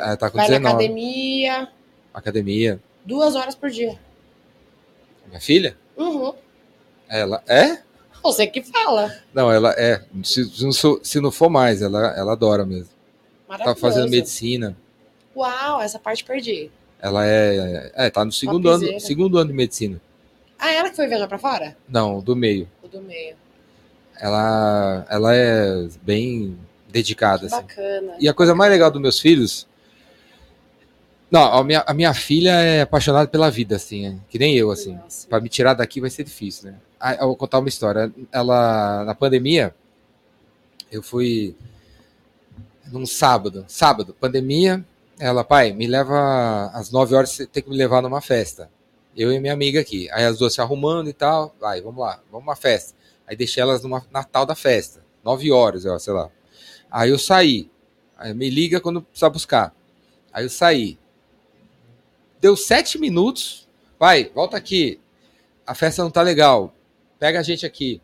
[0.00, 0.68] ah, Tá com Vai na 19.
[0.68, 1.68] academia,
[2.14, 2.80] Academia.
[3.04, 3.98] duas horas por dia.
[5.26, 5.76] Minha filha?
[5.96, 6.32] Uhum.
[7.08, 7.80] Ela é?
[8.22, 9.16] Você que fala.
[9.34, 10.04] Não, ela é.
[10.22, 12.90] Se, se não, sou- se não for mais, ela, ela adora mesmo.
[13.48, 14.76] Tá fazendo medicina.
[15.34, 16.70] Uau, essa parte perdi.
[17.00, 17.90] Ela é.
[17.96, 20.00] É, tá no segundo ano, segundo ano de medicina.
[20.60, 21.76] Ah, ela que foi viajar pra fora?
[21.88, 22.68] Não, do meio.
[22.82, 23.34] O do meio.
[24.20, 26.58] Ela, ela é bem
[26.88, 27.56] dedicada, assim.
[27.56, 28.14] Bacana.
[28.20, 29.66] E a coisa mais legal dos meus filhos.
[31.30, 34.70] Não, a minha, a minha filha é apaixonada pela vida, assim, é, que nem eu,
[34.70, 34.98] assim.
[35.28, 36.76] Pra me tirar daqui vai ser difícil, né?
[36.98, 38.12] Ah, eu vou contar uma história.
[38.30, 39.74] Ela, na pandemia,
[40.90, 41.56] eu fui
[42.92, 43.64] num sábado.
[43.68, 44.84] Sábado, pandemia.
[45.18, 48.68] Ela, pai, me leva às 9 horas, você tem que me levar numa festa.
[49.16, 50.08] Eu e minha amiga aqui.
[50.10, 51.54] Aí as duas se arrumando e tal.
[51.60, 52.94] Vai, vamos lá, vamos uma festa.
[53.26, 55.04] Aí deixei elas numa Natal da festa.
[55.24, 56.30] 9 horas, ó, sei lá.
[56.90, 57.70] Aí eu saí.
[58.16, 59.74] Aí me liga quando precisar buscar.
[60.32, 60.98] Aí eu saí.
[62.40, 63.68] Deu sete minutos.
[63.98, 65.00] Vai, volta aqui.
[65.66, 66.74] A festa não tá legal.
[67.18, 68.00] Pega a gente aqui.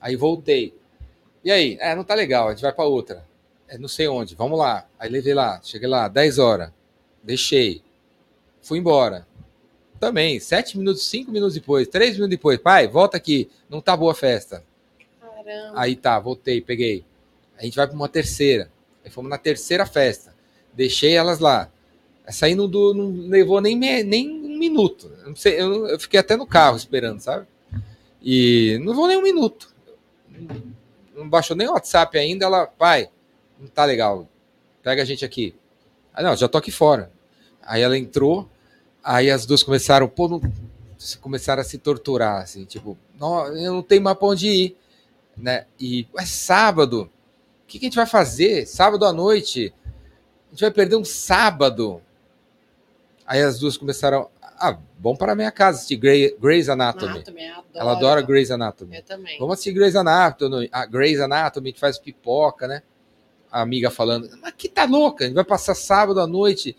[0.00, 0.74] Aí voltei.
[1.44, 1.76] E aí?
[1.80, 2.48] É, não tá legal.
[2.48, 3.26] A gente vai pra outra.
[3.66, 4.34] É, não sei onde.
[4.34, 4.86] Vamos lá.
[4.98, 5.60] Aí levei lá.
[5.62, 6.70] Cheguei lá, 10 horas.
[7.22, 7.82] Deixei.
[8.62, 9.27] Fui embora.
[9.98, 12.58] Também, sete minutos, cinco minutos depois, três minutos depois.
[12.58, 13.50] Pai, volta aqui.
[13.68, 14.62] Não tá boa a festa.
[15.20, 15.72] Caramba.
[15.74, 17.04] Aí tá, voltei, peguei.
[17.58, 18.70] A gente vai para uma terceira.
[19.04, 20.34] Aí fomos na terceira festa.
[20.72, 21.70] Deixei elas lá.
[22.24, 25.10] Essa aí não, du- não levou nem, me- nem um minuto.
[25.26, 27.46] Eu, sei, eu, eu fiquei até no carro esperando, sabe?
[28.22, 29.74] E não levou nem um minuto.
[31.16, 32.44] Não baixou nem o WhatsApp ainda.
[32.44, 33.08] Ela, pai,
[33.58, 34.28] não tá legal.
[34.82, 35.54] Pega a gente aqui.
[36.14, 37.10] Ah, não, já tô aqui fora.
[37.62, 38.48] Aí ela entrou.
[39.08, 40.40] Aí as duas começaram, pô, não,
[41.20, 44.76] começaram a se torturar, assim, tipo, não, eu não tenho mais pra onde ir
[45.40, 45.66] né?
[45.78, 47.02] E é sábado.
[47.02, 48.66] O que, que a gente vai fazer?
[48.66, 49.72] Sábado à noite.
[50.48, 52.02] A gente vai perder um sábado.
[53.26, 54.28] Aí as duas começaram.
[54.42, 57.12] Ah, vamos para a minha casa assistir Grey, Grey's Anatomy.
[57.12, 57.42] Anatomy.
[57.74, 58.96] Ela adora Grey's Anatomy.
[58.96, 59.38] Eu também.
[59.38, 60.68] Vamos assistir Grey's Anatomy.
[60.72, 62.82] A Grey's Anatomy, gente faz pipoca, né?
[63.50, 65.24] A amiga falando, mas que tá louca?
[65.24, 66.76] A gente vai passar sábado à noite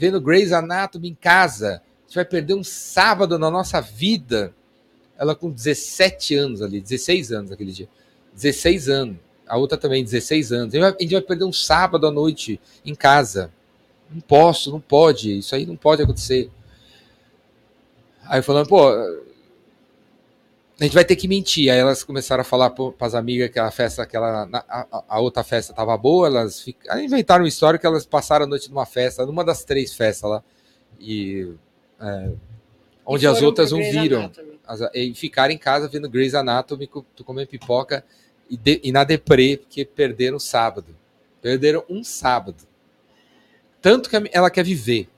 [0.00, 1.82] vendo Grey's Anatomy em casa.
[2.06, 4.54] Gente vai perder um sábado na nossa vida.
[5.18, 7.86] Ela com 17 anos ali, 16 anos aquele dia.
[8.32, 9.18] 16 anos.
[9.46, 10.72] A outra também, 16 anos.
[10.72, 13.52] A gente vai- a gente vai perder um sábado à noite em casa.
[14.10, 15.38] Não posso, não pode.
[15.38, 16.50] Isso aí não pode acontecer.
[18.24, 18.90] Aí falando, pô,
[20.80, 21.70] a gente vai ter que mentir.
[21.70, 25.20] Aí elas começaram a falar para as amigas que a festa, aquela, a, a- a
[25.20, 26.26] outra festa estava boa.
[26.26, 26.64] Elas
[27.02, 30.42] inventaram uma história que elas passaram a noite numa festa, numa das três festas lá.
[30.98, 31.52] E.
[32.00, 32.30] é,
[33.04, 34.30] onde E as outras não viram.
[34.66, 38.02] As- e ficaram em casa vendo Grey's Anatomy, co- comendo pipoca
[38.48, 40.96] e, de- e na deprê, porque perderam o sábado.
[41.42, 42.64] Perderam um sábado.
[43.82, 45.08] Tanto que ela quer viver.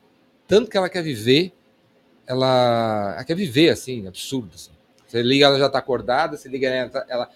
[0.49, 1.53] Tanto que ela quer viver,
[2.27, 4.51] ela, ela quer viver, assim, absurdo.
[4.55, 4.72] assim.
[5.13, 7.31] Você liga, ela já está acordada, você liga, ela, ela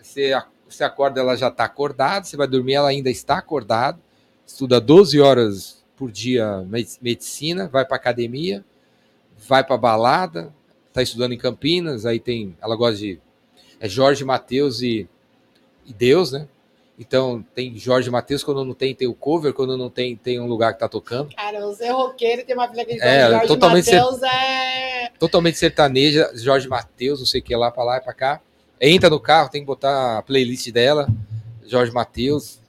[0.00, 3.98] você, você acorda, ela já está acordada, você vai dormir, ela ainda está acordada,
[4.46, 8.64] estuda 12 horas por dia med- medicina, vai para academia,
[9.48, 10.54] vai para balada,
[10.90, 13.20] está estudando em Campinas, aí tem, ela gosta de
[13.80, 15.08] é Jorge Mateus e,
[15.84, 16.46] e Deus, né?
[17.02, 20.46] Então tem Jorge Mateus quando não tem tem o cover, quando não tem tem um
[20.46, 21.34] lugar que tá tocando.
[21.34, 25.10] Cara, você é roqueiro tem uma filha que É, Jorge totalmente Mateus é...
[25.18, 28.40] Totalmente sertaneja, Jorge Mateus, não sei o que lá para lá e para cá.
[28.80, 31.08] Entra no carro, tem que botar a playlist dela,
[31.66, 32.60] Jorge Mateus.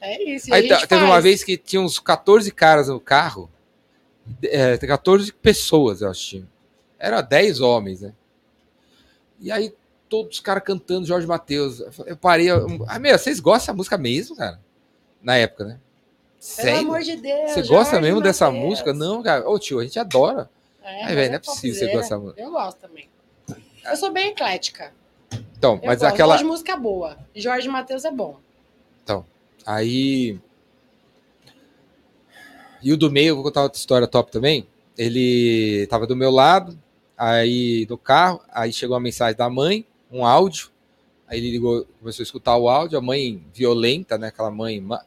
[0.00, 0.52] É isso.
[0.54, 1.02] Aí tá- teve faz.
[1.02, 3.50] uma vez que tinha uns 14 caras no carro,
[4.44, 6.44] é, 14 pessoas, eu acho.
[6.98, 8.12] Era 10 homens, né?
[9.40, 9.74] E aí
[10.12, 11.80] todos os caras cantando Jorge Mateus.
[12.04, 12.50] Eu parei.
[12.50, 14.60] eu- Ah, meu, vocês gostam dessa música mesmo, cara?
[15.22, 15.70] Na época, né?
[15.74, 15.80] Pelo
[16.38, 16.80] Sério?
[16.80, 17.50] amor de Deus.
[17.52, 18.64] Você gosta Jorge mesmo dessa Mateus.
[18.66, 18.92] música?
[18.92, 19.48] Não, cara.
[19.48, 20.50] Ô, tio, a gente adora.
[20.84, 22.38] É, Ai, velho, não é possível você gostar muito.
[22.38, 23.08] Eu gosto também.
[23.88, 24.92] Eu sou bem eclética.
[25.56, 26.34] Então, Eu mas gosto, aquela.
[26.34, 27.16] gosto de música boa.
[27.34, 28.38] Jorge Mateus é bom.
[29.64, 30.38] Aí.
[32.82, 34.66] E o do meio, eu vou contar outra história top também.
[34.98, 36.76] Ele tava do meu lado,
[37.16, 40.70] aí do carro, aí chegou uma mensagem da mãe, um áudio.
[41.26, 44.28] Aí ele ligou, começou a escutar o áudio, a mãe violenta, né?
[44.28, 44.80] Aquela mãe.
[44.80, 45.02] ma-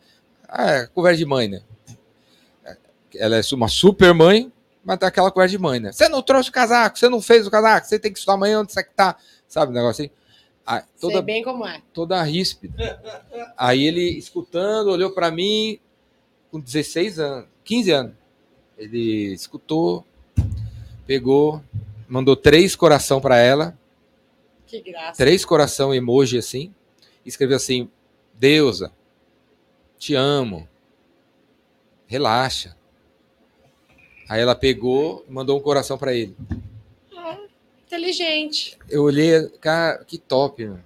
[0.48, 1.62] Ah, é, conversa de mãe, né?
[3.18, 4.52] Ela é uma super mãe,
[4.84, 5.92] mas tá aquela conversa de mãe, né?
[5.92, 8.60] Você não trouxe o casaco, você não fez o casaco, você tem que estudar amanhã
[8.60, 9.16] onde você que tá.
[9.48, 10.14] Sabe o negócio assim?
[10.66, 11.82] Ah, Sei toda, bem como é.
[11.94, 13.00] toda ríspida.
[13.56, 15.80] Aí ele, escutando, olhou pra mim
[16.52, 18.14] com 16 anos, 15 anos.
[18.78, 20.04] Ele escutou,
[21.08, 21.62] pegou,
[22.10, 23.78] mandou três coração pra ela,
[24.68, 25.18] Que graça.
[25.18, 26.74] três coração emoji assim,
[27.26, 27.90] escreveu assim:
[28.34, 28.92] Deusa,
[29.98, 30.68] te amo,
[32.08, 32.76] relaxa.
[34.28, 36.36] Aí ela pegou e mandou um coração pra ele.
[37.86, 38.78] Inteligente.
[38.90, 40.80] Eu olhei, cara, que top, meu.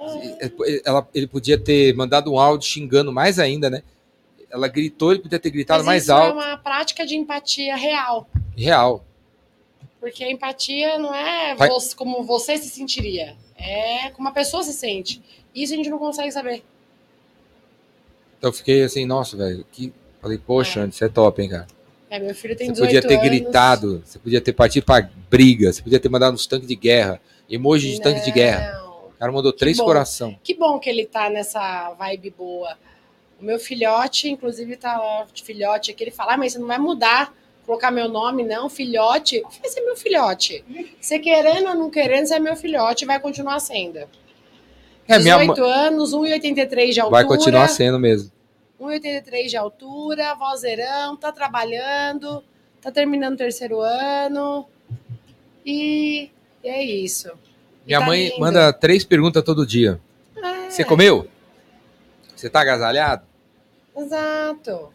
[0.00, 0.82] É.
[0.84, 3.82] Ela, ele podia ter mandado um áudio xingando mais ainda, né?
[4.50, 6.40] Ela gritou, ele podia ter gritado Mas mais isso alto.
[6.40, 8.28] é uma prática de empatia real.
[8.56, 9.04] Real.
[10.00, 13.36] Porque a empatia não é você- como você se sentiria.
[13.56, 15.22] É como a pessoa se sente.
[15.54, 16.62] Isso a gente não consegue saber.
[18.38, 19.64] Então eu fiquei assim, nossa, velho.
[19.70, 19.92] Que...
[20.20, 21.66] Falei, poxa, Andy, você é top, hein, cara.
[22.10, 23.24] É, meu filho tem Você 18 podia ter anos.
[23.28, 27.20] gritado, você podia ter partido pra briga, você podia ter mandado uns tanques de guerra,
[27.48, 28.72] emoji de tanque de guerra.
[28.82, 28.90] Não.
[29.06, 29.84] O cara mandou três bom.
[29.84, 30.38] coração.
[30.42, 32.76] Que bom que ele tá nessa vibe boa.
[33.40, 36.04] O meu filhote, inclusive, tá filhote aqui.
[36.04, 37.34] Ele fala, ah, mas você não vai mudar,
[37.66, 39.42] colocar meu nome, não, filhote.
[39.60, 40.64] Vai ser meu filhote.
[41.00, 43.98] Você querendo ou não querendo, você é meu filhote vai continuar sendo.
[45.08, 47.22] É, minha 18 mãe anos, 1,83 de altura.
[47.22, 48.30] vai continuar sendo mesmo.
[48.80, 52.42] 1,83 de altura, vozeirão, tá trabalhando,
[52.80, 54.66] tá terminando o terceiro ano.
[55.66, 56.30] E,
[56.64, 57.28] e é isso.
[57.84, 58.40] E Minha tá mãe lindo.
[58.40, 60.00] manda três perguntas todo dia.
[60.36, 61.28] É, Você comeu?
[62.34, 63.24] Você tá agasalhado?
[63.96, 64.92] Exato.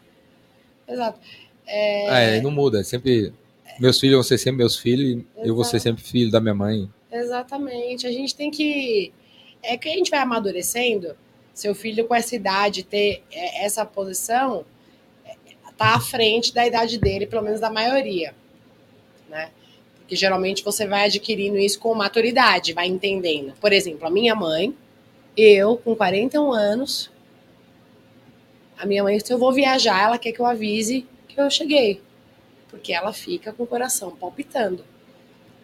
[0.88, 1.20] Exato.
[1.66, 2.80] É, não muda.
[2.80, 3.32] é Sempre.
[3.78, 6.54] Meus filhos vão ser sempre meus filhos e eu vou ser sempre filho da minha
[6.54, 6.88] mãe.
[7.12, 8.06] Exatamente.
[8.06, 9.12] A gente tem que.
[9.62, 11.16] É que a gente vai amadurecendo.
[11.52, 14.64] Seu filho com essa idade ter é, essa posição
[15.24, 15.34] é,
[15.76, 18.34] tá à frente da idade dele, pelo menos da maioria,
[19.28, 19.50] né?
[19.98, 23.54] Porque geralmente você vai adquirindo isso com maturidade, vai entendendo.
[23.60, 24.74] Por exemplo, a minha mãe,
[25.36, 27.10] eu com 41 anos,
[28.78, 31.06] a minha mãe, se eu vou viajar, ela quer que eu avise
[31.36, 32.00] que eu cheguei,
[32.68, 34.82] porque ela fica com o coração palpitando.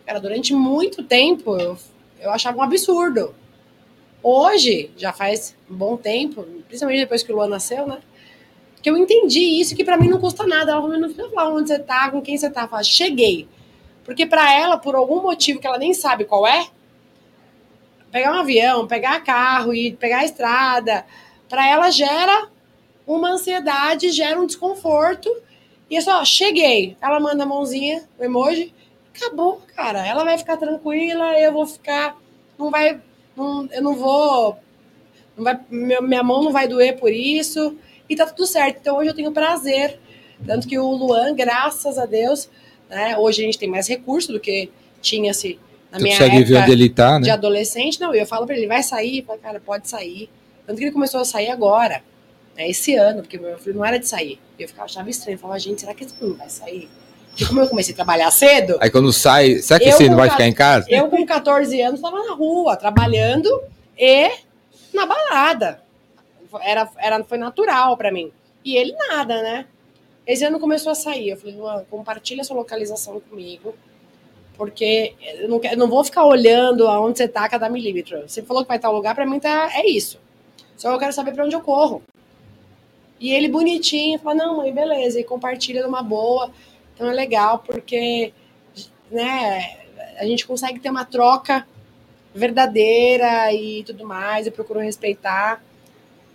[0.05, 1.79] Cara, durante muito tempo eu,
[2.21, 3.35] eu achava um absurdo.
[4.23, 8.01] Hoje, já faz um bom tempo, principalmente depois que o Luan nasceu, né?
[8.83, 10.73] Que eu entendi isso, que pra mim não custa nada.
[10.73, 12.63] Ela não precisa falar onde você tá, com quem você tá.
[12.63, 13.49] Eu falo, cheguei.
[14.05, 16.69] Porque pra ela, por algum motivo que ela nem sabe qual é,
[18.11, 21.07] pegar um avião, pegar carro e pegar a estrada,
[21.49, 22.49] pra ela gera
[23.07, 25.31] uma ansiedade, gera um desconforto.
[25.93, 26.97] E é só, cheguei.
[27.03, 28.73] Ela manda a mãozinha, o emoji,
[29.15, 30.07] acabou, cara.
[30.07, 32.17] Ela vai ficar tranquila, eu vou ficar.
[32.59, 32.99] Não vai.
[33.37, 34.57] Não, eu não vou.
[35.37, 37.77] Não vai, minha, mão não vai doer por isso.
[38.09, 38.79] E tá tudo certo.
[38.81, 40.01] Então hoje eu tenho prazer.
[40.47, 42.49] Tanto que o Luan, graças a Deus,
[42.89, 44.71] né, hoje a gente tem mais recurso do que
[45.03, 45.59] tinha-se
[45.91, 47.33] na Você minha consegue ver época onde ele tá, de né?
[47.33, 48.01] adolescente.
[48.01, 49.27] Não, eu falo pra ele, vai sair?
[49.27, 50.31] Falo, cara, pode sair.
[50.67, 52.03] Tanto que ele começou a sair agora,
[52.57, 54.39] né, esse ano, porque meu filho não era de sair.
[54.59, 55.35] Eu ficava, achava estranho.
[55.37, 56.89] Eu falava, gente, será que esse menino vai sair?
[57.31, 60.29] Porque como eu comecei a trabalhar cedo, Aí quando sai, será que você não vai
[60.29, 60.87] ca- ficar em casa?
[60.91, 63.49] eu com 14 anos estava na rua, trabalhando
[63.99, 64.31] e
[64.93, 65.83] na balada.
[66.61, 68.31] Era, era, foi natural pra mim.
[68.63, 69.67] E ele nada, né?
[70.27, 71.31] Esse ano começou a sair.
[71.31, 73.75] Eu falei, Luan, compartilha sua localização comigo.
[74.57, 78.23] Porque eu não, quero- eu não vou ficar olhando aonde você tá a cada milímetro.
[78.29, 80.21] Você falou que vai estar um lugar, pra mim tá, é isso.
[80.77, 82.03] Só eu quero saber pra onde eu corro.
[83.23, 85.21] E ele bonitinho, fala, não, mãe, beleza.
[85.21, 86.51] E compartilha numa boa.
[86.93, 88.33] Então é legal, porque
[89.09, 89.77] né,
[90.19, 91.65] a gente consegue ter uma troca
[92.35, 94.45] verdadeira e tudo mais.
[94.47, 95.63] Eu procuro respeitar.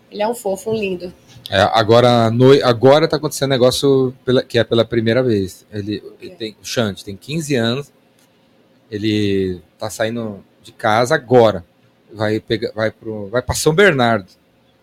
[0.10, 1.14] Ele é um fofo, um lindo.
[1.50, 5.66] É, agora, no, agora tá acontecendo um negócio pela- que é pela primeira vez.
[5.70, 7.92] Ele, ele tem, o Xande tem 15 anos,
[8.90, 11.66] ele tá saindo de casa agora.
[12.14, 14.28] Vai, pegar, vai, pro, vai pra São Bernardo.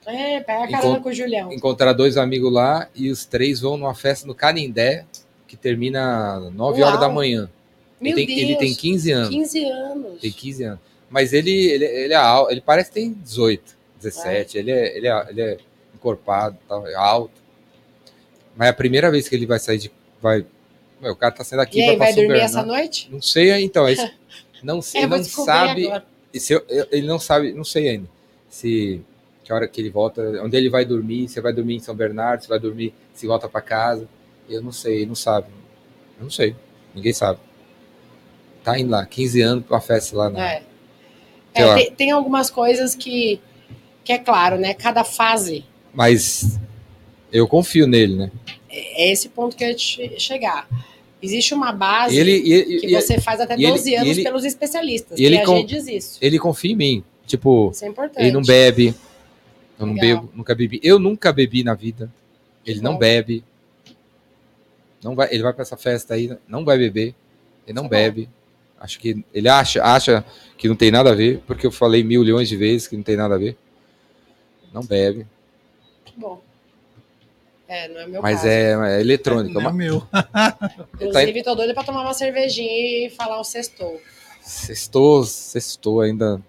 [0.07, 1.53] É, pega a Encont- carona com o Julião.
[1.53, 5.05] Encontrar dois amigos lá e os três vão numa festa no Canindé,
[5.47, 6.89] que termina às 9 Uau.
[6.89, 7.51] horas da manhã.
[8.01, 9.29] Meu ele, tem, Deus, ele tem 15 anos.
[9.31, 10.21] 15 anos.
[10.21, 10.81] Tem 15 anos.
[11.09, 14.59] Mas ele, ele, ele é alto, ele parece que tem 18, 17.
[14.59, 15.59] Ele, é, ele, é, ele é
[15.95, 17.33] encorpado, tal, é alto.
[18.57, 19.91] Mas é a primeira vez que ele vai sair de.
[20.21, 20.45] Vai,
[21.01, 23.09] Meu, o cara tá saindo aqui E aí, vai vai dormir essa noite?
[23.11, 23.87] Não sei, então.
[23.87, 24.11] é isso.
[24.63, 25.93] Não sei, É, não sabe.
[26.35, 28.09] se eu- eu- ele não sabe, não sei ainda.
[28.49, 28.99] Se
[29.45, 32.43] que hora que ele volta, onde ele vai dormir, se vai dormir em São Bernardo,
[32.43, 34.09] se vai dormir, se volta para casa.
[34.49, 35.49] Eu não sei, não sabe.
[36.19, 36.57] Eu não sei.
[36.95, 37.39] Ninguém sabe.
[38.63, 40.51] Tá indo lá, 15 anos pra uma festa lá na.
[40.53, 40.63] É.
[41.55, 41.75] É, lá.
[41.77, 43.39] tem, tem algumas coisas que,
[44.03, 44.75] que é claro, né?
[44.75, 46.59] Cada fase Mas
[47.33, 48.31] eu confio nele, né?
[48.71, 50.67] é esse ponto que eu ia che- chegar.
[51.23, 54.23] Existe uma base Ele, e- que e- você faz até e ele- 12 anos ele-
[54.25, 55.19] pelos especialistas.
[55.19, 56.19] e ele que a gente diz isso.
[56.21, 57.05] ele confia em mim.
[57.27, 58.21] Tipo, Isso é importante.
[58.21, 58.95] ele não bebe.
[59.79, 60.21] Eu não Legal.
[60.23, 60.81] bebo, nunca bebi.
[60.83, 62.13] Eu nunca bebi na vida.
[62.65, 63.45] Ele não bebe.
[65.03, 67.15] Não vai, ele vai pra essa festa aí, não vai beber.
[67.67, 67.95] Ele não Tá bom.
[67.97, 68.29] bebe.
[68.81, 70.25] Acho que ele acha, acha
[70.59, 73.17] que não tem nada a ver, porque eu falei milhões de vezes que não tem
[73.17, 73.57] nada a ver.
[74.73, 75.27] Não bebe,
[76.17, 76.41] Bom.
[77.67, 78.49] É, não é meu mas caso.
[78.49, 79.59] é, é eletrônico.
[79.61, 80.03] Não é meu.
[81.01, 84.01] Inclusive, tô doida pra tomar uma cervejinha e falar o sextou.
[84.43, 86.41] Sextou, sextou ainda.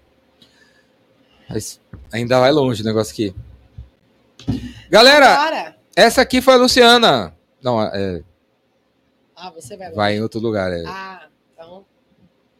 [1.49, 1.79] Mas
[2.11, 3.35] ainda vai longe o negócio aqui.
[4.89, 7.35] Galera, essa aqui foi a Luciana.
[7.61, 8.21] Não, é,
[9.35, 9.91] Ah, você vai.
[9.91, 10.71] vai em outro lugar.
[10.71, 10.83] é.
[10.85, 11.85] Ah, então.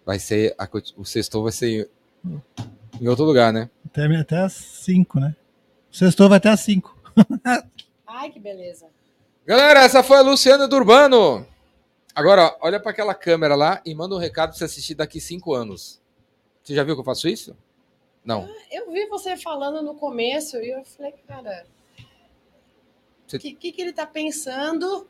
[0.05, 0.55] Vai ser.
[0.57, 0.67] a
[0.97, 1.89] o sextou vai ser
[2.25, 2.41] em,
[3.01, 3.69] em outro lugar, né?
[3.85, 5.35] Até, até às 5, né?
[5.91, 6.95] O sextou vai até às 5.
[8.07, 8.87] Ai, que beleza.
[9.45, 11.45] Galera, essa foi a Luciana do Urbano.
[12.15, 15.53] Agora, olha para aquela câmera lá e manda um recado pra você assistir daqui cinco
[15.53, 16.01] anos.
[16.63, 17.55] Você já viu que eu faço isso?
[18.25, 18.49] Não.
[18.71, 21.65] Eu vi você falando no começo e eu falei, cara.
[21.99, 22.03] O
[23.29, 25.07] Você- que, que, que ele tá pensando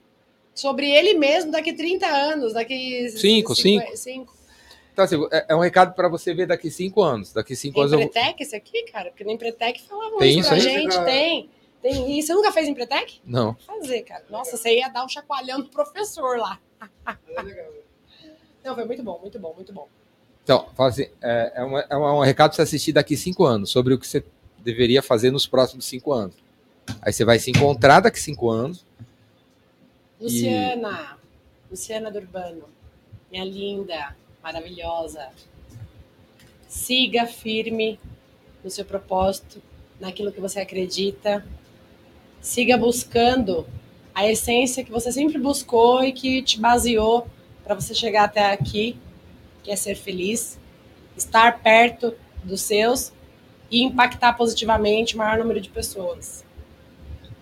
[0.54, 2.54] sobre ele mesmo daqui 30 anos?
[2.54, 3.10] Daqui.
[3.10, 3.98] Cinco, cinco.
[3.98, 4.36] cinco.
[4.94, 7.34] Então, assim, é, é um recado para você ver daqui cinco anos.
[7.34, 8.00] Daqui cinco Tem anos eu.
[8.00, 9.10] Empretec esse aqui, cara?
[9.10, 10.74] Porque no Empretec falavam Tem isso pra isso aí?
[10.74, 11.04] gente.
[11.04, 11.50] Tem.
[11.82, 12.18] Tem.
[12.18, 13.22] E você nunca fez Empretec?
[13.26, 13.56] Não.
[13.56, 14.24] Fazer, cara.
[14.30, 16.60] Nossa, você ia dar um chacoalhão do professor lá.
[18.64, 19.88] Não, foi muito bom, muito bom, muito bom.
[20.46, 23.72] Então, fala assim, é, é, uma- é um recado para você assistir daqui cinco anos,
[23.72, 24.24] sobre o que você
[24.60, 26.36] deveria fazer nos próximos cinco anos.
[27.02, 28.86] Aí você vai se encontrar daqui cinco anos.
[30.22, 31.18] Luciana,
[31.70, 32.66] Luciana do Urbano,
[33.32, 35.30] minha linda, maravilhosa.
[36.68, 38.00] Siga firme
[38.64, 39.60] no seu propósito,
[40.00, 41.44] naquilo que você acredita.
[42.40, 43.66] Siga buscando
[44.14, 47.28] a essência que você sempre buscou e que te baseou
[47.64, 48.96] para você chegar até aqui,
[49.66, 50.60] que é ser feliz,
[51.18, 52.14] estar perto
[52.44, 53.12] dos seus
[53.72, 56.46] e impactar positivamente o maior número de pessoas.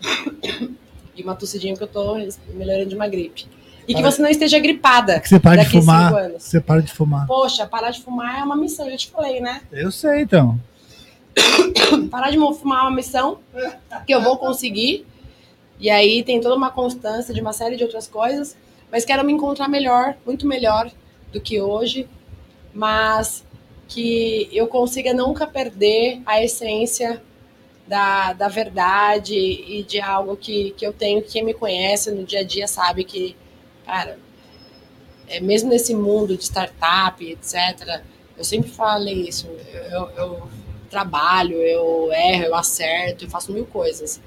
[1.16, 2.16] E uma tossidinha que eu tô
[2.56, 3.46] melhorando de uma gripe.
[3.88, 6.12] E que Para- você não esteja gripada Que você para de fumar.
[6.40, 7.28] Você para de fumar.
[7.28, 9.62] Poxa, parar de fumar é uma missão, eu já te falei, né?
[9.72, 10.60] Eu sei, então.
[12.10, 13.38] Parar de fumar é uma missão
[14.08, 15.06] que eu vou conseguir.
[15.80, 18.58] E aí tem toda uma constância de uma série de outras coisas.
[18.92, 20.90] Mas quero me encontrar melhor, muito melhor
[21.34, 22.08] do que hoje.
[22.74, 23.46] Mas
[23.88, 27.22] que eu consiga nunca perder a essência
[27.88, 31.22] da, da verdade e de algo que, que eu tenho.
[31.22, 33.36] Quem me conhece no dia a dia sabe que,
[33.86, 34.18] cara,
[35.28, 38.02] é, mesmo nesse mundo de startup, etc.,
[38.38, 39.48] eu sempre falei isso.
[39.92, 40.50] Eu, eu
[40.90, 44.22] trabalho, eu erro, eu acerto, eu faço mil coisas.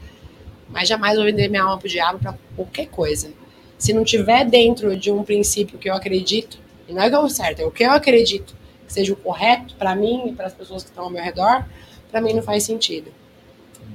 [0.69, 3.33] Mas jamais vou vender minha alma pro diabo para qualquer coisa.
[3.79, 6.59] Se não tiver dentro de um princípio que eu acredito,
[6.89, 8.55] e não é que eu certo, é o que eu acredito
[8.87, 11.65] que seja o correto para mim e para as pessoas que estão ao meu redor,
[12.11, 13.13] para mim não faz sentido.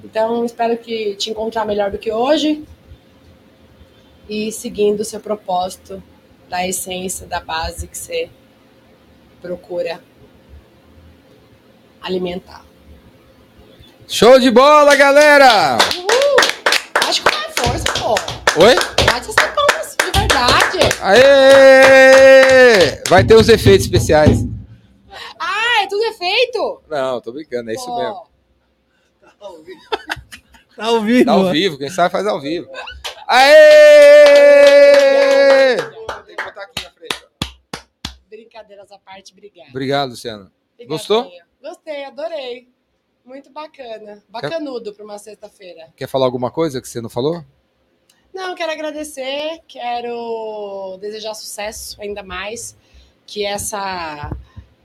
[0.03, 2.63] Então, espero que te encontrar melhor do que hoje
[4.27, 6.01] e seguindo o seu propósito
[6.49, 8.29] da essência, da base que você
[9.41, 10.01] procura
[12.01, 12.65] alimentar.
[14.07, 15.77] Show de bola, galera!
[17.07, 18.15] Acho que é força, pô.
[18.61, 18.90] Oi?
[21.01, 22.71] Aê!
[23.09, 24.39] Vai ter os efeitos especiais.
[25.39, 26.81] Ah, é tudo efeito?
[26.89, 28.27] Não, tô brincando, é isso Pô, mesmo.
[29.21, 31.25] Tá ao vivo.
[31.25, 32.69] Tá ao vivo, quem sabe faz ao vivo.
[33.27, 33.77] Aê!
[36.25, 37.25] Tem que botar aqui na frente.
[38.29, 39.33] Brincadeiras à parte.
[39.69, 40.51] Obrigado, Luciano.
[40.73, 40.87] Obrigadinha.
[40.87, 41.31] Gostou?
[41.61, 42.69] Gostei, adorei.
[43.23, 44.23] Muito bacana.
[44.29, 45.93] Bacanudo para uma sexta-feira.
[45.95, 47.43] Quer falar alguma coisa que você não falou?
[48.33, 52.75] Não, quero agradecer, quero desejar sucesso ainda mais,
[53.25, 54.35] que essa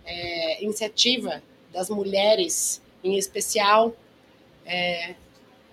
[0.05, 1.43] é, iniciativa
[1.73, 3.94] das mulheres, em especial,
[4.64, 5.14] é,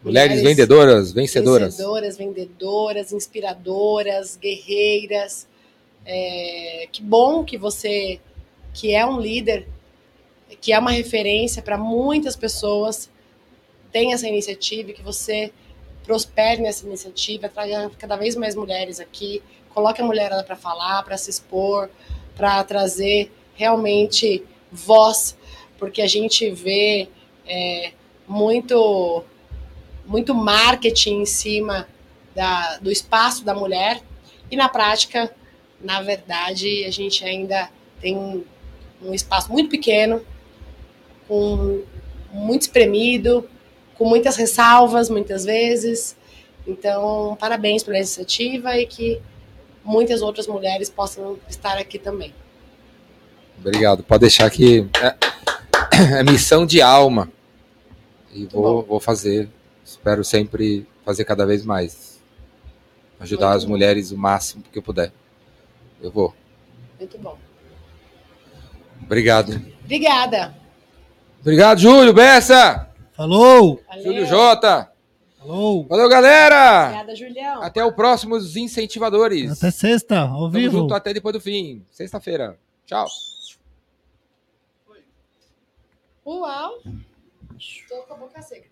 [0.03, 1.77] Mulheres vendedoras, vencedoras.
[1.77, 5.47] vencedoras, vendedoras, inspiradoras, guerreiras.
[6.05, 8.19] É, que bom que você,
[8.73, 9.65] que é um líder,
[10.59, 13.09] que é uma referência para muitas pessoas,
[13.93, 15.53] tem essa iniciativa e que você
[16.03, 19.41] prospere nessa iniciativa, traga cada vez mais mulheres aqui,
[19.73, 21.89] coloque a mulherada para falar, para se expor,
[22.35, 25.37] para trazer realmente voz,
[25.77, 27.07] porque a gente vê
[27.45, 27.91] é,
[28.27, 29.23] muito
[30.05, 31.87] muito marketing em cima
[32.35, 34.01] da, do espaço da mulher.
[34.51, 35.33] E na prática,
[35.81, 37.69] na verdade, a gente ainda
[38.01, 40.21] tem um, espaço muito pequeno,
[42.31, 43.49] muito espremido,
[43.97, 46.15] com muitas ressalvas, muitas vezes.
[46.65, 49.21] Então, parabéns pela iniciativa e que
[49.83, 52.33] muitas outras mulheres possam estar aqui também.
[53.59, 54.03] Obrigado.
[54.03, 57.31] Pode deixar que é, é missão de alma.
[58.31, 59.49] E vou, vou fazer.
[59.85, 62.21] Espero sempre fazer cada vez mais.
[63.19, 63.69] Ajudar Muito as bom.
[63.71, 65.11] mulheres o máximo que eu puder.
[66.01, 66.33] Eu vou.
[66.99, 67.37] Muito bom.
[69.01, 69.61] Obrigado.
[69.83, 70.55] Obrigada.
[71.41, 72.92] Obrigado, Júlio Bessa.
[73.13, 73.79] Falou!
[73.87, 74.03] Valeu.
[74.03, 74.91] Júlio Jota.
[75.37, 75.85] Falou!
[75.87, 76.85] Valeu, galera.
[76.85, 77.61] Obrigada, Julião.
[77.61, 79.51] Até o próximo Os Incentivadores.
[79.51, 80.77] Até sexta, ao Tamo vivo.
[80.79, 81.85] junto até depois do fim.
[81.91, 82.57] Sexta-feira.
[82.85, 83.07] Tchau.
[86.25, 86.79] Uau.
[87.89, 88.67] Tô com a boca seca.